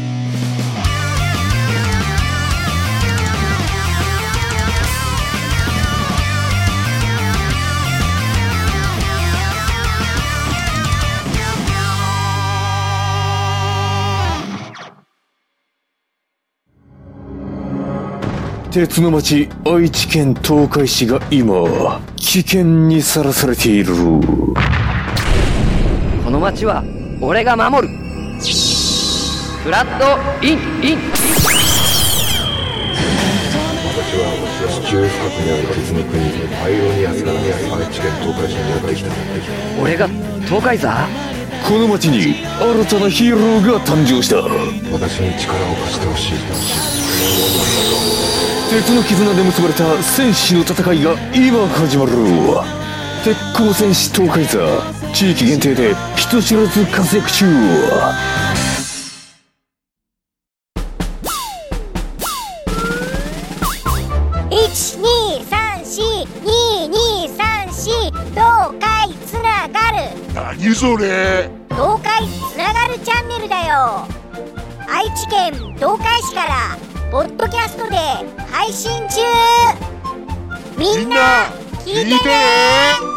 [18.77, 23.94] 鉄の町愛知県東海市が今危険にさらされている。
[26.23, 26.85] この町は
[27.23, 27.94] 俺が守る。
[29.65, 30.98] フラットインイン。
[31.01, 31.09] 私
[34.20, 34.28] は
[34.69, 36.20] 地中深くにある鉄の国
[36.61, 39.11] パイロニアスから愛知県東海市にやってきた。
[39.81, 40.07] 俺が
[40.44, 41.09] 東海座？
[41.66, 44.36] この町に新たなヒーローが誕生した。
[44.93, 47.05] 私に力を貸してほしい
[48.68, 52.12] 鉄の絆で結ばれた戦士の戦いが今始まる
[53.24, 54.59] 鉄鋼戦士東海座
[55.14, 57.47] 地域限定で人知らず活躍中
[64.51, 66.02] 一二三四
[66.43, 67.90] 二二三四
[68.32, 69.97] 東海つながる。
[70.34, 71.48] 何それ？
[71.70, 74.06] 東海つながるチャンネルだよ。
[74.88, 76.78] 愛知県東海市から
[77.10, 77.96] ポッドキャストで
[78.50, 79.20] 配信中。
[80.76, 81.46] みんな
[81.84, 83.16] 聞いてね。